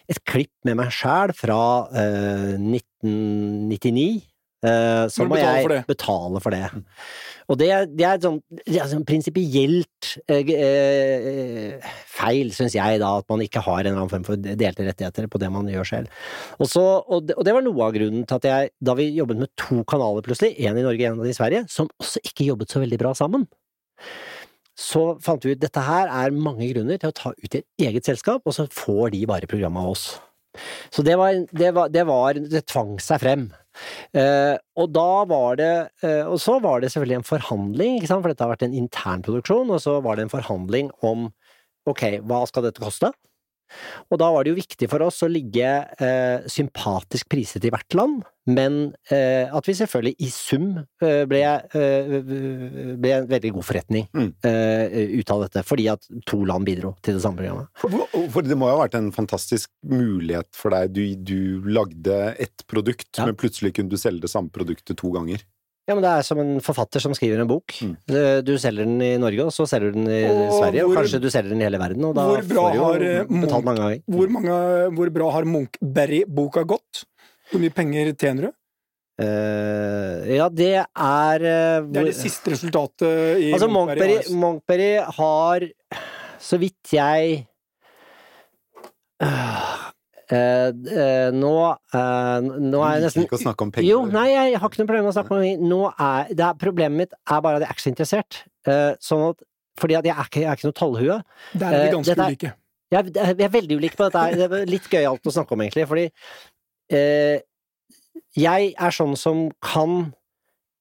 et 0.08 0.20
klipp 0.24 0.52
med 0.64 0.78
meg 0.80 0.94
sjæl 0.96 1.34
fra 1.36 1.60
uh, 1.92 2.54
1999 2.56 4.22
Uh, 4.22 4.31
så 4.62 5.26
må, 5.26 5.38
jeg 5.40 5.64
for 5.66 5.86
betale 5.88 6.42
for 6.44 6.54
det. 6.54 6.66
Og 7.50 7.58
det, 7.58 7.68
det 7.98 8.04
er 8.06 8.20
sånn, 8.22 8.38
sånn 8.92 9.04
prinsipielt 9.06 10.12
eh, 10.30 10.52
uh, 10.52 11.88
feil, 12.08 12.52
syns 12.54 12.76
jeg, 12.76 13.00
da, 13.02 13.10
at 13.18 13.28
man 13.32 13.42
ikke 13.44 13.62
har 13.64 13.80
en 13.80 13.90
eller 13.90 14.04
annen 14.04 14.12
form 14.12 14.26
for 14.26 14.38
delte 14.38 14.86
rettigheter 14.86 15.26
på 15.30 15.40
det 15.42 15.50
man 15.52 15.70
gjør 15.70 15.88
selv. 15.88 16.20
Og, 16.58 16.68
så, 16.70 16.84
og, 17.02 17.26
det, 17.28 17.36
og 17.36 17.48
det 17.48 17.56
var 17.56 17.66
noe 17.66 17.88
av 17.88 17.96
grunnen 17.96 18.26
til 18.28 18.38
at 18.38 18.48
jeg, 18.48 18.72
da 18.78 18.96
vi 18.98 19.10
jobbet 19.10 19.42
med 19.42 19.52
to 19.60 19.82
kanaler 19.90 20.24
plutselig, 20.26 20.54
én 20.62 20.78
i 20.78 20.86
Norge 20.86 21.10
og 21.10 21.24
én 21.26 21.32
i 21.32 21.36
Sverige, 21.36 21.66
som 21.72 21.90
også 21.98 22.22
ikke 22.30 22.48
jobbet 22.52 22.72
så 22.72 22.84
veldig 22.84 23.00
bra 23.02 23.14
sammen, 23.18 23.48
så 24.78 25.02
fant 25.22 25.42
vi 25.44 25.52
ut 25.52 25.60
dette 25.60 25.82
her 25.84 26.08
er 26.08 26.34
mange 26.34 26.70
grunner 26.70 27.00
til 27.00 27.10
å 27.10 27.16
ta 27.16 27.34
ut 27.34 27.56
i 27.58 27.60
et 27.60 27.88
eget 27.90 28.08
selskap, 28.08 28.46
og 28.46 28.56
så 28.56 28.68
får 28.72 29.12
de 29.16 29.26
bare 29.28 29.50
programmet 29.50 29.82
av 29.82 29.96
oss. 29.96 30.06
Så 30.92 31.04
det 31.04 31.16
var, 31.16 31.36
det 31.52 31.70
var, 31.72 31.88
det 31.88 32.02
var 32.04 32.36
Det 32.36 32.60
tvang 32.68 32.98
seg 33.00 33.22
frem. 33.22 33.46
Uh, 34.16 34.56
og 34.78 34.92
da 34.94 35.08
var 35.30 35.56
det 35.60 35.72
uh, 36.04 36.28
Og 36.28 36.38
så 36.42 36.58
var 36.62 36.82
det 36.82 36.92
selvfølgelig 36.92 37.20
en 37.20 37.28
forhandling, 37.28 37.98
for 38.08 38.30
dette 38.30 38.44
har 38.44 38.52
vært 38.52 38.66
en 38.66 38.76
internproduksjon, 38.76 39.72
og 39.72 39.82
så 39.82 39.98
var 40.04 40.18
det 40.18 40.26
en 40.26 40.34
forhandling 40.34 40.92
om 41.02 41.30
ok, 41.88 42.22
hva 42.28 42.44
skal 42.46 42.68
dette 42.68 42.82
koste? 42.82 43.10
Og 44.10 44.20
da 44.20 44.30
var 44.34 44.44
det 44.44 44.52
jo 44.52 44.60
viktig 44.60 44.88
for 44.90 45.04
oss 45.06 45.22
å 45.24 45.30
ligge 45.30 45.68
eh, 46.02 46.46
sympatisk 46.50 47.30
priset 47.32 47.64
i 47.66 47.72
hvert 47.72 47.96
land, 47.98 48.22
men 48.50 48.90
eh, 49.14 49.46
at 49.46 49.68
vi 49.68 49.74
selvfølgelig 49.78 50.16
i 50.26 50.28
sum 50.34 50.66
eh, 51.04 51.22
ble, 51.30 51.42
eh, 51.78 52.14
ble, 52.98 53.12
en 53.14 53.28
veldig 53.30 53.52
god 53.54 53.66
forretning 53.68 54.08
mm. 54.10 54.30
Eh, 54.48 55.12
ut 55.20 55.30
av 55.30 55.44
dette, 55.44 55.62
fordi 55.66 55.86
at 55.92 56.08
to 56.26 56.40
land 56.48 56.66
bidro 56.66 56.96
til 57.04 57.16
det 57.16 57.22
samme 57.22 57.38
programmet. 57.38 57.70
For, 57.78 57.94
for 58.34 58.46
det 58.46 58.58
må 58.58 58.66
jo 58.70 58.76
ha 58.76 58.82
vært 58.82 58.98
en 58.98 59.12
fantastisk 59.14 59.70
mulighet 59.86 60.50
for 60.58 60.74
deg. 60.74 60.90
Du, 60.96 61.02
du 61.14 61.70
lagde 61.70 62.18
ett 62.42 62.66
produkt, 62.70 63.12
ja. 63.14 63.28
men 63.28 63.38
plutselig 63.38 63.76
kunne 63.76 63.92
du 63.92 64.00
selge 64.00 64.26
det 64.26 64.32
samme 64.32 64.50
produktet 64.54 64.98
to 64.98 65.12
ganger. 65.14 65.44
Ja, 65.92 65.96
men 65.98 66.06
det 66.06 66.12
er 66.16 66.24
som 66.24 66.38
en 66.40 66.54
forfatter 66.64 67.02
som 67.04 67.12
skriver 67.12 67.42
en 67.42 67.50
bok. 67.50 67.74
Mm. 67.84 67.92
Du 68.48 68.54
selger 68.60 68.88
den 68.88 68.96
i 69.04 69.10
Norge, 69.20 69.44
og 69.44 69.52
så 69.52 69.66
selger 69.68 69.92
du 69.92 69.98
den 69.98 70.08
i 70.08 70.22
og 70.24 70.54
Sverige, 70.56 70.86
og 70.88 70.96
kanskje 70.96 71.20
du 71.20 71.28
selger 71.28 71.52
den 71.52 71.60
i 71.60 71.66
hele 71.66 71.80
verden, 71.82 72.06
og 72.08 72.16
da 72.16 72.24
får 72.32 72.46
du 72.48 72.78
jo 72.78 72.86
eh, 72.96 73.28
betalt 73.28 73.66
mange 73.66 73.82
ganger. 73.82 74.00
Hvor, 74.16 74.32
mange, 74.32 74.56
hvor 74.96 75.12
bra 75.18 75.28
har 75.36 75.48
Munchberry-boka 75.52 76.64
gått? 76.72 77.04
Hvor 77.52 77.60
mye 77.60 77.74
penger 77.76 78.14
tjener 78.16 78.48
du? 78.48 78.56
Uh, 79.20 80.24
ja, 80.32 80.46
det 80.48 80.72
er 80.80 81.42
uh, 81.44 81.84
Det 81.84 82.00
er 82.00 82.06
det 82.08 82.16
siste 82.16 82.54
resultatet 82.54 83.42
i 83.44 83.50
altså, 83.52 83.68
Monkberry. 83.68 84.16
Monkberry 84.32 84.92
har, 85.18 85.66
så 86.40 86.56
vidt 86.62 86.94
jeg 86.96 87.42
uh, 89.20 89.51
nå 90.32 91.54
uh, 91.68 92.38
Nå 92.42 92.80
er 92.86 92.94
jeg 92.96 93.04
nesten 93.06 93.26
ikke 93.26 93.38
å 93.38 93.42
snakke 93.42 93.66
om 93.66 93.72
penger. 93.74 93.88
Jo, 93.88 94.00
nei, 94.08 94.28
jeg 94.32 94.60
har 94.60 94.70
ikke 94.70 94.82
noe 94.82 94.90
problem 94.90 95.06
med 95.06 95.12
å 95.12 95.16
snakke 95.18 95.34
om 95.34 95.42
penger. 95.42 95.66
Nå 95.72 95.80
er, 95.92 96.32
er, 96.32 96.56
problemet 96.60 97.02
mitt 97.04 97.16
er 97.18 97.44
bare 97.44 97.60
at 97.60 97.64
jeg 97.64 97.68
er 97.70 97.76
ikke 97.76 97.86
så 97.86 97.92
interessert. 97.92 98.40
sånn 99.04 99.26
at 99.28 99.46
Fordi 99.80 99.98
at 99.98 100.08
jeg 100.08 100.16
er 100.16 100.30
ikke, 100.30 100.42
jeg 100.42 100.50
er 100.50 100.60
ikke 100.60 100.70
noe 100.70 100.78
tallhue. 100.80 101.20
Der 101.52 101.76
er 101.76 101.84
vi 101.84 101.94
ganske 101.96 102.16
er, 102.16 102.24
ulike. 102.32 102.54
Jeg, 102.92 103.14
vi 103.38 103.46
er 103.48 103.52
veldig 103.58 103.78
ulike 103.80 103.98
på 103.98 104.08
dette. 104.08 104.24
Det 104.40 104.48
er 104.60 104.72
litt 104.72 104.88
gøyalt 104.92 105.28
å 105.28 105.36
snakke 105.36 105.56
om, 105.56 105.64
egentlig. 105.64 105.86
Fordi 105.90 106.06
jeg 108.36 108.72
er 108.72 108.96
sånn 108.96 109.16
som 109.20 109.46
kan 109.64 110.12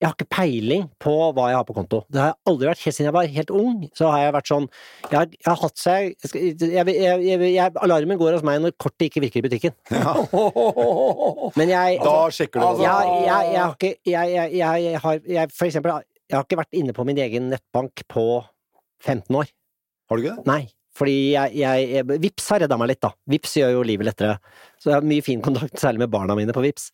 jeg 0.01 0.09
har 0.09 0.15
ikke 0.17 0.33
peiling 0.33 0.87
på 1.01 1.11
hva 1.37 1.43
jeg 1.51 1.57
har 1.59 1.65
på 1.67 1.75
konto. 1.77 1.99
Det 2.09 2.17
har 2.17 2.31
jeg 2.31 2.37
aldri 2.49 2.69
vært. 2.71 2.81
Helt 2.87 2.95
siden 2.97 3.07
jeg 3.07 3.13
var 3.13 3.27
helt 3.35 3.51
ung, 3.53 3.83
så 3.93 4.09
har 4.09 4.23
jeg 4.23 4.33
vært 4.33 4.49
sånn 4.49 4.65
Jeg 5.11 5.13
har, 5.13 5.27
jeg 5.35 5.45
har 5.45 5.59
hatt 5.61 5.77
seg 5.77 6.01
Alarmen 7.85 8.17
går 8.17 8.37
hos 8.39 8.45
meg 8.47 8.63
når 8.63 8.73
kortet 8.81 9.11
ikke 9.11 9.21
virker 9.27 9.43
i 9.43 9.45
butikken. 9.45 9.75
Ja. 9.93 10.15
Men 11.59 11.73
jeg 11.75 12.01
Da 12.01 12.17
sjekker 12.33 12.57
du 12.57 12.81
det. 12.81 12.87
Jeg, 12.87 13.13
jeg, 13.27 13.53
jeg, 13.53 13.61
har 13.61 13.77
ikke 13.77 13.93
jeg, 14.09 14.49
jeg, 14.57 14.97
har 15.05 15.21
jeg, 15.37 15.53
For 15.53 15.69
eksempel, 15.69 16.01
jeg 16.25 16.39
har 16.39 16.49
ikke 16.49 16.61
vært 16.63 16.81
inne 16.81 16.97
på 16.97 17.05
min 17.05 17.21
egen 17.21 17.51
nettbank 17.53 18.05
på 18.09 18.25
15 19.05 19.37
år. 19.37 19.53
Har 20.09 20.17
du 20.17 20.25
ikke 20.25 20.37
det? 20.41 20.49
Nei. 20.49 20.63
Fordi 20.97 21.15
jeg, 21.31 21.55
jeg, 21.61 22.03
Vips 22.25 22.49
har 22.51 22.65
redda 22.65 22.75
meg 22.81 22.89
litt, 22.91 23.03
da. 23.05 23.13
Vips 23.31 23.53
gjør 23.61 23.77
jo 23.77 23.87
livet 23.87 24.09
lettere. 24.09 24.41
Så 24.81 24.89
jeg 24.89 24.97
har 24.97 25.07
mye 25.07 25.23
fin 25.23 25.45
kontakt, 25.45 25.77
særlig 25.79 26.03
med 26.03 26.11
barna 26.11 26.35
mine 26.35 26.57
på 26.57 26.65
Vips. 26.65 26.89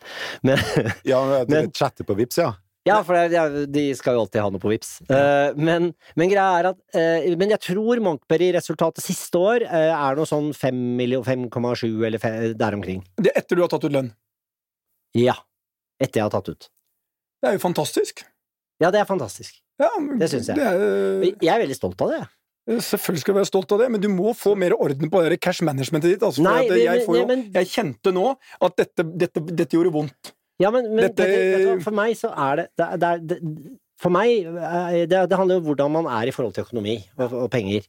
Men, 0.45 0.59
ja, 1.07 1.23
du 1.47 1.57
chatter 1.79 2.05
på 2.05 2.19
Vips, 2.19 2.43
ja? 2.43 2.51
Ja, 2.87 2.97
for 3.05 3.17
det, 3.17 3.35
ja, 3.35 3.43
de 3.67 3.83
skal 3.97 4.17
jo 4.17 4.23
alltid 4.23 4.43
ha 4.43 4.51
noe 4.53 4.61
på 4.63 4.71
VIPS. 4.71 4.93
Uh, 5.09 5.51
men, 5.59 5.91
men, 6.15 6.31
greia 6.31 6.61
er 6.61 6.69
at 6.71 6.79
uh, 6.95 7.35
Men 7.39 7.53
jeg 7.55 7.63
tror 7.65 8.01
Monkberry-resultatet 8.05 9.05
siste 9.05 9.41
år 9.41 9.67
uh, 9.67 9.91
er 9.91 10.17
noe 10.17 10.29
sånn 10.29 10.53
5,7 10.55 11.85
eller 12.07 12.23
5, 12.23 12.55
der 12.59 12.79
omkring. 12.79 13.03
Det 13.19 13.33
er 13.33 13.43
etter 13.43 13.59
du 13.59 13.65
har 13.65 13.71
tatt 13.73 13.85
ut 13.87 13.93
lønn? 13.93 14.13
Ja. 15.17 15.37
Etter 16.01 16.21
jeg 16.21 16.27
har 16.29 16.33
tatt 16.33 16.49
ut. 16.49 16.69
Det 17.41 17.51
er 17.51 17.57
jo 17.57 17.63
fantastisk. 17.63 18.25
Ja, 18.81 18.91
det 18.93 19.01
er 19.01 19.09
fantastisk. 19.09 19.59
Ja, 19.81 19.91
det 20.17 20.29
syns 20.31 20.49
jeg. 20.49 20.57
Det 20.57 20.65
er, 20.65 21.29
jeg 21.43 21.53
er 21.53 21.63
veldig 21.65 21.77
stolt 21.77 22.01
av 22.05 22.13
det. 22.13 22.23
Selvfølgelig 22.67 23.21
skal 23.21 23.33
du 23.33 23.37
være 23.39 23.47
stolt 23.47 23.71
av 23.71 23.79
det, 23.79 23.87
men 23.93 24.01
du 24.03 24.09
må 24.11 24.33
få 24.35 24.51
mer 24.59 24.73
orden 24.75 25.11
på 25.11 25.21
det 25.23 25.37
cash 25.39 25.63
managementet 25.63 26.15
ditt. 26.15 26.25
Altså, 26.25 26.43
Nei, 26.43 26.65
jeg, 26.67 27.05
jo, 27.07 27.21
jeg, 27.55 27.69
kjente 27.71 28.11
nå 28.11 28.33
at 28.35 28.75
dette, 28.81 29.05
dette, 29.23 29.43
dette 29.53 29.77
gjorde 29.77 29.93
vondt. 29.93 30.33
Ja, 30.61 30.71
men, 30.73 30.89
men 30.93 31.09
Dette... 31.09 31.77
For 31.85 31.95
meg 31.95 32.15
så 32.17 32.31
er 32.33 32.63
det, 32.63 32.67
det, 32.79 32.87
det, 33.01 33.11
det 33.29 33.37
For 34.01 34.13
meg 34.13 34.47
eh, 34.47 35.03
det, 35.09 35.25
det, 35.29 35.37
handler 35.37 35.61
om 35.61 35.67
hvordan 35.67 35.93
man 35.99 36.09
er 36.19 36.29
i 36.29 36.33
forhold 36.33 36.55
til 36.55 36.65
økonomi 36.65 36.99
og, 37.17 37.33
og 37.45 37.49
penger. 37.53 37.85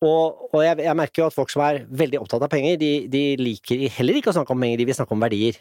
Og, 0.00 0.46
og 0.54 0.62
jeg, 0.64 0.78
jeg, 0.80 0.96
merker 0.96 1.22
jo 1.22 1.28
at 1.28 1.36
folk 1.36 1.50
som 1.52 1.62
er 1.66 1.82
veldig 1.86 2.22
opptatt 2.22 2.46
av 2.46 2.52
penger, 2.52 2.78
de, 2.80 2.92
de, 3.12 3.24
liker 3.40 3.84
heller 3.98 4.16
ikke 4.18 4.32
å 4.32 4.38
snakke 4.38 4.54
om 4.54 4.64
penger, 4.64 4.80
de 4.80 4.86
vil 4.88 4.96
snakke 4.96 5.16
om 5.16 5.26
verdier. 5.26 5.58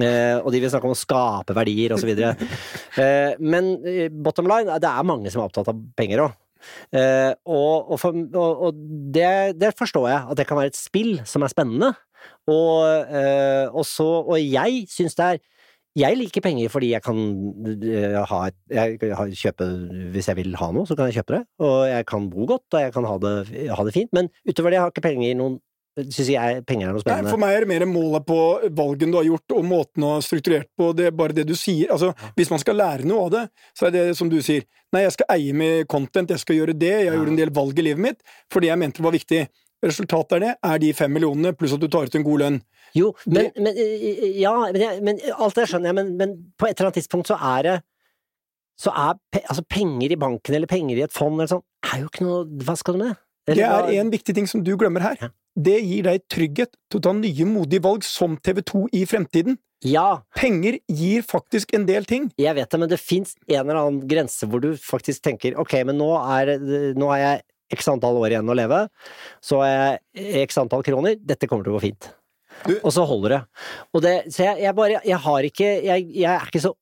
Eh, 0.00 0.38
og 0.40 0.48
de 0.50 0.62
vil 0.62 0.72
snakke 0.72 0.88
om 0.88 0.94
å 0.94 0.98
skape 0.98 1.54
verdier, 1.54 1.92
osv. 1.94 2.14
eh, 3.02 3.34
men 3.44 3.74
eh, 3.86 4.08
bottom 4.08 4.48
line, 4.50 4.80
det 4.80 4.88
er 4.88 5.06
mange 5.06 5.30
som 5.30 5.42
er 5.42 5.50
opptatt 5.50 5.68
av 5.70 5.84
penger 5.98 6.24
òg. 6.24 6.40
Eh, 6.96 7.32
og, 7.44 7.92
og, 7.92 7.98
for, 8.00 8.16
og, 8.16 8.64
og 8.68 8.80
det, 9.14 9.58
det, 9.60 9.74
forstår 9.78 10.08
jeg, 10.10 10.20
at 10.32 10.40
det 10.40 10.48
kan 10.48 10.58
være 10.58 10.72
et 10.72 10.80
spill 10.80 11.18
som 11.28 11.44
er 11.44 11.52
spennende. 11.52 11.92
Og, 12.48 13.04
eh, 13.04 13.84
så, 13.84 14.08
og 14.24 14.38
jeg 14.40 14.86
syns 14.92 15.16
det 15.18 15.28
er 15.28 15.42
jeg 15.94 16.18
liker 16.18 16.42
penger 16.42 16.72
fordi 16.72 16.90
jeg 16.90 17.04
kan 17.04 17.18
uh, 17.18 18.22
ha 18.30 18.40
et 18.48 18.56
jeg 18.74 18.98
kan 19.02 19.30
kjøpe 19.30 19.68
Hvis 20.14 20.30
jeg 20.30 20.38
vil 20.40 20.56
ha 20.58 20.70
noe, 20.74 20.88
så 20.88 20.96
kan 20.98 21.10
jeg 21.10 21.20
kjøpe 21.20 21.36
det. 21.36 21.44
Og 21.62 21.76
jeg 21.90 22.06
kan 22.10 22.26
bo 22.32 22.48
godt, 22.50 22.66
og 22.72 22.82
jeg 22.82 22.96
kan 22.96 23.06
ha 23.06 23.20
det, 23.22 23.36
ha 23.70 23.86
det 23.86 23.94
fint. 23.94 24.10
Men 24.16 24.32
utover 24.48 24.74
det 24.74 24.82
har 24.82 24.90
jeg 24.90 24.96
ikke 24.96 25.08
penger 25.10 25.38
noen 25.38 25.60
Syns 25.94 26.26
jeg 26.26 26.62
penger 26.66 26.88
er 26.88 26.96
noe 26.96 27.02
spennende. 27.04 27.28
Nei, 27.28 27.30
for 27.30 27.38
meg 27.38 27.54
er 27.54 27.62
det 27.62 27.70
mer 27.70 27.84
målet 27.86 28.24
på 28.26 28.38
valgen 28.74 29.12
du 29.12 29.18
har 29.20 29.26
gjort, 29.28 29.52
og 29.54 29.66
måten 29.70 30.02
du 30.02 30.08
har 30.08 30.24
strukturert 30.26 30.66
på. 30.74 30.88
Det 30.98 31.04
er 31.06 31.12
bare 31.14 31.36
det 31.36 31.44
du 31.46 31.52
sier. 31.54 31.92
Altså, 31.94 32.08
hvis 32.34 32.50
man 32.50 32.58
skal 32.58 32.80
lære 32.80 33.06
noe 33.06 33.28
av 33.28 33.30
det, 33.30 33.42
så 33.78 33.86
er 33.86 33.94
det 33.94 34.02
som 34.18 34.32
du 34.32 34.40
sier. 34.42 34.66
Nei, 34.90 35.04
jeg 35.04 35.14
skal 35.14 35.30
eie 35.36 35.54
med 35.54 35.86
content, 35.86 36.34
jeg 36.34 36.42
skal 36.42 36.58
gjøre 36.58 36.74
det. 36.74 36.90
Jeg 37.04 37.14
gjorde 37.14 37.30
en 37.36 37.38
del 37.38 37.54
valg 37.54 37.78
i 37.78 37.86
livet 37.86 38.02
mitt 38.08 38.34
fordi 38.50 38.72
jeg 38.72 38.80
mente 38.82 38.98
det 38.98 39.06
var 39.06 39.14
viktig. 39.14 39.40
Resultatet 39.84 40.36
er 40.36 40.42
det, 40.42 40.52
er 40.66 40.82
de 40.82 40.90
fem 40.96 41.14
millionene, 41.14 41.54
pluss 41.54 41.76
at 41.76 41.82
du 41.82 41.86
tar 41.92 42.08
ut 42.08 42.18
en 42.18 42.26
god 42.26 42.42
lønn. 42.42 42.58
Jo, 42.94 43.10
men, 43.26 43.50
men 43.58 43.78
Ja, 44.38 44.54
men, 44.70 45.02
men, 45.06 45.20
alt 45.34 45.58
det 45.58 45.66
skjønner 45.70 45.90
jeg, 45.90 45.98
men, 45.98 46.14
men, 46.20 46.34
på 46.58 46.68
et 46.68 46.76
eller 46.76 46.90
annet 46.90 47.00
tidspunkt 47.02 47.30
så 47.30 47.38
er 47.38 47.66
det 47.66 47.76
Så 48.80 48.90
er 48.90 49.18
altså 49.42 49.64
penger 49.70 50.14
i 50.14 50.18
banken 50.18 50.54
eller 50.56 50.70
penger 50.70 50.98
i 50.98 51.06
et 51.06 51.14
fond 51.14 51.36
eller 51.38 51.50
sånn, 51.56 51.64
er 51.90 52.02
jo 52.02 52.10
ikke 52.10 52.26
noe 52.26 52.64
Hva 52.66 52.76
skal 52.78 52.96
du 52.96 53.04
med 53.04 53.12
det? 53.12 53.20
Det 53.54 53.64
er 53.66 53.90
en 54.00 54.12
viktig 54.12 54.32
ting 54.38 54.46
som 54.48 54.62
du 54.64 54.70
glemmer 54.80 55.04
her. 55.04 55.18
Ja. 55.20 55.28
Det 55.54 55.74
gir 55.84 56.06
deg 56.06 56.22
trygghet 56.32 56.70
til 56.88 56.96
å 56.96 57.02
ta 57.04 57.12
nye, 57.12 57.44
modige 57.44 57.84
valg 57.84 58.06
som 58.08 58.38
TV2 58.40 58.86
i 58.96 59.02
fremtiden. 59.06 59.58
Ja. 59.84 60.22
Penger 60.32 60.78
gir 60.88 61.26
faktisk 61.28 61.74
en 61.76 61.84
del 61.84 62.08
ting. 62.08 62.30
Jeg 62.40 62.56
vet 62.56 62.72
det, 62.72 62.80
men 62.80 62.88
det 62.88 62.98
fins 63.02 63.36
en 63.44 63.66
eller 63.66 63.82
annen 63.82 64.00
grense 64.08 64.48
hvor 64.48 64.64
du 64.64 64.72
faktisk 64.80 65.26
tenker 65.28 65.58
ok, 65.60 65.76
men 65.90 66.00
nå 66.00 66.08
er, 66.22 66.54
nå 66.96 67.12
er 67.12 67.20
jeg 67.20 67.44
x 67.76 67.92
antall 67.92 68.16
år 68.22 68.32
igjen 68.32 68.48
å 68.48 68.56
leve, 68.56 68.80
så 69.44 69.60
er 69.66 69.76
jeg 70.16 70.46
x 70.48 70.60
antall 70.64 70.84
kroner, 70.86 71.18
dette 71.20 71.48
kommer 71.50 71.66
til 71.66 71.74
å 71.74 71.78
gå 71.78 71.90
fint. 71.90 72.08
Du... 72.64 72.72
Og 72.80 72.92
så 72.94 73.04
holder 73.08 73.34
det. 73.34 73.40
Og 73.92 74.02
det 74.04 74.14
så 74.32 74.46
jeg, 74.46 74.62
jeg, 74.64 74.74
bare 74.78 75.00
Jeg 75.04 75.20
har 75.26 75.46
ikke 75.50 75.68
jeg, 75.84 76.06
jeg, 76.14 76.30
er 76.30 76.48
ikke 76.48 76.62
så 76.64 76.72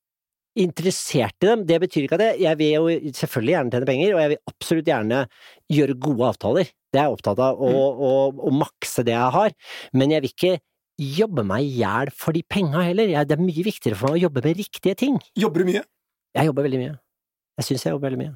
interessert 0.63 1.37
i 1.41 1.49
dem. 1.49 1.63
Det 1.69 1.79
betyr 1.81 2.05
ikke 2.07 2.19
at 2.19 2.25
jeg, 2.27 2.41
jeg 2.45 2.59
vil 2.61 2.73
jo 2.75 3.13
selvfølgelig 3.17 3.55
gjerne 3.55 3.73
tjene 3.73 3.89
penger, 3.89 4.15
og 4.17 4.21
jeg 4.21 4.33
vil 4.35 4.53
absolutt 4.53 4.91
gjerne 4.91 5.21
gjøre 5.73 5.97
gode 6.07 6.29
avtaler. 6.29 6.73
Det 6.93 7.01
er 7.01 7.07
jeg 7.09 7.17
opptatt 7.17 7.41
av, 7.41 7.57
å, 7.57 7.71
Mm. 7.73 8.43
å 8.49 8.53
makse 8.61 9.05
det 9.07 9.15
jeg 9.17 9.33
har. 9.39 9.55
Men 9.97 10.13
jeg 10.13 10.25
vil 10.27 10.35
ikke 10.35 10.53
jobbe 11.01 11.45
meg 11.49 11.65
i 11.65 11.81
hjel 11.81 12.13
for 12.15 12.37
de 12.37 12.43
penga 12.45 12.85
heller. 12.85 13.09
Jeg, 13.09 13.29
det 13.31 13.39
er 13.39 13.43
mye 13.43 13.65
viktigere 13.65 13.97
for 13.97 14.13
meg 14.13 14.21
å 14.21 14.25
jobbe 14.29 14.45
med 14.45 14.61
riktige 14.61 14.95
ting. 14.99 15.17
Jobber 15.41 15.65
du 15.65 15.71
mye? 15.73 15.85
Jeg 16.37 16.49
jobber 16.51 16.69
veldig 16.69 16.81
mye. 16.85 16.95
Jeg 17.61 17.69
syns 17.69 17.87
jeg 17.87 17.95
jobber 17.97 18.11
veldig 18.11 18.21
mye. 18.27 18.35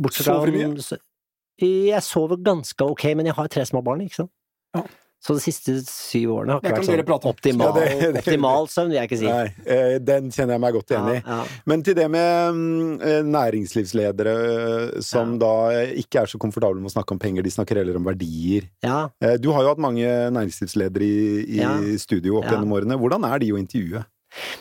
Bortsett 0.00 0.26
fra 0.26 0.38
Sover 0.38 0.54
du 0.54 0.58
mye? 0.60 1.00
Jeg 1.60 2.02
sover 2.06 2.38
ganske 2.40 2.86
ok, 2.94 3.04
men 3.18 3.28
jeg 3.28 3.36
har 3.36 3.50
tre 3.52 3.66
små 3.68 3.82
barn, 3.84 4.00
ikke 4.06 4.22
sant. 4.22 4.32
Ja. 4.76 4.84
Så 5.20 5.34
de 5.36 5.42
siste 5.44 5.74
syv 5.84 6.30
årene 6.32 6.54
har 6.54 6.62
ikke 6.64 6.78
vært 6.80 7.10
sånn 7.10 7.28
optimal, 7.28 7.66
Ja, 7.68 7.72
det- 7.76 7.98
det- 8.14 8.20
optimal 8.22 8.68
søvn, 8.72 8.88
vil 8.88 8.96
jeg 8.96 9.08
ikke 9.10 9.18
si. 9.20 9.26
Nei, 9.28 9.48
eh, 9.66 9.98
den 10.00 10.30
kjenner 10.32 10.56
jeg 10.56 10.62
meg 10.64 10.72
godt 10.78 10.94
igjen 10.94 11.08
i. 11.12 11.16
Ja, 11.18 11.34
ja. 11.42 11.58
Men 11.68 11.82
til 11.84 11.94
det 11.98 12.06
med 12.10 12.54
mm, 12.56 12.94
eh, 13.04 13.18
næringslivsledere 13.28 14.36
eh, 14.96 15.00
som 15.04 15.34
da 15.42 15.50
ikke 16.00 16.22
er 16.22 16.30
så 16.32 16.40
komfortable 16.40 16.80
med 16.80 16.88
å 16.88 16.94
snakke 16.94 17.12
om 17.12 17.20
penger, 17.20 17.44
de 17.44 17.52
snakker 17.52 17.82
heller 17.82 17.96
om 18.00 18.08
verdier. 18.08 18.70
ja. 18.82 19.02
Du 19.40 19.50
har 19.52 19.62
jo 19.66 19.68
hatt 19.74 19.78
mange 19.84 20.08
næringslivsledere 20.32 21.04
i, 21.04 21.60
i 21.60 21.98
studio 22.00 22.38
opp 22.40 22.48
gjennom 22.48 22.72
årene. 22.78 22.96
Hvordan 22.98 23.24
er 23.28 23.38
de 23.44 23.52
å 23.52 23.60
intervjue? 23.60 24.00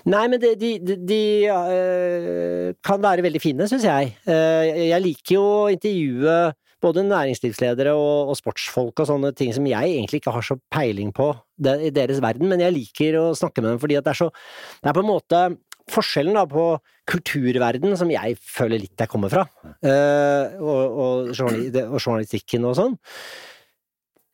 Nei, 0.09 0.27
men 0.27 0.39
de, 0.41 0.55
de, 0.59 0.69
de, 0.81 0.95
de 1.07 1.21
øh, 1.47 2.73
kan 2.83 3.01
være 3.03 3.23
veldig 3.25 3.41
fine, 3.41 3.67
syns 3.69 3.85
jeg. 3.87 4.15
Jeg 4.27 5.01
liker 5.05 5.35
jo 5.37 5.43
å 5.45 5.69
intervjue 5.73 6.37
både 6.83 7.05
næringslivsledere 7.07 7.93
og, 7.97 8.31
og 8.31 8.37
sportsfolk 8.39 9.01
og 9.01 9.09
sånne 9.09 9.31
ting 9.37 9.53
som 9.55 9.67
jeg 9.67 9.95
egentlig 9.95 10.21
ikke 10.21 10.33
har 10.35 10.45
så 10.45 10.57
peiling 10.71 11.11
på 11.15 11.31
i 11.59 11.91
deres 11.91 12.21
verden, 12.23 12.47
men 12.47 12.63
jeg 12.63 12.75
liker 12.75 13.17
å 13.19 13.25
snakke 13.35 13.63
med 13.63 13.73
dem 13.73 13.81
fordi 13.81 13.97
at 13.99 14.05
det 14.05 14.13
er 14.13 14.21
så 14.21 14.29
Det 14.31 14.87
er 14.87 14.95
på 14.95 15.03
en 15.03 15.09
måte 15.11 15.41
forskjellen 15.89 16.37
da 16.37 16.45
på 16.49 16.65
kulturverden, 17.09 17.95
som 17.97 18.11
jeg 18.13 18.37
føler 18.39 18.83
litt 18.83 19.01
jeg 19.01 19.09
kommer 19.11 19.31
fra, 19.33 19.45
eh, 19.81 20.57
og, 20.61 20.99
og, 21.03 21.31
journalistikken 21.33 22.67
og 22.69 22.75
sånn, 22.77 22.97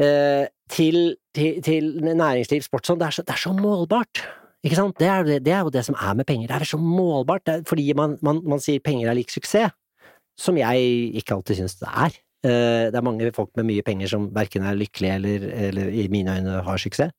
eh, 0.03 0.47
til, 0.71 1.15
til, 1.35 1.61
til 1.63 1.93
næringsliv, 2.03 2.65
sport 2.65 2.89
sånn, 2.89 2.99
det 2.99 3.07
er 3.07 3.17
så, 3.19 3.25
det 3.25 3.37
er 3.37 3.43
så 3.45 3.53
målbart. 3.55 4.25
Ikke 4.65 4.79
sant? 4.79 4.97
Det 4.97 5.07
er, 5.07 5.27
det, 5.37 5.53
er 5.53 5.61
jo 5.61 5.73
det 5.73 5.85
som 5.85 5.95
er 5.95 6.15
med 6.17 6.25
penger. 6.25 6.49
Det 6.49 6.57
er 6.57 6.67
så 6.71 6.79
målbart. 6.81 7.49
Er, 7.51 7.65
fordi 7.69 7.91
man, 7.97 8.15
man, 8.25 8.41
man 8.49 8.61
sier 8.63 8.81
penger 8.81 9.11
er 9.11 9.17
lik 9.19 9.29
suksess, 9.29 9.75
som 10.41 10.57
jeg 10.57 11.11
ikke 11.21 11.37
alltid 11.37 11.61
syns 11.61 11.77
det 11.79 11.91
er. 11.91 12.15
Eh, 12.43 12.91
Det 12.91 12.97
er 12.99 13.05
mange 13.05 13.31
folk 13.33 13.49
med 13.57 13.65
mye 13.65 13.83
penger 13.85 14.07
som 14.11 14.27
verken 14.33 14.65
er 14.67 14.75
lykkelige 14.77 15.15
eller, 15.15 15.45
eller 15.69 15.89
i 15.89 16.07
mine 16.11 16.35
øyne 16.35 16.63
har 16.65 16.77
suksess. 16.77 17.11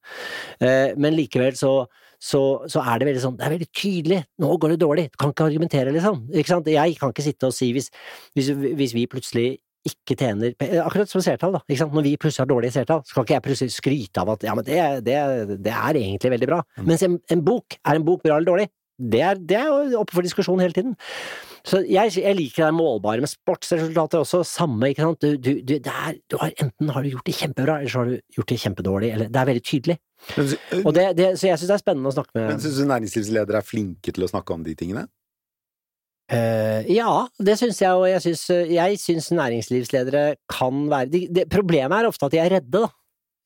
Eh, 0.61 0.93
Men 0.97 1.17
likevel 1.17 1.57
så, 1.59 1.87
så, 2.21 2.43
så 2.69 2.83
er 2.85 2.99
det 2.99 3.09
veldig 3.11 3.23
sånn, 3.25 3.37
det 3.39 3.47
er 3.47 3.55
veldig 3.57 3.71
tydelig. 3.75 4.21
Nå 4.43 4.57
går 4.59 4.75
det 4.75 4.81
dårlig. 4.85 5.07
Du 5.13 5.19
kan 5.23 5.33
ikke 5.35 5.49
argumentere, 5.49 5.93
liksom. 5.95 6.27
Ikke 6.33 6.53
sant? 6.55 6.67
Jeg 6.71 6.99
kan 7.01 7.11
ikke 7.15 7.27
sitte 7.27 7.51
og 7.51 7.57
si 7.57 7.73
hvis, 7.77 7.91
hvis, 8.37 8.53
hvis 8.77 8.95
vi 8.95 9.07
plutselig 9.11 9.49
ikke 9.87 10.17
tjener 10.19 10.55
Akkurat 10.83 11.07
som 11.07 11.23
seertall, 11.23 11.53
da. 11.55 11.61
Når 11.87 12.03
vi 12.03 12.17
plutselig 12.19 12.43
har 12.43 12.49
dårlige 12.51 12.75
seertall, 12.75 13.05
så 13.07 13.15
kan 13.15 13.27
ikke 13.27 13.37
jeg 13.37 13.45
plutselig 13.45 13.75
skryte 13.77 14.23
av 14.23 14.33
at 14.35 14.43
ja, 14.49 14.55
men 14.59 14.67
det, 14.67 14.79
det, 15.07 15.59
det 15.63 15.71
er 15.75 15.99
egentlig 16.01 16.33
veldig 16.33 16.49
bra. 16.51 16.63
Mens 16.83 17.05
en, 17.07 17.21
en 17.31 17.45
bok, 17.47 17.77
er 17.87 18.01
en 18.01 18.07
bok 18.09 18.25
bra 18.25 18.35
eller 18.39 18.51
dårlig? 18.51 18.67
Det 18.97 19.21
er, 19.21 19.37
det 19.37 19.59
er 19.61 19.97
oppe 19.99 20.17
for 20.17 20.25
diskusjon 20.25 20.63
hele 20.63 20.77
tiden. 20.77 20.95
Så 21.67 21.81
jeg, 21.83 22.13
jeg 22.21 22.37
liker 22.39 22.69
det 22.69 22.77
målbare 22.77 23.25
med 23.25 23.31
sportsresultater 23.31 24.23
også, 24.23 24.45
samme, 24.47 24.93
ikke 24.93 25.03
sant. 25.03 25.25
Du, 25.25 25.35
du, 25.35 25.59
du, 25.67 25.75
det 25.83 25.93
er, 25.93 26.17
du 26.31 26.39
har, 26.41 26.53
enten 26.63 26.93
har 26.95 27.03
du 27.03 27.11
gjort 27.11 27.27
det 27.27 27.35
kjempebra, 27.41 27.81
eller 27.81 27.93
så 27.93 28.05
har 28.05 28.13
du 28.13 28.37
gjort 28.39 28.53
det 28.53 28.59
kjempedårlig, 28.63 29.11
eller 29.17 29.33
det 29.35 29.41
er 29.41 29.51
veldig 29.51 29.65
tydelig. 29.67 29.97
Men, 30.37 30.53
Og 30.85 30.95
det, 30.97 31.07
det, 31.19 31.29
så 31.41 31.51
jeg 31.51 31.61
syns 31.61 31.73
det 31.73 31.77
er 31.77 31.83
spennende 31.83 32.11
å 32.13 32.15
snakke 32.15 32.39
med 32.39 32.47
men 32.49 32.63
syns 32.63 32.79
du 32.81 32.87
næringslivsledere 32.89 33.61
er 33.61 33.67
flinke 33.67 34.15
til 34.15 34.25
å 34.25 34.31
snakke 34.31 34.55
om 34.55 34.63
de 34.67 34.77
tingene? 34.79 35.05
Uh, 36.27 36.83
ja, 36.91 37.11
det 37.39 37.55
syns 37.61 37.83
jeg, 37.83 37.99
og 37.99 38.07
jeg 38.11 38.23
syns, 38.25 38.47
jeg 38.73 39.03
syns 39.03 39.29
næringslivsledere 39.35 40.25
kan 40.51 40.87
være 40.91 41.11
de, 41.13 41.21
det, 41.31 41.45
Problemet 41.53 42.01
er 42.01 42.09
ofte 42.09 42.27
at 42.27 42.35
de 42.35 42.41
er 42.43 42.55
redde, 42.57 42.87
da. 42.87 42.91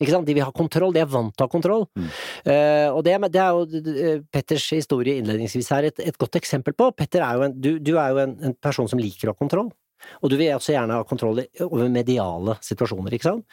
Ikke 0.01 0.15
sant? 0.15 0.27
De 0.27 0.37
vil 0.37 0.47
ha 0.47 0.53
kontroll, 0.57 0.95
de 0.97 1.03
er 1.03 1.11
vant 1.11 1.33
til 1.35 1.45
å 1.45 1.49
ha 1.49 1.53
kontroll. 1.53 1.85
Mm. 1.99 2.09
Uh, 2.47 2.89
og 2.97 3.03
det, 3.05 3.19
det 3.35 3.43
er 3.43 3.53
jo 3.53 3.83
eh, 3.93 4.23
Petters 4.33 4.71
historie 4.73 5.21
innledningsvis 5.21 5.69
her 5.77 5.91
et, 5.91 6.01
et 6.01 6.17
godt 6.21 6.41
eksempel 6.41 6.77
på. 6.77 6.89
Petter 6.97 7.25
er 7.27 7.37
jo 7.37 7.47
en, 7.47 7.57
du, 7.61 7.71
du 7.85 7.93
er 7.99 8.15
jo 8.15 8.23
en, 8.25 8.35
en 8.49 8.57
person 8.57 8.89
som 8.89 9.03
liker 9.03 9.29
å 9.29 9.35
ha 9.35 9.41
kontroll. 9.41 9.69
Og 10.21 10.33
du 10.33 10.37
vil 10.41 10.55
også 10.55 10.75
gjerne 10.75 10.99
ha 10.99 11.07
kontroll 11.09 11.43
over 11.67 11.91
mediale 11.93 12.57
situasjoner, 12.65 13.17
ikke 13.17 13.29
sant. 13.29 13.47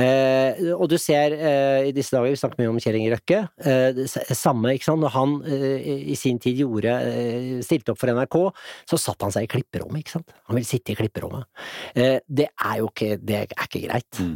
Eh, 0.00 0.72
og 0.74 0.86
du 0.92 0.96
ser 1.00 1.36
eh, 1.36 1.88
i 1.90 1.94
disse 1.96 2.14
dager, 2.14 2.32
vi 2.32 2.40
snakker 2.40 2.62
mye 2.62 2.72
om 2.72 2.80
Kjell 2.82 2.98
Inge 3.00 3.14
Røkke, 3.14 3.40
eh, 3.64 3.88
det 3.96 4.38
samme, 4.38 4.74
ikke 4.74 4.88
sant. 4.88 5.02
Når 5.04 5.14
han 5.14 5.36
eh, 5.48 5.92
i 6.14 6.18
sin 6.18 6.40
tid 6.42 6.62
gjorde, 6.64 6.94
eh, 7.10 7.50
stilte 7.66 7.94
opp 7.94 8.02
for 8.02 8.12
NRK, 8.14 8.38
så 8.90 9.00
satt 9.00 9.26
han 9.26 9.34
seg 9.34 9.48
i 9.48 9.52
klipperommet, 9.54 10.04
ikke 10.04 10.16
sant. 10.18 10.34
Han 10.48 10.58
ville 10.58 10.68
sitte 10.68 10.94
i 10.94 10.98
klipperommet. 10.98 11.48
Eh, 11.94 12.18
det 12.28 12.48
er 12.52 12.80
jo 12.80 12.90
ikke, 12.90 13.10
det 13.20 13.40
er 13.44 13.66
ikke 13.66 13.84
greit. 13.86 14.20
Mm. 14.20 14.34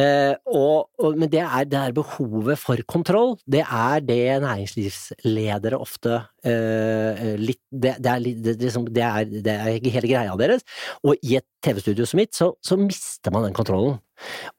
Eh, 0.00 0.34
og, 0.50 0.90
og, 1.00 1.18
men 1.20 1.30
det 1.32 1.42
er, 1.44 1.68
det 1.70 1.80
er 1.80 1.96
behovet 1.96 2.60
for 2.60 2.80
kontroll. 2.90 3.36
Det 3.50 3.62
er 3.64 4.04
det 4.04 4.22
næringslivsledere 4.44 5.80
ofte 5.80 6.22
eh, 6.46 7.34
litt 7.40 7.62
det, 7.70 7.94
det, 8.02 8.10
er, 8.10 8.18
det, 8.20 8.54
det, 8.58 9.04
er, 9.04 9.28
det 9.30 9.54
er 9.54 9.90
hele 9.94 10.10
greia 10.10 10.36
deres. 10.40 10.64
Og 11.04 11.09
i 11.22 11.36
et 11.38 11.46
TV-studio 11.64 12.06
som 12.08 12.18
mitt, 12.20 12.32
så, 12.36 12.52
så 12.64 12.76
mister 12.80 13.32
man 13.34 13.44
den 13.46 13.56
kontrollen. 13.56 13.98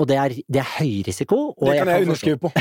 Og 0.02 0.08
det 0.10 0.16
er, 0.18 0.34
det 0.50 0.60
er 0.62 0.70
høy 0.80 1.04
risiko. 1.06 1.38
Og 1.54 1.68
Det 1.70 1.76
kan 1.78 1.90
jeg 1.92 2.02
jeg 2.02 2.08
underskrive 2.08 2.40
på. 2.42 2.52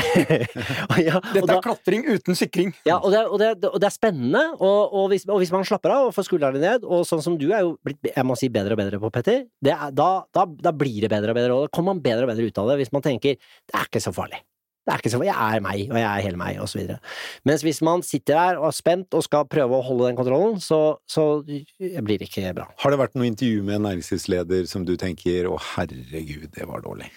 Ja, 1.07 1.17
og 1.17 1.31
Dette 1.33 1.47
da- 1.49 1.55
er 1.57 1.63
klatring 1.65 2.05
uten 2.05 2.37
sikring. 2.37 2.73
ja, 2.85 2.99
og 2.99 3.09
det, 3.13 3.23
og 3.25 3.39
det, 3.41 3.49
og 3.71 3.79
det 3.81 3.87
er 3.89 3.95
spennende, 3.95 4.43
og, 4.59 4.93
og, 4.93 5.07
hvis, 5.13 5.25
og 5.29 5.41
hvis 5.41 5.53
man 5.55 5.65
slapper 5.65 5.95
av 5.95 6.09
og 6.11 6.13
får 6.17 6.27
skuldrene 6.29 6.61
ned, 6.61 6.85
og 6.85 7.01
sånn 7.09 7.23
som 7.25 7.39
du 7.41 7.47
er 7.49 7.65
jo 7.65 7.73
blitt 7.85 8.11
jeg 8.11 8.27
må 8.27 8.37
si 8.37 8.51
bedre 8.53 8.77
og 8.77 8.83
bedre 8.83 9.01
på, 9.01 9.09
Petter, 9.17 9.45
det 9.65 9.73
er, 9.73 9.89
da, 9.97 10.11
da, 10.35 10.45
da 10.45 10.75
blir 10.77 11.01
det 11.07 11.09
bedre 11.13 11.33
og 11.33 11.39
bedre, 11.41 11.57
og 11.57 11.65
da 11.67 11.73
kommer 11.73 11.95
man 11.95 12.03
bedre 12.05 12.27
og 12.27 12.33
bedre 12.35 12.49
ut 12.51 12.61
av 12.61 12.69
det 12.73 12.79
hvis 12.83 12.93
man 12.93 13.05
tenker 13.05 13.37
det 13.41 13.77
er 13.77 13.89
ikke 13.89 14.03
så 14.03 14.13
farlig. 14.13 14.43
Det 14.81 14.93
er 14.95 15.01
ikke 15.03 15.11
så. 15.13 15.21
Jeg 15.21 15.37
er 15.37 15.61
meg, 15.61 15.81
og 15.91 15.97
jeg 15.99 16.07
er 16.09 16.23
hele 16.25 16.39
meg, 16.41 16.57
videre. 16.73 16.97
Mens 17.45 17.61
hvis 17.61 17.81
man 17.85 18.01
sitter 18.05 18.33
der 18.33 18.61
og 18.61 18.71
er 18.71 18.75
spent 18.75 19.13
og 19.13 19.25
skal 19.27 19.45
prøve 19.49 19.77
å 19.77 19.85
holde 19.85 20.07
den 20.09 20.17
kontrollen, 20.17 20.57
så, 20.63 20.97
så 21.05 21.25
blir 21.45 22.17
det 22.17 22.29
ikke 22.31 22.53
bra. 22.57 22.65
Har 22.81 22.93
det 22.93 23.01
vært 23.01 23.13
noe 23.19 23.29
intervju 23.29 23.61
med 23.67 23.77
en 23.77 23.85
næringslivsleder 23.91 24.65
som 24.71 24.85
du 24.87 24.95
tenker 24.97 25.45
'å 25.45 25.59
herregud, 25.75 26.49
det 26.57 26.65
var 26.67 26.81
dårlig'? 26.81 27.11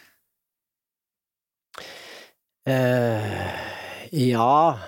Eh, 2.66 3.54
ja 4.12 4.78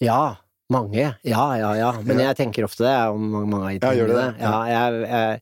Ja. 0.00 0.36
Mange. 0.72 1.16
Ja, 1.22 1.56
ja, 1.58 1.74
ja. 1.76 1.92
Men 2.00 2.20
jeg 2.22 2.36
tenker 2.38 2.64
ofte 2.64 2.86
det 2.86 2.96
om 3.12 3.20
mange, 3.50 3.66
av 3.66 3.74
intervjuene. 3.76 3.92
Ja, 3.92 3.92
gjør 3.92 4.08
det? 4.16 4.28
Ja, 4.40 4.56
jeg, 4.72 5.02
jeg, 5.10 5.40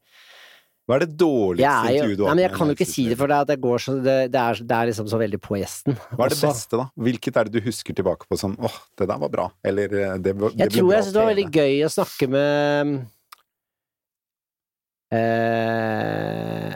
Hva 0.90 0.96
er 0.98 1.05
det 1.05 1.14
dårligste 1.22 1.62
Jeg, 1.62 1.70
er 1.70 1.94
jo, 1.94 1.98
intervjuet 2.00 2.18
du 2.18 2.24
har 2.24 2.33
hatt 2.33 2.42
jeg 2.42 2.53
kan 2.57 2.70
jo 2.72 2.74
ikke 2.74 2.87
si 2.90 3.05
det, 3.07 3.16
for 3.20 3.31
det, 3.31 3.37
at 3.44 3.50
det, 3.53 3.57
går 3.62 3.83
så, 3.85 3.92
det, 4.03 4.14
det, 4.35 4.40
er, 4.42 4.62
det 4.66 4.74
er 4.74 4.88
liksom 4.90 5.11
så 5.12 5.20
veldig 5.20 5.38
på 5.44 5.59
gjesten. 5.61 5.94
Hva 6.16 6.26
er 6.26 6.33
det 6.33 6.37
også. 6.37 6.48
beste, 6.50 6.81
da? 6.81 6.87
Hvilket 7.07 7.38
er 7.38 7.46
det 7.46 7.55
du 7.55 7.68
husker 7.68 7.96
tilbake 8.00 8.26
på 8.26 8.38
som 8.40 8.57
'åh, 8.59 8.79
det 8.98 9.07
der 9.07 9.20
var 9.22 9.31
bra', 9.31 9.46
eller 9.62 9.94
eh, 9.94 10.16
'det, 10.18 10.35
det 10.35 10.50
Jeg 10.59 10.72
tror 10.74 10.88
bra 10.88 10.96
jeg 10.96 11.05
syntes 11.05 11.14
det 11.14 11.20
var 11.22 11.31
veldig 11.31 11.48
gøy 11.61 11.76
å 11.87 11.92
snakke 11.94 12.29
med 12.35 12.90
eh, 15.14 16.66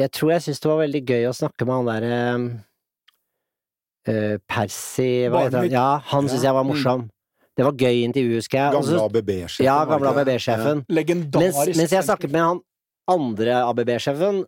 Jeg 0.00 0.10
tror 0.16 0.32
jeg 0.32 0.46
syntes 0.46 0.64
det 0.64 0.72
var 0.72 0.80
veldig 0.86 1.02
gøy 1.12 1.28
å 1.28 1.36
snakke 1.36 1.68
med 1.68 1.74
han 1.76 1.92
derre 1.92 2.22
eh, 4.08 4.36
Percy 4.48 5.12
hva 5.28 5.44
heter 5.44 5.60
han? 5.60 5.70
Ja, 5.76 5.90
han 6.14 6.32
syns 6.32 6.48
jeg 6.48 6.56
var 6.56 6.64
mm. 6.64 6.72
morsom. 6.72 7.04
Det 7.58 7.66
var 7.66 7.74
gøy 7.74 8.04
intervju, 8.06 8.38
husker 8.38 8.58
jeg. 8.62 8.72
Gamle 8.78 9.04
ABB-sjefen. 9.04 9.66
Ja, 9.66 9.76
gamle? 9.84 10.14
ABB-sjefen. 10.14 10.84
Legendarisk. 10.88 11.58
Mens, 11.58 11.76
mens 11.82 11.92
jeg 11.92 12.06
snakket 12.06 12.32
med 12.32 12.44
han 12.46 12.60
andre 13.08 13.62
ABB-sjefen 13.64 14.44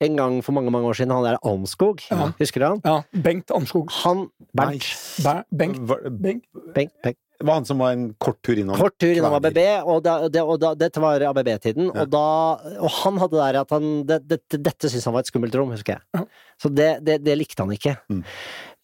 en 0.00 0.16
gang 0.16 0.38
for 0.44 0.52
mange 0.56 0.70
mange 0.72 0.88
år 0.88 0.96
siden, 0.96 1.10
han 1.12 1.24
der 1.24 1.38
Almskog, 1.44 1.98
Ja. 2.10 2.30
husker 2.38 2.60
du 2.60 2.66
han? 2.66 2.80
Ja, 2.84 3.20
Bengt 3.22 3.50
Almskog. 3.54 3.90
Han 4.04 4.28
Bernt. 4.56 4.86
Ber- 5.24 5.44
Bengt, 5.56 5.80
Bengt. 6.22 6.44
Bengt, 6.74 6.92
Bengt. 7.40 7.48
var 7.48 7.54
han 7.60 7.64
som 7.68 7.78
var 7.80 7.92
en 7.96 8.14
kort 8.20 8.40
tur 8.44 8.58
innom 8.60 8.76
Kort 8.76 8.98
tur 9.00 9.16
innom 9.16 9.34
ABB, 9.38 9.58
og, 9.84 10.02
da, 10.04 10.28
det, 10.28 10.42
og 10.44 10.60
da, 10.60 10.74
dette 10.78 11.00
var 11.02 11.20
ABB-tiden. 11.30 11.90
Ja. 11.90 12.04
Og, 12.04 12.10
da- 12.12 12.76
og 12.80 12.90
han 13.00 13.20
hadde 13.22 13.36
det 13.36 13.44
der 13.46 13.60
at 13.62 13.70
han 13.76 13.86
det, 14.06 14.18
det, 14.28 14.40
Dette 14.60 14.90
syntes 14.90 15.06
han 15.08 15.16
var 15.16 15.24
et 15.24 15.30
skummelt 15.32 15.56
rom, 15.56 15.72
husker 15.72 15.96
jeg. 15.98 16.04
Ja. 16.16 16.26
Så 16.60 16.68
det, 16.68 16.90
det, 17.06 17.20
det 17.24 17.38
likte 17.40 17.64
han 17.64 17.72
ikke. 17.72 17.96
Mm. 18.12 18.24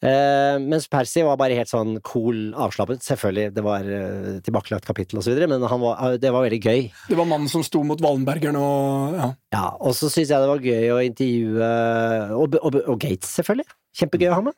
Uh, 0.05 0.57
mens 0.61 0.85
Percy 0.93 1.23
var 1.25 1.39
bare 1.41 1.57
helt 1.57 1.71
sånn 1.71 1.97
cool, 2.05 2.51
avslappet. 2.53 3.01
Selvfølgelig, 3.05 3.53
det 3.57 3.65
var 3.65 3.87
uh, 3.89 4.37
tilbakelagt 4.45 4.89
kapittel 4.89 5.23
videre, 5.25 5.49
men 5.49 5.65
han 5.65 5.81
var, 5.81 6.19
det 6.21 6.33
var 6.33 6.45
veldig 6.45 6.61
gøy. 6.61 6.83
Det 7.09 7.17
var 7.17 7.29
mannen 7.29 7.49
som 7.53 7.65
sto 7.65 7.81
mot 7.87 8.01
Wallenbergeren 8.05 8.59
og 8.61 9.17
ja. 9.17 9.31
Ja, 9.57 9.65
og 9.81 9.97
så 9.97 10.11
syns 10.13 10.33
jeg 10.33 10.43
det 10.43 10.51
var 10.51 10.65
gøy 10.65 10.93
å 10.93 11.01
intervjue 11.07 11.71
Og, 12.37 12.59
og, 12.61 12.77
og 12.85 13.01
Gates, 13.01 13.33
selvfølgelig. 13.39 13.69
Kjempegøy 13.97 14.29
å 14.29 14.37
ha 14.37 14.45
med. 14.45 14.57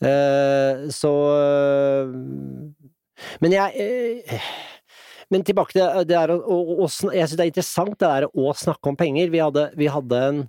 Eh, 0.00 0.88
så 0.96 1.12
Men 3.42 3.54
jeg 3.56 3.84
eh, 3.84 4.48
Men 5.30 5.44
tilbake 5.46 5.76
til 5.76 5.84
det 6.04 6.10
der 6.10 6.32
å, 6.34 6.88
Jeg 7.14 7.28
syns 7.28 7.36
det 7.36 7.44
er 7.44 7.52
interessant 7.52 7.98
det 7.98 8.08
der 8.08 8.26
å 8.30 8.54
snakke 8.56 8.90
om 8.90 8.98
penger. 8.98 9.30
Vi 9.30 9.42
hadde, 9.42 9.68
vi 9.78 9.90
hadde 9.92 10.24
en 10.30 10.40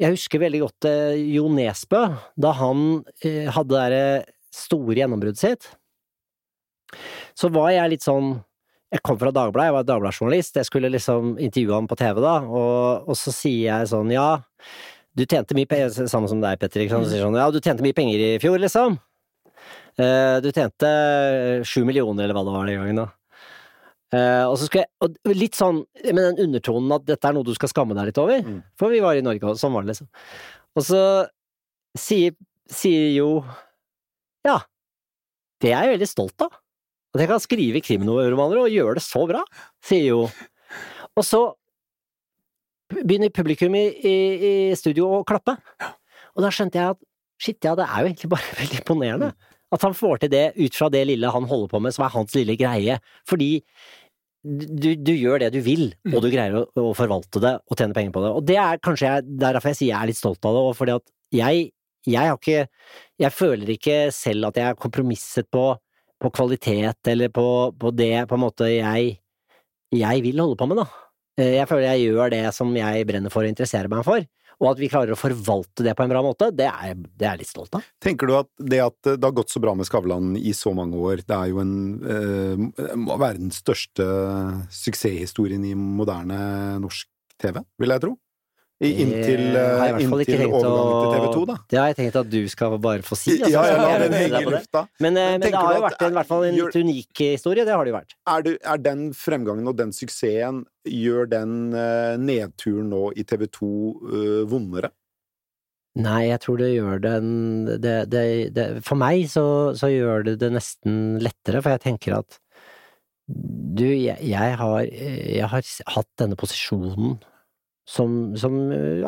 Jeg 0.00 0.16
husker 0.16 0.42
veldig 0.42 0.64
godt 0.66 0.88
eh, 0.90 1.20
Jo 1.34 1.48
Nesbø, 1.52 2.04
da 2.36 2.54
han 2.58 3.04
eh, 3.22 3.48
hadde 3.54 3.74
det 3.74 3.78
derre 3.78 4.08
store 4.54 4.96
gjennombruddet 4.96 5.40
sitt. 5.40 5.72
Så 7.36 7.50
var 7.52 7.72
jeg 7.74 7.92
litt 7.92 8.06
sånn 8.06 8.38
Jeg 8.94 9.02
kom 9.04 9.18
fra 9.20 9.32
Dagbladet, 9.34 9.68
jeg 9.68 9.76
var 9.76 9.88
Dagbladet-journalist, 9.88 10.56
jeg 10.56 10.66
skulle 10.66 10.88
liksom 10.88 11.34
intervjue 11.36 11.76
ham 11.76 11.88
på 11.90 11.98
TV 12.00 12.22
da, 12.24 12.38
og, 12.48 13.10
og 13.10 13.18
så 13.20 13.34
sier 13.36 13.66
jeg 13.68 13.90
sånn 13.90 14.14
ja, 14.14 14.30
du 15.18 15.26
tjente 15.26 15.56
mye 15.58 15.68
penger, 15.68 16.08
samme 16.08 16.30
som 16.30 16.40
deg, 16.40 16.56
Petter, 16.60 16.84
ikke 16.84 16.94
sant, 16.94 17.04
og 17.04 17.12
sier 17.12 17.26
sånn 17.26 17.36
ja, 17.36 17.50
du 17.52 17.60
tjente 17.60 17.84
mye 17.84 17.96
penger 17.96 18.22
i 18.22 18.30
fjor, 18.40 18.56
liksom. 18.62 18.96
Eh, 19.98 20.36
du 20.44 20.50
tjente 20.54 20.90
sju 21.66 21.82
millioner, 21.86 22.24
eller 22.28 22.36
hva 22.36 22.44
det 22.46 22.54
var 22.54 22.68
den 22.70 22.78
gangen, 22.82 23.00
da. 23.02 23.08
Eh, 24.14 24.44
og 24.48 24.54
så 24.56 24.68
skulle 24.68 24.84
jeg, 24.86 24.92
og 25.04 25.34
litt 25.36 25.58
sånn 25.58 25.82
med 26.06 26.20
den 26.22 26.38
undertonen 26.46 26.94
at 26.96 27.04
dette 27.08 27.28
er 27.28 27.34
noe 27.36 27.44
du 27.44 27.50
skal 27.56 27.68
skamme 27.72 27.96
deg 27.98 28.08
litt 28.08 28.20
over, 28.22 28.40
Mm. 28.40 28.62
for 28.78 28.88
vi 28.94 29.00
var 29.04 29.18
i 29.18 29.24
Norge, 29.26 29.42
og 29.44 29.58
sånn 29.60 29.74
var 29.74 29.82
det 29.84 29.92
liksom. 29.96 30.08
Og 30.78 30.86
så 30.86 31.02
sier, 31.98 32.36
sier 32.70 33.10
jo 33.18 33.44
ja, 34.46 34.60
det 35.60 35.72
er 35.74 35.82
jeg 35.88 35.98
veldig 35.98 36.08
stolt 36.08 36.40
av. 36.46 36.54
At 37.12 37.20
jeg 37.24 37.28
kan 37.28 37.40
skrive 37.42 37.80
krimromaner 37.82 38.62
og 38.62 38.70
gjøre 38.70 38.94
det 39.00 39.02
så 39.04 39.26
bra, 39.28 39.42
sier 39.84 40.06
jo. 40.12 40.22
Og 41.18 41.24
så 41.26 41.42
begynner 42.88 43.32
publikum 43.34 43.74
i, 43.76 43.84
i, 43.98 44.14
i 44.70 44.76
studio 44.78 45.08
å 45.18 45.24
klappe. 45.28 45.56
Og 46.36 46.44
da 46.44 46.50
skjønte 46.54 46.78
jeg 46.78 46.94
at 46.94 47.00
shit, 47.42 47.58
ja, 47.66 47.74
det 47.76 47.84
er 47.84 48.04
jo 48.04 48.08
egentlig 48.12 48.30
bare 48.32 48.54
veldig 48.62 48.80
imponerende. 48.80 49.30
At 49.74 49.82
han 49.84 49.96
får 49.96 50.22
til 50.22 50.30
det 50.32 50.44
ut 50.56 50.74
fra 50.78 50.88
det 50.92 51.02
lille 51.10 51.30
han 51.34 51.48
holder 51.48 51.68
på 51.72 51.80
med, 51.84 51.92
som 51.92 52.06
er 52.06 52.14
hans 52.14 52.34
lille 52.36 52.54
greie. 52.56 52.98
Fordi 53.28 53.50
du, 54.44 54.92
du 54.94 55.10
gjør 55.12 55.42
det 55.42 55.50
du 55.56 55.58
vil, 55.66 55.90
og 56.12 56.22
du 56.24 56.28
greier 56.30 56.54
å, 56.60 56.62
å 56.78 56.92
forvalte 56.96 57.40
det 57.42 57.56
og 57.66 57.76
tjene 57.76 57.96
penger 57.96 58.14
på 58.14 58.22
det. 58.24 58.30
Og 58.38 58.46
det 58.48 58.56
er 58.62 58.80
kanskje 58.84 59.10
jeg, 59.10 59.26
derfor 59.42 59.72
jeg 59.72 59.80
sier 59.80 59.90
jeg 59.90 59.98
er 59.98 60.10
litt 60.12 60.20
stolt 60.20 60.46
av 60.48 60.54
det, 60.56 60.62
og 60.70 60.76
fordi 60.78 60.94
at 60.94 61.04
jeg, 61.34 61.66
jeg 62.08 62.30
har 62.30 62.38
ikke 62.38 62.62
Jeg 63.20 63.34
føler 63.34 63.72
ikke 63.74 63.96
selv 64.14 64.48
at 64.48 64.56
jeg 64.56 64.70
er 64.70 64.78
kompromisset 64.80 65.48
på, 65.52 65.64
på 66.22 66.30
kvalitet 66.32 67.10
eller 67.12 67.28
på, 67.34 67.44
på 67.76 67.90
det 67.98 68.14
på 68.30 68.38
en 68.38 68.44
måte 68.46 68.70
jeg, 68.70 69.18
jeg 69.92 70.24
vil 70.24 70.40
holde 70.40 70.56
på 70.60 70.68
med, 70.70 70.80
da. 70.80 70.86
Eh, 71.42 71.52
Jeg 71.58 71.68
føler 71.68 71.90
jeg 71.90 72.06
gjør 72.14 72.32
det 72.32 72.42
som 72.56 72.72
jeg 72.78 73.04
brenner 73.10 73.34
for 73.34 73.44
og 73.44 73.52
interesserer 73.52 73.90
meg 73.92 74.06
for, 74.06 74.22
og 74.58 74.70
at 74.72 74.80
vi 74.80 74.90
klarer 74.90 75.14
å 75.14 75.18
forvalte 75.18 75.84
det 75.86 75.94
på 75.96 76.04
en 76.04 76.12
bra 76.12 76.22
måte, 76.24 76.50
det 76.54 76.66
er, 76.66 76.96
det 76.98 77.26
er 77.26 77.36
jeg 77.36 77.44
litt 77.44 77.52
stolt 77.52 77.78
av. 77.78 77.86
Tenker 78.02 78.30
du 78.30 78.34
at 78.40 78.50
det 78.58 78.80
at 78.82 79.10
det 79.10 79.22
har 79.22 79.36
gått 79.36 79.52
så 79.54 79.62
bra 79.62 79.74
med 79.78 79.88
Skavlan 79.88 80.34
i 80.38 80.54
så 80.56 80.74
mange 80.76 80.98
år, 80.98 81.22
det 81.26 81.36
er 81.36 81.52
jo 81.52 81.62
en 81.62 81.76
eh, 82.02 82.64
verdens 83.14 83.62
største 83.62 84.08
suksesshistorien 84.74 85.64
i 85.68 85.76
moderne 85.78 86.40
norsk 86.82 87.08
TV, 87.38 87.62
vil 87.78 87.94
jeg 87.94 88.02
tro? 88.02 88.16
I, 88.78 88.92
inntil 89.02 89.40
har 89.58 89.88
i 89.88 89.90
eh, 89.90 89.94
hvert 89.96 90.10
fall 90.12 90.20
ikke 90.22 90.36
tenkt 90.38 90.54
overgangen 90.54 91.00
til 91.02 91.14
TV 91.16 91.32
2, 91.34 91.40
da. 91.48 91.54
Det 91.66 91.78
har 91.80 91.88
jeg 91.90 91.96
tenkt 91.98 92.18
at 92.20 92.28
du 92.30 92.42
skal 92.52 92.76
bare 92.78 93.02
få 93.02 93.16
si. 93.18 93.32
altså, 93.34 93.50
Ja, 93.50 93.62
ja, 93.66 93.86
jeg 93.90 94.02
den 94.04 94.14
henge 94.14 94.42
i 94.42 94.50
lufta. 94.52 94.82
Men, 95.02 95.16
men, 95.16 95.30
men 95.32 95.42
det 95.42 95.50
har 95.56 95.74
jo 95.74 95.80
vært 95.82 96.04
en, 96.06 96.12
i 96.12 96.18
hvert 96.20 96.28
fall 96.28 96.44
en 96.46 96.58
litt 96.60 96.76
unik 96.78 97.22
historie, 97.24 97.64
det 97.66 97.74
har 97.74 97.82
det 97.82 97.90
jo 97.90 97.96
vært. 97.96 98.14
Er, 98.30 98.44
du, 98.46 98.52
er 98.54 98.84
den 98.84 99.02
fremgangen 99.18 99.66
og 99.66 99.74
den 99.80 99.90
suksessen, 99.96 100.62
gjør 100.86 101.26
den 101.32 101.56
eh, 101.74 102.14
nedturen 102.22 102.86
nå 102.94 103.02
i 103.18 103.26
TV 103.26 103.48
2 103.58 103.66
uh, 103.66 104.44
vondere? 104.48 104.92
Nei, 105.98 106.28
jeg 106.28 106.38
tror 106.44 106.60
det 106.60 106.68
gjør 106.70 107.00
den 107.02 107.32
det, 107.66 107.96
det, 108.12 108.22
det, 108.54 108.66
For 108.86 109.00
meg 109.00 109.24
så, 109.32 109.74
så 109.74 109.90
gjør 109.90 110.28
det 110.28 110.36
det 110.44 110.52
nesten 110.54 111.18
lettere, 111.24 111.64
for 111.64 111.74
jeg 111.74 111.82
tenker 111.82 112.20
at 112.20 112.38
du, 113.26 113.84
jeg, 113.84 114.14
jeg, 114.22 114.54
har, 114.60 114.86
jeg 114.86 115.50
har 115.50 115.66
hatt 115.96 116.08
denne 116.22 116.38
posisjonen 116.38 117.18
som, 117.88 118.36
som 118.36 118.56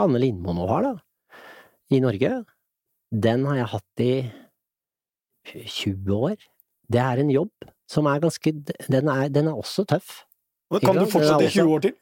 Anne 0.01 0.21
Lindmo 0.23 0.55
nå 0.57 0.67
har, 0.71 0.87
da, 0.87 0.95
i 1.93 2.01
Norge. 2.03 2.33
Den 3.11 3.45
har 3.49 3.59
jeg 3.61 3.71
hatt 3.75 4.03
i 4.05 4.13
20 5.51 6.15
år. 6.15 6.37
Det 6.91 7.01
er 7.03 7.23
en 7.23 7.33
jobb 7.33 7.71
som 7.91 8.07
er 8.07 8.23
ganske 8.23 8.53
Den 8.55 9.09
er, 9.11 9.29
den 9.33 9.51
er 9.51 9.59
også 9.59 9.85
tøff. 9.89 10.23
Og 10.71 10.83
Kan 10.85 10.99
du 10.99 11.07
fortsette 11.11 11.43
i 11.45 11.51
er 11.51 11.57
20 11.57 11.75
år 11.75 11.85
til? 11.87 11.97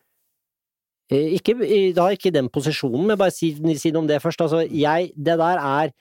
Eh, 1.08 1.34
Ikke, 1.38 1.54
da 1.96 2.10
ikke 2.12 2.28
i 2.28 2.36
den 2.36 2.50
posisjonen, 2.52 3.06
men 3.08 3.18
bare 3.20 3.32
si, 3.32 3.54
si 3.80 3.92
noe 3.94 4.04
om 4.04 4.10
det 4.10 4.20
først. 4.20 4.42
Altså, 4.44 4.60
jeg, 4.68 5.12
det 5.16 5.38
der 5.40 5.62
er 5.64 5.94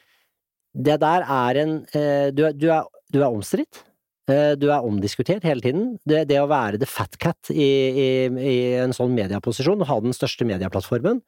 Det 0.78 1.00
der 1.02 1.24
er 1.24 1.58
en 1.64 1.72
eh, 1.96 2.30
Du 2.36 2.44
du 2.52 2.68
er, 2.70 2.84
du 3.14 3.22
er 3.22 3.32
omstridt. 3.32 3.84
Eh, 4.28 4.54
Du 4.60 4.68
er 4.70 4.84
omdiskutert 4.86 5.46
hele 5.48 5.64
tiden. 5.64 5.98
Det, 6.08 6.26
det 6.30 6.40
å 6.42 6.50
være 6.52 6.80
the 6.82 6.90
fat 6.90 7.18
cat 7.22 7.52
i, 7.54 7.68
i, 7.92 8.08
i 8.28 8.56
en 8.84 8.96
sånn 8.96 9.16
medieposisjon, 9.18 9.86
ha 9.88 10.00
den 10.04 10.16
største 10.16 10.48
medieplattformen, 10.48 11.22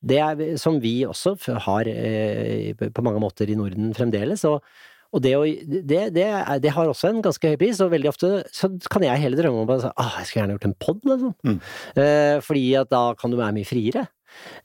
det 0.00 0.20
er 0.24 0.38
som 0.60 0.78
vi 0.80 1.02
også 1.04 1.34
har 1.66 1.88
eh, 1.90 2.72
på 2.72 3.04
mange 3.04 3.20
måter 3.20 3.50
i 3.52 3.56
Norden 3.58 3.92
fremdeles. 3.96 4.46
Og, 4.48 4.64
og 5.12 5.20
det, 5.24 5.34
det, 5.68 6.06
det, 6.16 6.28
det 6.64 6.72
har 6.72 6.88
også 6.88 7.10
en 7.10 7.20
ganske 7.24 7.52
høy 7.52 7.58
pris, 7.60 7.82
og 7.84 7.92
veldig 7.92 8.08
ofte 8.12 8.30
så 8.56 8.70
kan 8.88 9.04
jeg 9.04 9.20
heller 9.20 9.42
drømme 9.42 9.66
om 9.66 9.82
si, 9.82 9.92
ah, 9.92 10.16
jeg 10.20 10.30
skulle 10.30 10.44
gjerne 10.44 10.56
gjort 10.56 10.68
en 10.70 10.78
pod, 10.80 11.04
liksom. 11.12 11.36
Mm. 11.44 11.60
Eh, 12.04 12.36
fordi 12.46 12.64
at 12.80 12.92
da 12.94 13.04
kan 13.20 13.32
du 13.32 13.36
være 13.40 13.58
mye 13.58 13.68
friere. 13.68 14.06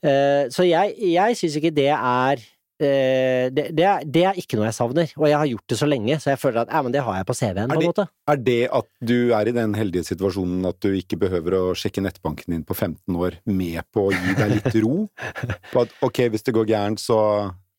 Eh, 0.00 0.46
så 0.54 0.64
jeg, 0.64 0.94
jeg 1.12 1.36
syns 1.36 1.58
ikke 1.60 1.74
det 1.76 1.90
er 1.92 2.44
det, 2.78 3.66
det, 3.72 3.84
er, 3.88 4.04
det 4.04 4.24
er 4.28 4.38
ikke 4.40 4.58
noe 4.58 4.68
jeg 4.68 4.76
savner, 4.76 5.12
og 5.16 5.26
jeg 5.30 5.38
har 5.40 5.50
gjort 5.50 5.72
det 5.72 5.78
så 5.80 5.88
lenge, 5.88 6.18
så 6.22 6.32
jeg 6.32 6.40
føler 6.42 6.62
at 6.64 6.72
ja, 6.74 6.82
men 6.84 6.94
det 6.94 7.04
har 7.06 7.18
jeg 7.18 7.28
på 7.28 7.36
CV-en, 7.38 7.72
på 7.72 7.78
en 7.78 7.88
måte. 7.88 8.06
Er 8.28 8.40
det 8.42 8.58
at 8.80 8.88
du 9.10 9.16
er 9.36 9.48
i 9.48 9.54
den 9.56 9.76
heldige 9.78 10.08
situasjonen 10.10 10.68
at 10.68 10.80
du 10.84 10.90
ikke 10.92 11.18
behøver 11.24 11.56
å 11.58 11.62
sjekke 11.78 12.04
nettbanken 12.04 12.56
din 12.56 12.66
på 12.66 12.76
15 12.76 13.20
år, 13.20 13.38
med 13.48 13.80
på 13.94 14.08
å 14.08 14.14
gi 14.14 14.36
deg 14.38 14.56
litt 14.58 14.80
ro? 14.84 15.06
På 15.72 15.84
at 15.84 15.94
ok, 16.04 16.26
hvis 16.32 16.44
det 16.46 16.54
går 16.56 16.68
gærent, 16.68 17.00
så 17.02 17.18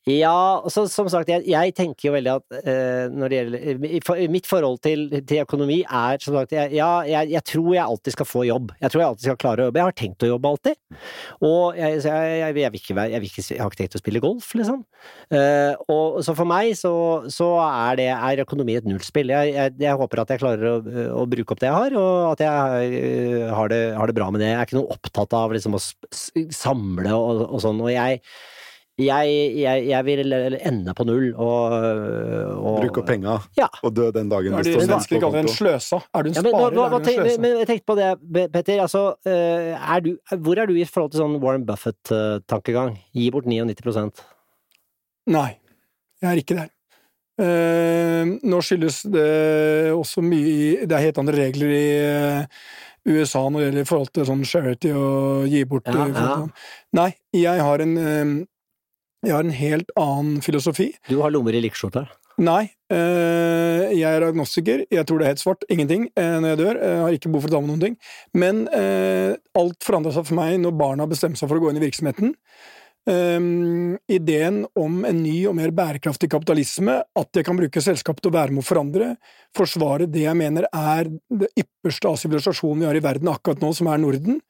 Ja, 0.07 0.63
så, 0.71 0.85
som 0.87 1.09
sagt, 1.11 1.27
jeg, 1.27 1.43
jeg 1.51 1.73
tenker 1.75 2.07
jo 2.07 2.13
veldig 2.15 2.31
at 2.37 2.57
eh, 2.61 3.07
når 3.11 3.31
det 3.31 3.39
gjelder 3.39 4.05
for, 4.07 4.21
Mitt 4.31 4.47
forhold 4.47 4.79
til, 4.85 5.09
til 5.27 5.41
økonomi 5.43 5.81
er 5.83 6.21
som 6.23 6.37
sagt 6.37 6.55
jeg, 6.55 6.77
Ja, 6.77 7.01
jeg, 7.07 7.33
jeg 7.33 7.43
tror 7.51 7.67
jeg 7.75 7.83
alltid 7.83 8.15
skal 8.15 8.29
få 8.29 8.45
jobb. 8.47 8.71
Jeg 8.79 8.93
tror 8.93 9.03
jeg 9.03 9.09
alltid 9.09 9.27
skal 9.27 9.39
klare 9.41 9.65
å 9.65 9.67
jobbe. 9.67 9.81
Jeg 9.81 9.89
har 9.89 9.97
tenkt 9.99 10.23
å 10.23 10.31
jobbe 10.31 10.53
alltid. 10.53 10.79
Og 11.43 11.79
jeg, 11.81 12.55
vil 12.55 12.79
ikke 12.79 12.95
vil 12.95 13.27
ikke, 13.27 13.45
jeg 13.49 13.59
har 13.59 13.71
ikke 13.71 13.81
tenkt 13.83 13.99
å 13.99 14.03
spille 14.03 14.23
golf, 14.23 14.49
liksom. 14.55 14.83
Eh, 15.35 15.75
og 15.91 16.21
så 16.23 16.35
for 16.37 16.47
meg 16.47 16.71
så, 16.79 16.95
så 17.33 17.51
er, 17.67 17.99
det, 17.99 18.09
er 18.15 18.43
økonomi 18.47 18.77
et 18.79 18.87
nullspill. 18.87 19.33
Jeg, 19.35 19.95
håper 19.99 20.23
at 20.23 20.31
jeg 20.31 20.43
klarer 20.43 20.69
å, 20.71 20.77
å 21.19 21.27
bruke 21.29 21.51
opp 21.51 21.63
det 21.63 21.67
jeg 21.67 21.81
har, 21.81 21.97
og 21.99 22.31
at 22.31 22.45
jeg 22.47 23.01
eh, 23.03 23.47
har, 23.51 23.73
det, 23.73 23.81
har 23.99 24.07
det 24.07 24.15
bra 24.15 24.31
med 24.31 24.43
det. 24.43 24.53
Jeg 24.53 24.61
er 24.61 24.69
ikke 24.69 24.79
noe 24.79 24.95
opptatt 24.95 25.35
av 25.35 25.57
liksom 25.57 25.75
å 25.75 25.83
samle 25.83 27.11
og, 27.11 27.49
og 27.49 27.59
sånn. 27.65 27.83
Og 27.83 27.91
jeg 27.91 28.23
jeg, 28.97 29.33
jeg, 29.61 29.83
jeg 29.91 30.05
vil 30.07 30.33
ende 30.57 30.93
på 30.97 31.05
null 31.05 31.27
og, 31.35 31.73
og 32.57 32.79
bruke 32.81 33.03
opp 33.03 33.09
penga 33.11 33.35
Ja. 33.59 33.67
og 33.85 33.93
dø 33.93 34.07
den 34.15 34.29
dagen 34.31 34.55
Er 34.57 34.65
det 34.65 34.73
det 34.79 34.87
står 35.05 35.21
kaller 35.21 35.43
en 35.43 35.51
sløsa? 35.53 35.99
Er 36.17 36.25
du 36.25 36.29
en 36.31 36.37
Ja, 36.39 36.41
men, 36.41 36.51
sparer, 36.55 36.73
hva, 36.73 36.87
eller 36.87 36.95
er 36.95 37.03
du 37.03 37.05
tenk, 37.05 37.19
en 37.19 37.27
sløsa? 37.27 37.41
men 37.45 37.57
jeg 37.61 37.67
tenkte 37.69 37.87
på 37.91 37.97
det, 37.99 38.07
Petter. 38.55 38.79
Altså, 38.87 39.03
eh, 39.29 39.75
er 39.77 40.01
du, 40.01 40.09
hvor 40.41 40.57
er 40.63 40.65
du 40.71 40.73
i 40.81 40.87
forhold 40.89 41.13
til 41.13 41.21
sånn 41.21 41.37
Warren 41.43 41.67
Buffett-tankegang? 41.69 42.97
Gi 43.13 43.29
bort 43.35 43.45
99% 43.45 44.23
Nei, 45.35 45.49
jeg 46.23 46.29
er 46.31 46.41
ikke 46.41 46.57
der. 46.57 46.73
Eh, 47.37 48.33
nå 48.49 48.59
skyldes 48.65 49.03
det 49.13 49.29
også 49.93 50.23
mye 50.25 50.49
i 50.49 50.85
Det 50.89 50.95
er 50.97 51.03
helt 51.05 51.19
andre 51.21 51.35
regler 51.37 51.69
i 51.69 51.85
eh, 52.01 52.45
USA 53.13 53.43
når 53.45 53.59
det 53.59 53.65
gjelder 53.67 53.83
i 53.85 53.89
forhold 53.93 54.09
til 54.17 54.25
sånn 54.25 54.41
charity 54.47 54.89
og 54.97 55.45
gi 55.51 55.61
bort 55.69 55.85
Ja, 55.85 56.07
ja. 56.09 56.23
sånn. 56.33 56.49
Nei, 56.97 57.11
jeg 57.37 57.61
har 57.61 57.83
en 57.85 57.93
Jeg 59.27 59.35
har 59.35 59.43
en 59.43 59.51
helt 59.51 59.91
annen 59.99 60.39
filosofi. 60.45 60.93
Du 61.11 61.19
har 61.19 61.33
lommer 61.35 61.55
i 61.57 61.59
likskjorta. 61.65 62.05
Nei, 62.37 62.69
eh, 62.93 63.83
jeg 63.97 64.05
er 64.05 64.23
agnostiker. 64.27 64.85
Jeg 64.93 65.05
tror 65.09 65.19
det 65.19 65.25
er 65.25 65.33
helt 65.33 65.41
svart. 65.41 65.65
Ingenting 65.73 66.05
eh, 66.13 66.37
når 66.37 66.51
jeg 66.53 66.59
dør. 66.61 66.79
Jeg 66.79 67.01
har 67.01 67.15
ikke 67.17 67.31
behov 67.33 67.43
for 67.43 67.51
å 67.51 67.55
ta 67.55 67.61
med 67.63 67.71
noen 67.71 67.83
ting. 67.83 67.95
Men 68.37 68.59
eh, 68.77 69.33
alt 69.57 69.83
forandra 69.83 70.13
seg 70.15 70.27
for 70.29 70.37
meg 70.37 70.59
når 70.61 70.75
barna 70.77 71.09
bestemte 71.09 71.41
seg 71.41 71.49
for 71.49 71.57
å 71.57 71.65
gå 71.65 71.71
inn 71.73 71.81
i 71.81 71.85
virksomheten. 71.87 72.35
Ideen 73.07 74.57
om 74.75 74.97
en 75.07 75.19
ny 75.23 75.35
og 75.47 75.53
mer 75.55 75.71
bærekraftig 75.71 76.27
kapitalisme, 76.27 76.97
at 77.15 77.39
jeg 77.39 77.47
kan 77.47 77.55
bruke 77.55 77.79
selskapet 77.79 78.19
til 78.25 78.33
å 78.33 78.35
være 78.35 78.51
med 78.51 78.65
å 78.65 78.67
forandre, 78.67 79.07
forsvare 79.55 80.09
det 80.11 80.25
jeg 80.25 80.35
mener 80.35 80.67
er 80.67 81.07
det 81.31 81.47
ypperste 81.63 82.11
av 82.11 82.17
sivilisasjonen 82.19 82.83
vi 82.83 82.89
har 82.89 82.99
i 82.99 83.03
verden 83.05 83.31
akkurat 83.31 83.63
nå, 83.63 83.69
som 83.77 83.87
er 83.93 84.03
Norden, 84.03 84.41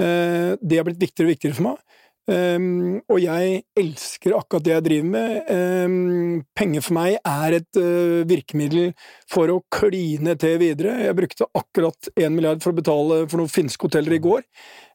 det 0.00 0.80
har 0.80 0.88
blitt 0.88 1.02
viktigere 1.02 1.28
og 1.28 1.34
viktigere 1.34 1.58
for 1.58 1.68
meg. 1.68 1.99
Um, 2.30 3.00
og 3.10 3.18
jeg 3.18 3.62
elsker 3.80 4.36
akkurat 4.36 4.62
det 4.66 4.74
jeg 4.74 4.84
driver 4.86 5.08
med. 5.10 5.48
Um, 5.50 6.42
penger 6.54 6.84
for 6.84 6.94
meg 6.94 7.16
er 7.26 7.56
et 7.56 7.80
uh, 7.80 8.20
virkemiddel 8.28 8.92
for 9.30 9.50
å 9.50 9.62
kline 9.72 10.36
til 10.38 10.60
videre. 10.62 10.98
Jeg 11.06 11.16
brukte 11.18 11.48
akkurat 11.58 12.12
én 12.14 12.36
milliard 12.36 12.62
for 12.62 12.70
å 12.70 12.78
betale 12.78 13.24
for 13.24 13.40
noen 13.40 13.50
finske 13.50 13.88
hoteller 13.88 14.14
i 14.14 14.22
går. 14.22 14.46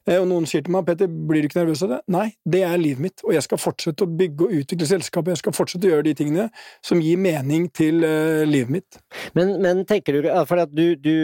Uh, 0.08 0.20
Og 0.22 0.28
noen 0.30 0.48
sier 0.48 0.64
til 0.64 0.72
meg 0.72 0.86
Petter, 0.88 1.10
blir 1.10 1.44
du 1.44 1.50
ikke 1.50 1.60
nervøs 1.60 1.84
av 1.84 1.96
det? 1.96 2.00
Nei, 2.14 2.26
det 2.48 2.64
er 2.64 2.80
livet 2.80 3.04
mitt, 3.08 3.24
og 3.26 3.36
jeg 3.36 3.44
skal 3.48 3.60
fortsette 3.60 4.06
å 4.06 4.16
bygge 4.22 4.46
og 4.46 4.58
utvikle 4.62 4.92
selskapet. 4.94 5.34
Jeg 5.34 5.44
skal 5.44 5.58
fortsette 5.60 5.90
å 5.90 5.96
gjøre 5.96 6.08
de 6.08 6.18
tingene 6.22 6.50
som 6.84 7.02
gir 7.04 7.20
mening 7.20 7.68
til 7.74 8.06
uh, 8.06 8.46
livet 8.48 8.78
mitt. 8.78 9.02
Men, 9.36 9.58
men 9.60 9.84
tenker 9.84 10.22
du 10.22 10.30
For 10.46 10.62
at 10.62 10.72
du, 10.72 10.94
du 10.96 11.14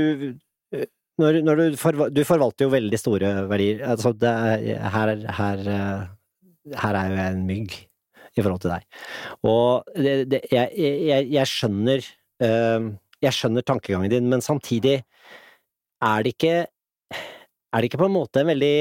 når, 1.21 1.41
når 1.45 1.61
du, 1.61 1.65
forva- 1.81 2.09
du 2.13 2.23
forvalter 2.25 2.67
jo 2.67 2.73
veldig 2.73 2.99
store 3.01 3.31
verdier. 3.51 3.83
Altså, 3.85 4.15
er, 4.25 4.63
her, 4.95 5.13
her, 5.39 5.63
her 6.83 6.99
er 7.01 7.11
jo 7.11 7.19
jeg 7.19 7.35
en 7.37 7.47
mygg 7.49 7.75
i 8.33 8.41
forhold 8.41 8.63
til 8.65 8.73
deg. 8.73 8.87
Og 9.45 9.91
det, 9.97 10.15
det, 10.33 10.41
jeg, 10.53 10.73
jeg, 10.81 11.27
jeg 11.35 11.51
skjønner 11.51 12.07
eh, 12.47 12.87
Jeg 13.27 13.37
skjønner 13.37 13.67
tankegangen 13.69 14.13
din, 14.13 14.31
men 14.33 14.41
samtidig 14.45 15.03
er 16.03 16.25
det 16.25 16.33
ikke 16.33 16.55
Er 16.65 17.77
det 17.83 17.91
ikke 17.91 18.01
på 18.01 18.09
en 18.09 18.17
måte 18.17 18.41
en 18.41 18.49
veldig 18.49 18.73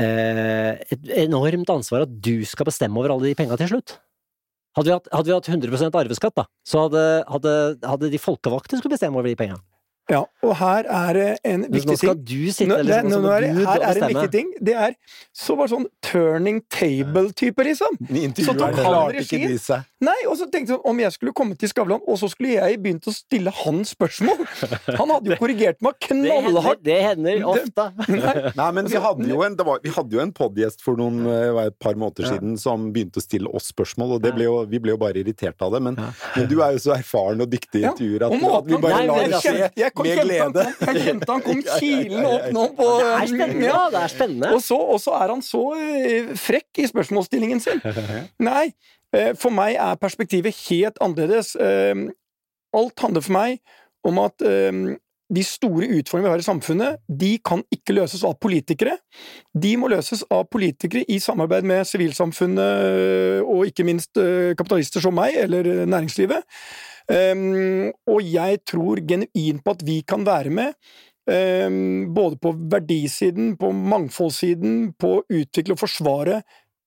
eh, 0.00 0.72
et 0.92 1.08
enormt 1.24 1.72
ansvar 1.72 2.04
at 2.04 2.12
du 2.12 2.44
skal 2.48 2.68
bestemme 2.68 3.00
over 3.00 3.14
alle 3.14 3.30
de 3.30 3.38
penga 3.38 3.56
til 3.60 3.72
slutt? 3.72 3.96
Hadde 4.76 4.90
vi 4.90 4.94
hatt, 4.98 5.08
hadde 5.08 5.30
vi 5.30 5.36
hatt 5.38 5.48
100% 5.48 5.96
arveskatt, 5.96 6.36
da, 6.36 6.44
så 6.68 6.82
hadde, 6.84 7.02
hadde, 7.32 7.52
hadde 7.80 8.10
de 8.12 8.20
folkevalgte 8.20 8.76
skulle 8.76 8.92
bestemme 8.92 9.16
over 9.16 9.30
de 9.32 9.38
penga. 9.40 9.56
Ja, 10.08 10.20
og 10.46 10.52
her 10.60 10.86
er 10.86 11.12
det 11.18 11.28
en 11.42 11.64
viktig 11.66 11.80
ting. 11.82 11.90
nå 11.90 11.96
skal 11.98 12.18
du 12.22 12.52
sitte 12.54 12.68
Nå, 12.70 12.76
det, 12.78 12.84
liksom, 12.86 13.08
nå, 13.10 13.16
og 13.16 13.24
nå 13.24 13.30
er, 13.34 13.40
det- 13.40 13.66
her 13.66 13.80
er 13.82 13.94
det 13.96 14.02
en 14.02 14.10
viktig 14.14 14.30
ting. 14.36 14.52
Det 14.62 14.74
er 14.74 14.92
så 15.34 15.56
bare 15.58 15.68
sånn 15.72 15.86
turning 16.00 16.60
table-type, 16.70 17.64
liksom. 17.66 17.96
Så 18.38 18.54
tok 18.54 18.76
han 18.76 19.12
regien. 19.16 19.56
Nei, 20.06 20.14
og 20.28 20.36
så 20.38 20.46
tenkte 20.52 20.70
jeg 20.70 20.76
sånn, 20.76 20.84
om 20.92 20.98
jeg 21.00 21.12
skulle 21.16 21.32
komme 21.32 21.56
til 21.58 21.68
Skavlan, 21.72 22.02
og 22.06 22.18
så 22.20 22.28
skulle 22.30 22.52
jeg 22.54 22.78
begynt 22.84 23.08
å 23.08 23.14
stille 23.16 23.50
han 23.64 23.80
spørsmål 23.88 24.44
Han 25.00 25.10
hadde 25.14 25.32
jo 25.32 25.38
korrigert 25.40 25.80
meg 25.82 25.96
Det 25.98 26.10
knallhardt. 26.12 26.82
det 26.84 26.98
hender 27.02 27.42
ofte. 27.48 27.88
Nei, 28.60 28.70
men 28.76 28.86
vi 28.92 29.00
hadde 29.02 29.26
jo 29.30 29.42
en, 29.42 29.56
var, 29.66 29.80
vi 29.82 29.90
hadde 29.96 30.12
jo 30.18 30.22
en 30.22 30.32
podgjest 30.36 30.84
for 30.84 31.00
noen, 31.00 31.24
eh, 31.26 31.50
var 31.56 31.72
et 31.72 31.78
par 31.82 31.96
måneder 31.98 32.28
siden 32.30 32.54
som 32.60 32.90
begynte 32.94 33.18
å 33.18 33.24
stille 33.24 33.50
oss 33.56 33.72
spørsmål, 33.72 34.16
og 34.18 34.22
det 34.22 34.34
ble 34.36 34.46
jo, 34.46 34.60
vi 34.70 34.78
ble 34.84 34.94
jo 34.94 35.00
bare 35.02 35.18
irritert 35.24 35.58
av 35.66 35.72
det. 35.74 35.82
Men, 35.82 35.98
men 35.98 36.46
du 36.46 36.60
er 36.62 36.76
jo 36.76 36.84
så 36.86 36.94
erfaren 36.94 37.42
og 37.42 37.50
dyktig 37.50 37.82
i 37.82 37.88
intervjuer 37.90 38.28
at, 38.28 38.36
at 38.60 38.70
vi 38.70 38.78
bare 38.84 39.00
Nei, 39.00 39.06
lar 39.10 39.24
det 39.24 39.40
altså- 39.40 39.54
skje 39.56 39.90
kom, 39.95 39.95
med 40.04 40.20
glede. 40.20 40.66
jeg 40.80 41.02
kjente 41.06 41.30
han 41.32 41.44
kom 41.44 41.62
kilende 41.80 42.26
opp 42.32 42.50
nå 42.56 42.66
på 42.76 42.90
Det 43.00 43.08
er 43.12 43.30
spennende, 43.32 43.64
ja. 43.68 43.80
Det 43.94 44.02
er 44.02 44.12
spennende. 44.12 44.52
Og 44.56 44.62
så, 44.64 44.78
og 44.96 45.00
så 45.02 45.16
er 45.20 45.32
han 45.34 45.42
så 45.44 45.62
eh, 45.78 46.34
frekk 46.40 46.82
i 46.82 46.90
spørsmålsstillingen 46.90 47.62
sin. 47.64 47.82
Nei, 48.50 48.68
eh, 49.16 49.32
for 49.38 49.54
meg 49.54 49.78
er 49.80 49.98
perspektivet 50.02 50.56
helt 50.66 51.00
annerledes. 51.00 51.54
Eh, 51.56 52.06
Alt 52.76 53.00
handler 53.00 53.24
for 53.24 53.32
meg 53.38 53.60
om 54.06 54.18
at 54.20 54.42
de 55.32 55.42
store 55.42 55.88
utfordringene 55.96 56.28
vi 56.28 56.34
har 56.36 56.42
i 56.42 56.46
samfunnet, 56.46 57.00
de 57.08 57.32
kan 57.44 57.62
ikke 57.74 57.96
løses 57.96 58.22
av 58.26 58.36
politikere. 58.42 58.94
De 59.54 59.72
må 59.80 59.90
løses 59.90 60.22
av 60.30 60.44
politikere 60.52 61.02
i 61.10 61.18
samarbeid 61.22 61.66
med 61.66 61.86
sivilsamfunnet 61.88 63.42
og 63.42 63.66
ikke 63.66 63.86
minst 63.88 64.20
eh, 64.22 64.54
kapitalister 64.58 65.02
som 65.02 65.16
meg, 65.18 65.34
eller 65.42 65.66
eh, 65.72 65.82
næringslivet. 65.88 66.46
Um, 67.06 67.92
og 68.10 68.22
jeg 68.26 68.62
tror 68.66 68.98
genuint 69.06 69.62
på 69.62 69.74
at 69.76 69.82
vi 69.86 70.00
kan 70.06 70.24
være 70.26 70.50
med, 70.50 70.72
um, 71.30 72.08
både 72.14 72.38
på 72.42 72.50
verdisiden, 72.72 73.52
på 73.58 73.70
mangfoldssiden, 73.70 74.96
på 74.98 75.12
å 75.18 75.24
utvikle 75.26 75.76
og 75.76 75.82
forsvare 75.84 76.40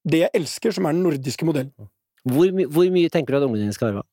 det 0.08 0.26
jeg 0.26 0.36
elsker, 0.42 0.76
som 0.76 0.88
er 0.88 0.96
den 0.96 1.06
nordiske 1.08 1.48
modellen. 1.48 1.92
Hvor, 2.28 2.52
my 2.56 2.68
hvor 2.68 2.88
mye 2.92 3.12
tenker 3.12 3.36
du 3.36 3.40
at 3.40 3.48
ungene 3.48 3.68
dine 3.68 3.76
skal 3.76 3.94
arve? 3.94 4.04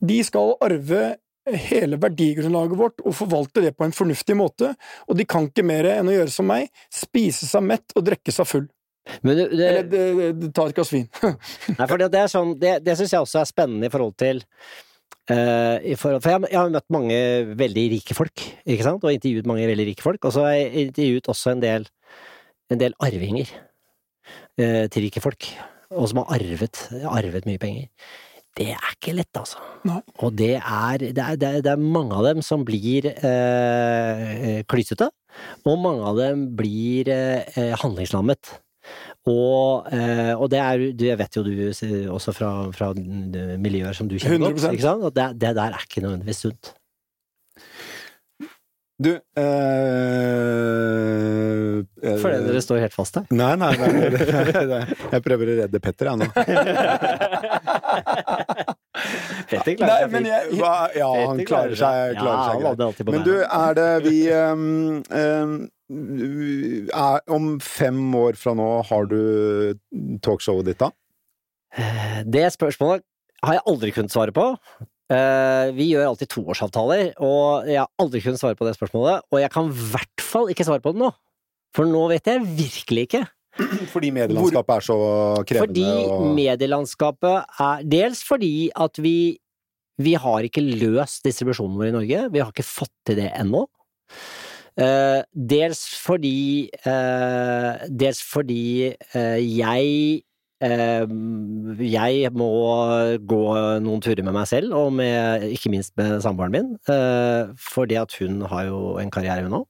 De 0.00 0.16
skal 0.24 0.54
arve 0.64 1.02
hele 1.48 1.98
verdigrunnlaget 2.00 2.78
vårt 2.78 3.00
og 3.04 3.16
forvalte 3.16 3.62
det 3.64 3.72
på 3.76 3.86
en 3.86 3.94
fornuftig 3.96 4.36
måte, 4.38 4.74
og 5.08 5.16
de 5.18 5.26
kan 5.28 5.48
ikke 5.48 5.64
mer 5.66 5.88
enn 5.94 6.10
å 6.10 6.14
gjøre 6.14 6.34
som 6.34 6.48
meg, 6.50 6.68
spise 6.92 7.48
seg 7.48 7.64
mett 7.66 7.96
og 7.96 8.06
drikke 8.06 8.34
seg 8.34 8.48
full. 8.48 8.68
Men 9.24 9.38
det, 9.38 9.46
det, 9.56 9.66
Eller 9.66 9.88
det, 9.88 10.04
det, 10.38 10.50
ta 10.54 10.66
et 10.68 10.76
glass 10.76 10.92
vin. 10.92 11.08
Nei, 11.78 11.86
for 11.86 11.96
det, 11.98 12.10
det 12.12 12.20
er 12.20 12.30
sånn, 12.30 12.54
det, 12.60 12.76
det 12.84 12.94
syns 12.98 13.14
jeg 13.16 13.24
også 13.24 13.40
er 13.40 13.48
spennende 13.48 13.88
i 13.88 13.92
forhold 13.92 14.14
til 14.20 14.42
uh, 14.44 15.78
i 15.80 15.96
forhold, 15.98 16.20
For 16.22 16.34
jeg, 16.34 16.44
jeg 16.52 16.60
har 16.60 16.74
møtt 16.76 16.92
mange 16.92 17.18
veldig 17.58 17.86
rike 17.96 18.16
folk, 18.16 18.44
ikke 18.66 18.86
sant, 18.86 19.04
og 19.04 19.16
intervjuet 19.16 19.48
mange 19.50 19.66
veldig 19.72 19.88
rike 19.90 20.06
folk. 20.06 20.28
Og 20.28 20.36
så 20.36 20.46
har 20.46 20.56
jeg 20.58 20.86
intervjuet 20.90 21.32
også 21.32 21.54
en 21.56 21.64
del, 21.64 21.88
en 22.70 22.82
del 22.84 22.96
arvinger 23.02 23.50
uh, 23.50 24.86
til 24.92 25.08
rike 25.08 25.24
folk, 25.24 25.52
og 25.90 26.10
som 26.12 26.22
har 26.22 26.36
arvet, 26.36 26.84
arvet 27.10 27.48
mye 27.48 27.62
penger. 27.62 27.88
Det 28.58 28.72
er 28.74 28.94
ikke 28.96 29.14
lett, 29.14 29.30
altså. 29.38 29.60
Nei. 29.86 30.00
Og 30.24 30.34
det 30.36 30.56
er, 30.58 31.04
det 31.14 31.22
er, 31.22 31.36
det 31.38 31.70
er, 31.70 31.80
mange 31.80 32.16
av 32.18 32.26
dem 32.26 32.42
som 32.44 32.64
blir 32.66 33.06
eh, 33.12 34.60
klysete, 34.68 35.10
og 35.64 35.78
mange 35.80 36.08
av 36.10 36.18
dem 36.18 36.48
blir 36.58 37.08
eh, 37.14 37.76
handlingslammet. 37.80 38.56
Og, 39.28 39.86
eh, 39.92 40.32
og 40.32 40.48
det 40.50 40.58
er 40.58 40.82
du 40.96 41.02
Jeg 41.04 41.18
vet 41.20 41.36
jo 41.36 41.42
du 41.44 41.52
eh, 41.68 42.06
også 42.10 42.32
fra, 42.32 42.50
fra 42.74 42.88
miljøer 42.96 43.94
som 43.94 44.08
du 44.08 44.16
kjenner 44.16 44.48
godt, 44.48 44.62
100%. 44.64 44.72
ikke 44.74 44.86
sant? 44.86 45.04
At 45.10 45.18
det, 45.18 45.26
det 45.44 45.56
der 45.60 45.76
er 45.76 45.86
ikke 45.86 46.02
nødvendigvis 46.06 46.44
sunt. 46.48 46.72
Du 49.00 49.10
øh, 49.10 49.20
eh, 52.02 52.18
Fordi 52.20 52.36
dere 52.44 52.60
står 52.60 52.82
helt 52.84 52.92
fast 52.92 53.16
her. 53.16 53.24
Nei, 53.32 53.54
nei, 53.56 53.70
nei, 53.80 53.88
nei, 53.96 54.64
nei. 54.68 54.80
Jeg 55.14 55.22
prøver 55.24 55.44
å 55.48 55.54
redde 55.62 55.80
Petter, 55.80 56.10
jeg 56.10 56.16
nå. 56.20 56.26
Petter 59.50 59.72
klarer 59.80 60.04
seg 60.04 60.10
fint. 60.12 60.28
Ja, 60.60 60.74
ja, 60.98 61.08
han 61.30 61.40
klarer 61.48 61.76
seg, 61.80 62.18
klarer 62.20 62.42
seg 62.44 62.56
greit. 62.60 63.00
Men 63.08 63.24
du, 63.24 63.36
er 63.40 63.72
det 63.78 63.88
vi 64.04 64.18
um, 64.36 65.00
um, 65.08 65.54
er, 65.88 67.18
Om 67.32 67.44
fem 67.64 68.02
år 68.20 68.36
fra 68.40 68.52
nå, 68.58 68.68
har 68.90 69.08
du 69.08 69.20
talkshowet 70.26 70.66
ditt 70.68 70.80
da? 70.84 70.92
Det 72.28 72.52
spørsmålet 72.52 73.00
har 73.46 73.56
jeg 73.56 73.64
aldri 73.72 73.90
kunnet 73.96 74.12
svare 74.12 74.32
på. 74.36 74.44
Eh, 75.10 75.72
vi 75.74 75.88
gjør 75.90 76.12
alltid 76.12 76.30
toårsavtaler, 76.30 77.10
og 77.18 77.66
jeg 77.66 77.80
har 77.82 77.90
aldri 77.98 78.22
kunnet 78.22 78.38
svare 78.38 78.58
på 78.58 78.66
det 78.68 78.76
spørsmålet. 78.76 79.26
Og 79.32 79.42
jeg 79.42 79.50
kan 79.50 79.66
i 79.66 79.84
hvert 79.90 80.22
fall 80.22 80.50
ikke 80.52 80.66
svare 80.68 80.82
på 80.84 80.94
det 80.94 81.02
nå. 81.02 81.10
For 81.74 81.86
nå 81.86 82.04
vet 82.12 82.30
jeg 82.30 82.44
virkelig 82.46 83.06
ikke. 83.08 83.24
Fordi 83.94 84.12
medielandskapet 84.14 84.76
er 84.76 84.86
så 84.86 84.98
krevende 85.48 85.66
Fordi 85.66 85.86
og 86.06 86.28
medielandskapet 86.36 87.56
er 87.66 87.80
Dels 87.90 88.20
fordi 88.22 88.70
at 88.78 89.00
vi 89.02 89.16
vi 90.00 90.14
har 90.16 90.46
ikke 90.46 90.62
løst 90.64 91.26
distribusjonen 91.26 91.74
vår 91.76 91.90
i 91.90 91.92
Norge. 91.92 92.20
Vi 92.32 92.40
har 92.40 92.54
ikke 92.54 92.64
fått 92.64 92.94
til 93.04 93.18
det 93.18 93.26
ennå. 93.36 93.66
Eh, 94.80 95.18
dels 95.34 95.82
fordi 96.00 96.70
eh, 96.88 97.82
Dels 97.90 98.22
fordi 98.24 98.94
jeg 99.04 100.22
jeg 100.60 102.30
må 102.36 102.48
gå 103.28 103.40
noen 103.84 104.02
turer 104.04 104.24
med 104.26 104.34
meg 104.36 104.48
selv, 104.50 104.74
og 104.76 104.92
med, 104.98 105.46
ikke 105.54 105.72
minst 105.72 105.94
med 106.00 106.18
samboeren 106.24 106.52
min, 106.54 106.70
eh, 106.92 107.52
fordi 107.70 107.96
at 108.00 108.12
hun 108.20 108.42
har 108.50 108.66
jo 108.68 108.98
en 109.00 109.12
karriere, 109.14 109.46
hun 109.46 109.62
òg. 109.62 109.66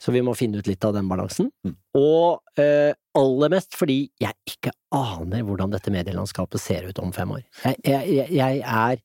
Så 0.00 0.14
vi 0.14 0.22
må 0.24 0.32
finne 0.38 0.56
ut 0.62 0.68
litt 0.70 0.84
av 0.88 0.94
den 0.96 1.08
balansen. 1.10 1.50
Mm. 1.66 1.74
Og 2.00 2.40
eh, 2.60 2.94
aller 3.18 3.52
mest 3.52 3.76
fordi 3.76 3.98
jeg 4.22 4.32
ikke 4.48 4.72
aner 4.96 5.42
hvordan 5.44 5.74
dette 5.74 5.92
medielandskapet 5.92 6.62
ser 6.62 6.88
ut 6.88 6.98
om 7.04 7.12
fem 7.12 7.34
år. 7.36 7.42
Jeg, 7.66 7.76
jeg, 7.84 8.30
jeg- 8.32 8.64
er 8.64 9.02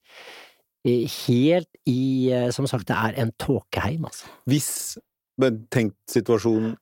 helt 1.26 1.70
i 1.90 2.30
eh, 2.32 2.52
Som 2.54 2.68
sagt, 2.70 2.88
det 2.88 2.96
er 2.96 3.16
en 3.24 3.32
tåkeheim, 3.42 4.06
altså. 4.06 4.30
Hvis, 4.48 4.98
men 5.42 5.64
tenkt 5.74 5.98
situasjon 6.14 6.76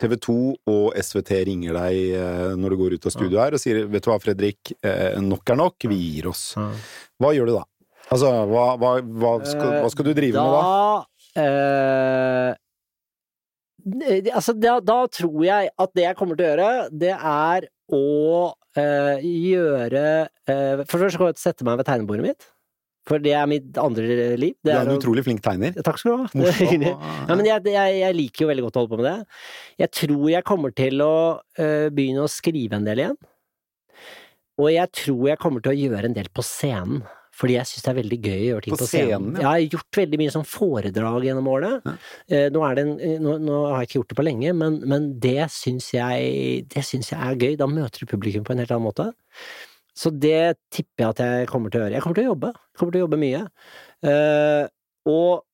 TV 0.00 0.16
2 0.16 0.36
og 0.72 0.96
SVT 0.96 1.32
ringer 1.50 1.76
deg 1.76 1.98
eh, 2.16 2.54
når 2.58 2.72
du 2.72 2.80
går 2.80 2.96
ut 2.96 3.08
av 3.10 3.14
studio 3.14 3.40
her 3.42 3.56
og 3.56 3.60
sier 3.62 3.82
'vet 3.84 4.06
du 4.06 4.10
hva, 4.10 4.20
Fredrik, 4.22 4.72
eh, 4.82 5.18
nok 5.20 5.52
er 5.52 5.60
nok, 5.60 5.76
vi 5.90 5.98
gir 6.16 6.30
oss'. 6.32 6.54
Hva 7.20 7.34
gjør 7.36 7.50
du 7.50 7.54
da? 7.58 7.64
Altså, 8.10 8.30
hva, 8.50 8.64
hva, 8.80 8.94
hva, 9.22 9.32
skal, 9.46 9.76
hva 9.84 9.90
skal 9.92 10.08
du 10.08 10.14
drive 10.16 10.34
med 10.34 10.56
da? 10.56 10.62
Da 10.66 11.44
eh, 11.44 12.56
Altså, 14.36 14.52
da, 14.52 14.74
da 14.84 15.06
tror 15.08 15.38
jeg 15.46 15.70
at 15.80 15.92
det 15.96 16.02
jeg 16.04 16.16
kommer 16.18 16.36
til 16.36 16.44
å 16.44 16.50
gjøre, 16.50 16.72
det 17.00 17.14
er 17.16 17.68
å 17.96 18.00
eh, 18.76 19.22
gjøre 19.24 20.02
eh, 20.28 20.82
For 20.84 21.00
først 21.00 21.16
skal 21.16 21.30
jeg 21.30 21.40
sette 21.40 21.66
meg 21.66 21.78
ved 21.80 21.88
tegnebordet 21.88 22.26
mitt. 22.26 22.48
For 23.10 23.22
det 23.22 23.32
er 23.34 23.48
mitt 23.50 23.78
andre 23.80 24.36
liv. 24.38 24.54
Du 24.62 24.70
Det 24.70 24.76
er 24.76 24.86
en 24.86 24.94
utrolig 24.94 25.24
flink 25.26 25.42
tegner. 25.42 25.74
Takk 25.82 25.98
skal 25.98 26.14
du 26.14 26.22
ha. 26.22 26.30
Ja, 27.28 27.34
men 27.34 27.44
jeg, 27.48 27.66
jeg, 27.74 27.96
jeg 28.04 28.18
liker 28.20 28.44
jo 28.46 28.50
veldig 28.52 28.66
godt 28.68 28.78
å 28.78 28.84
holde 28.84 28.94
på 28.94 29.00
med 29.02 29.08
det. 29.10 29.38
Jeg 29.82 29.94
tror 29.98 30.26
jeg 30.30 30.46
kommer 30.46 30.74
til 30.78 31.02
å 31.02 31.14
øh, 31.58 31.88
begynne 31.94 32.26
å 32.26 32.30
skrive 32.30 32.78
en 32.78 32.86
del 32.86 33.02
igjen. 33.02 33.18
Og 34.60 34.68
jeg 34.70 34.92
tror 34.92 35.24
jeg 35.32 35.40
kommer 35.40 35.64
til 35.64 35.72
å 35.72 35.80
gjøre 35.80 36.10
en 36.10 36.16
del 36.16 36.30
på 36.34 36.44
scenen. 36.46 37.02
Fordi 37.40 37.54
jeg 37.56 37.68
syns 37.70 37.84
det 37.86 37.90
er 37.90 37.96
veldig 37.96 38.18
gøy 38.20 38.40
å 38.40 38.48
gjøre 38.50 38.64
ting 38.66 38.74
På 38.74 38.80
på, 38.82 38.88
scenen. 38.90 39.08
scenen, 39.08 39.36
ja. 39.38 39.40
Jeg 39.40 39.48
har 39.48 39.76
gjort 39.78 39.98
veldig 40.00 40.18
mye 40.20 40.32
sånn 40.34 40.46
foredrag 40.50 41.24
gjennom 41.24 41.48
årene. 41.48 41.78
Ja. 41.86 41.94
Eh, 42.28 42.46
nå, 42.52 42.64
er 42.66 42.76
det 42.76 42.84
en, 42.84 42.92
eh, 43.06 43.16
nå, 43.22 43.36
nå 43.46 43.60
har 43.70 43.78
jeg 43.80 43.88
ikke 43.88 43.98
gjort 44.00 44.12
det 44.12 44.18
på 44.18 44.26
lenge, 44.26 44.52
men, 44.60 44.76
men 44.92 45.06
det 45.22 45.48
syns 45.54 45.88
jeg, 45.94 46.66
jeg 46.68 47.02
er 47.16 47.40
gøy. 47.40 47.56
Da 47.60 47.70
møter 47.70 48.04
du 48.04 48.10
publikum 48.10 48.44
på 48.44 48.52
en 48.52 48.60
helt 48.60 48.74
annen 48.76 48.88
måte. 48.90 49.08
Så 49.96 50.12
det 50.14 50.56
tipper 50.72 51.04
jeg 51.04 51.14
at 51.14 51.22
jeg 51.24 51.48
kommer 51.50 51.72
til 51.72 51.80
å 51.80 51.84
gjøre. 51.86 51.96
Jeg 51.96 52.04
kommer 52.04 52.18
til 52.18 52.28
å 52.28 52.32
jobbe. 52.32 52.52
Jeg 52.54 52.80
kommer 52.80 52.94
til 52.94 53.00
å 53.00 53.06
jobbe 53.06 53.20
mye. 53.20 53.42
Uh, 54.06 54.64
og 55.10 55.46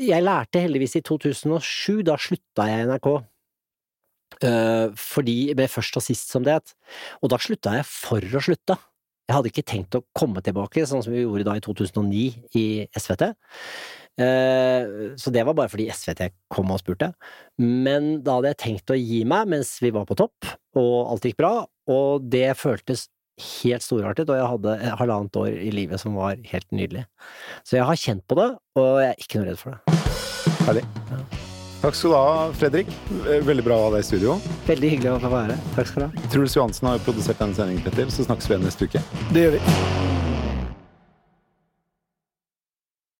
jeg 0.00 0.24
lærte 0.24 0.62
heldigvis 0.62 0.96
i 0.96 1.04
2007, 1.04 2.00
da 2.08 2.16
slutta 2.20 2.68
jeg 2.70 2.84
i 2.84 2.88
NRK. 2.88 3.10
Uh, 4.40 4.88
fordi 4.96 5.38
med 5.58 5.68
Først 5.68 5.98
og 6.00 6.04
sist, 6.06 6.30
som 6.32 6.46
det 6.46 6.60
het. 6.60 6.74
Og 7.20 7.32
da 7.32 7.40
slutta 7.42 7.74
jeg 7.76 7.88
for 7.88 8.24
å 8.24 8.44
slutte. 8.44 8.78
Jeg 9.28 9.36
hadde 9.36 9.50
ikke 9.52 9.66
tenkt 9.68 9.94
å 9.94 10.02
komme 10.16 10.42
tilbake, 10.42 10.82
sånn 10.88 11.04
som 11.04 11.14
vi 11.14 11.22
gjorde 11.22 11.46
da 11.46 11.54
i 11.58 11.62
2009 11.62 12.22
i 12.58 12.64
SVT. 12.98 13.28
Uh, 14.20 15.14
Så 15.20 15.30
det 15.32 15.44
var 15.46 15.54
bare 15.56 15.70
fordi 15.70 15.86
SVT 15.92 16.32
kom 16.52 16.72
og 16.74 16.80
spurte. 16.82 17.12
Men 17.60 18.18
da 18.24 18.38
hadde 18.38 18.54
jeg 18.54 18.62
tenkt 18.64 18.94
å 18.94 18.98
gi 18.98 19.22
meg 19.28 19.52
mens 19.52 19.76
vi 19.84 19.92
var 19.94 20.08
på 20.08 20.18
topp, 20.18 20.48
og 20.80 21.12
alt 21.12 21.28
gikk 21.28 21.38
bra. 21.40 21.54
Og 21.90 22.26
det 22.32 22.48
føltes 22.58 23.08
helt 23.40 23.84
storartet, 23.84 24.30
og 24.30 24.38
jeg 24.38 24.48
hadde 24.54 24.76
et 24.78 24.96
halvannet 25.00 25.38
år 25.40 25.50
i 25.52 25.70
livet 25.74 26.02
som 26.02 26.16
var 26.18 26.40
helt 26.52 26.68
nydelig. 26.74 27.04
Så 27.64 27.78
jeg 27.78 27.88
har 27.88 28.00
kjent 28.00 28.26
på 28.28 28.38
det, 28.38 28.48
og 28.80 28.90
jeg 29.02 29.12
er 29.12 29.22
ikke 29.24 29.40
noe 29.40 29.50
redd 29.50 29.60
for 29.60 29.76
det. 29.76 30.00
Herlig. 30.66 30.84
Takk 31.80 31.96
skal 31.96 32.12
du 32.12 32.16
ha, 32.18 32.48
Fredrik. 32.60 32.90
Veldig 33.46 33.62
bra 33.64 33.78
å 33.78 33.84
ha 33.86 33.92
deg 33.94 34.04
i 34.04 34.08
studio. 34.10 34.34
Veldig 34.68 34.90
hyggelig 34.94 35.14
å 35.14 35.20
få 35.22 35.30
være 35.32 35.56
her. 35.56 35.70
Takk 35.78 35.88
skal 35.88 36.04
du 36.04 36.08
ha. 36.10 36.26
Truls 36.34 36.56
Johansen 36.58 36.90
har 36.90 36.98
jo 36.98 37.06
produsert 37.08 37.40
denne 37.40 37.56
sendingen, 37.56 37.84
Petter, 37.86 38.12
så 38.12 38.28
snakkes 38.28 38.50
vi 38.50 38.58
igjen 38.58 38.68
neste 38.68 38.90
uke. 38.90 39.06
Det 39.32 39.46
gjør 39.46 39.56
vi. 39.56 40.29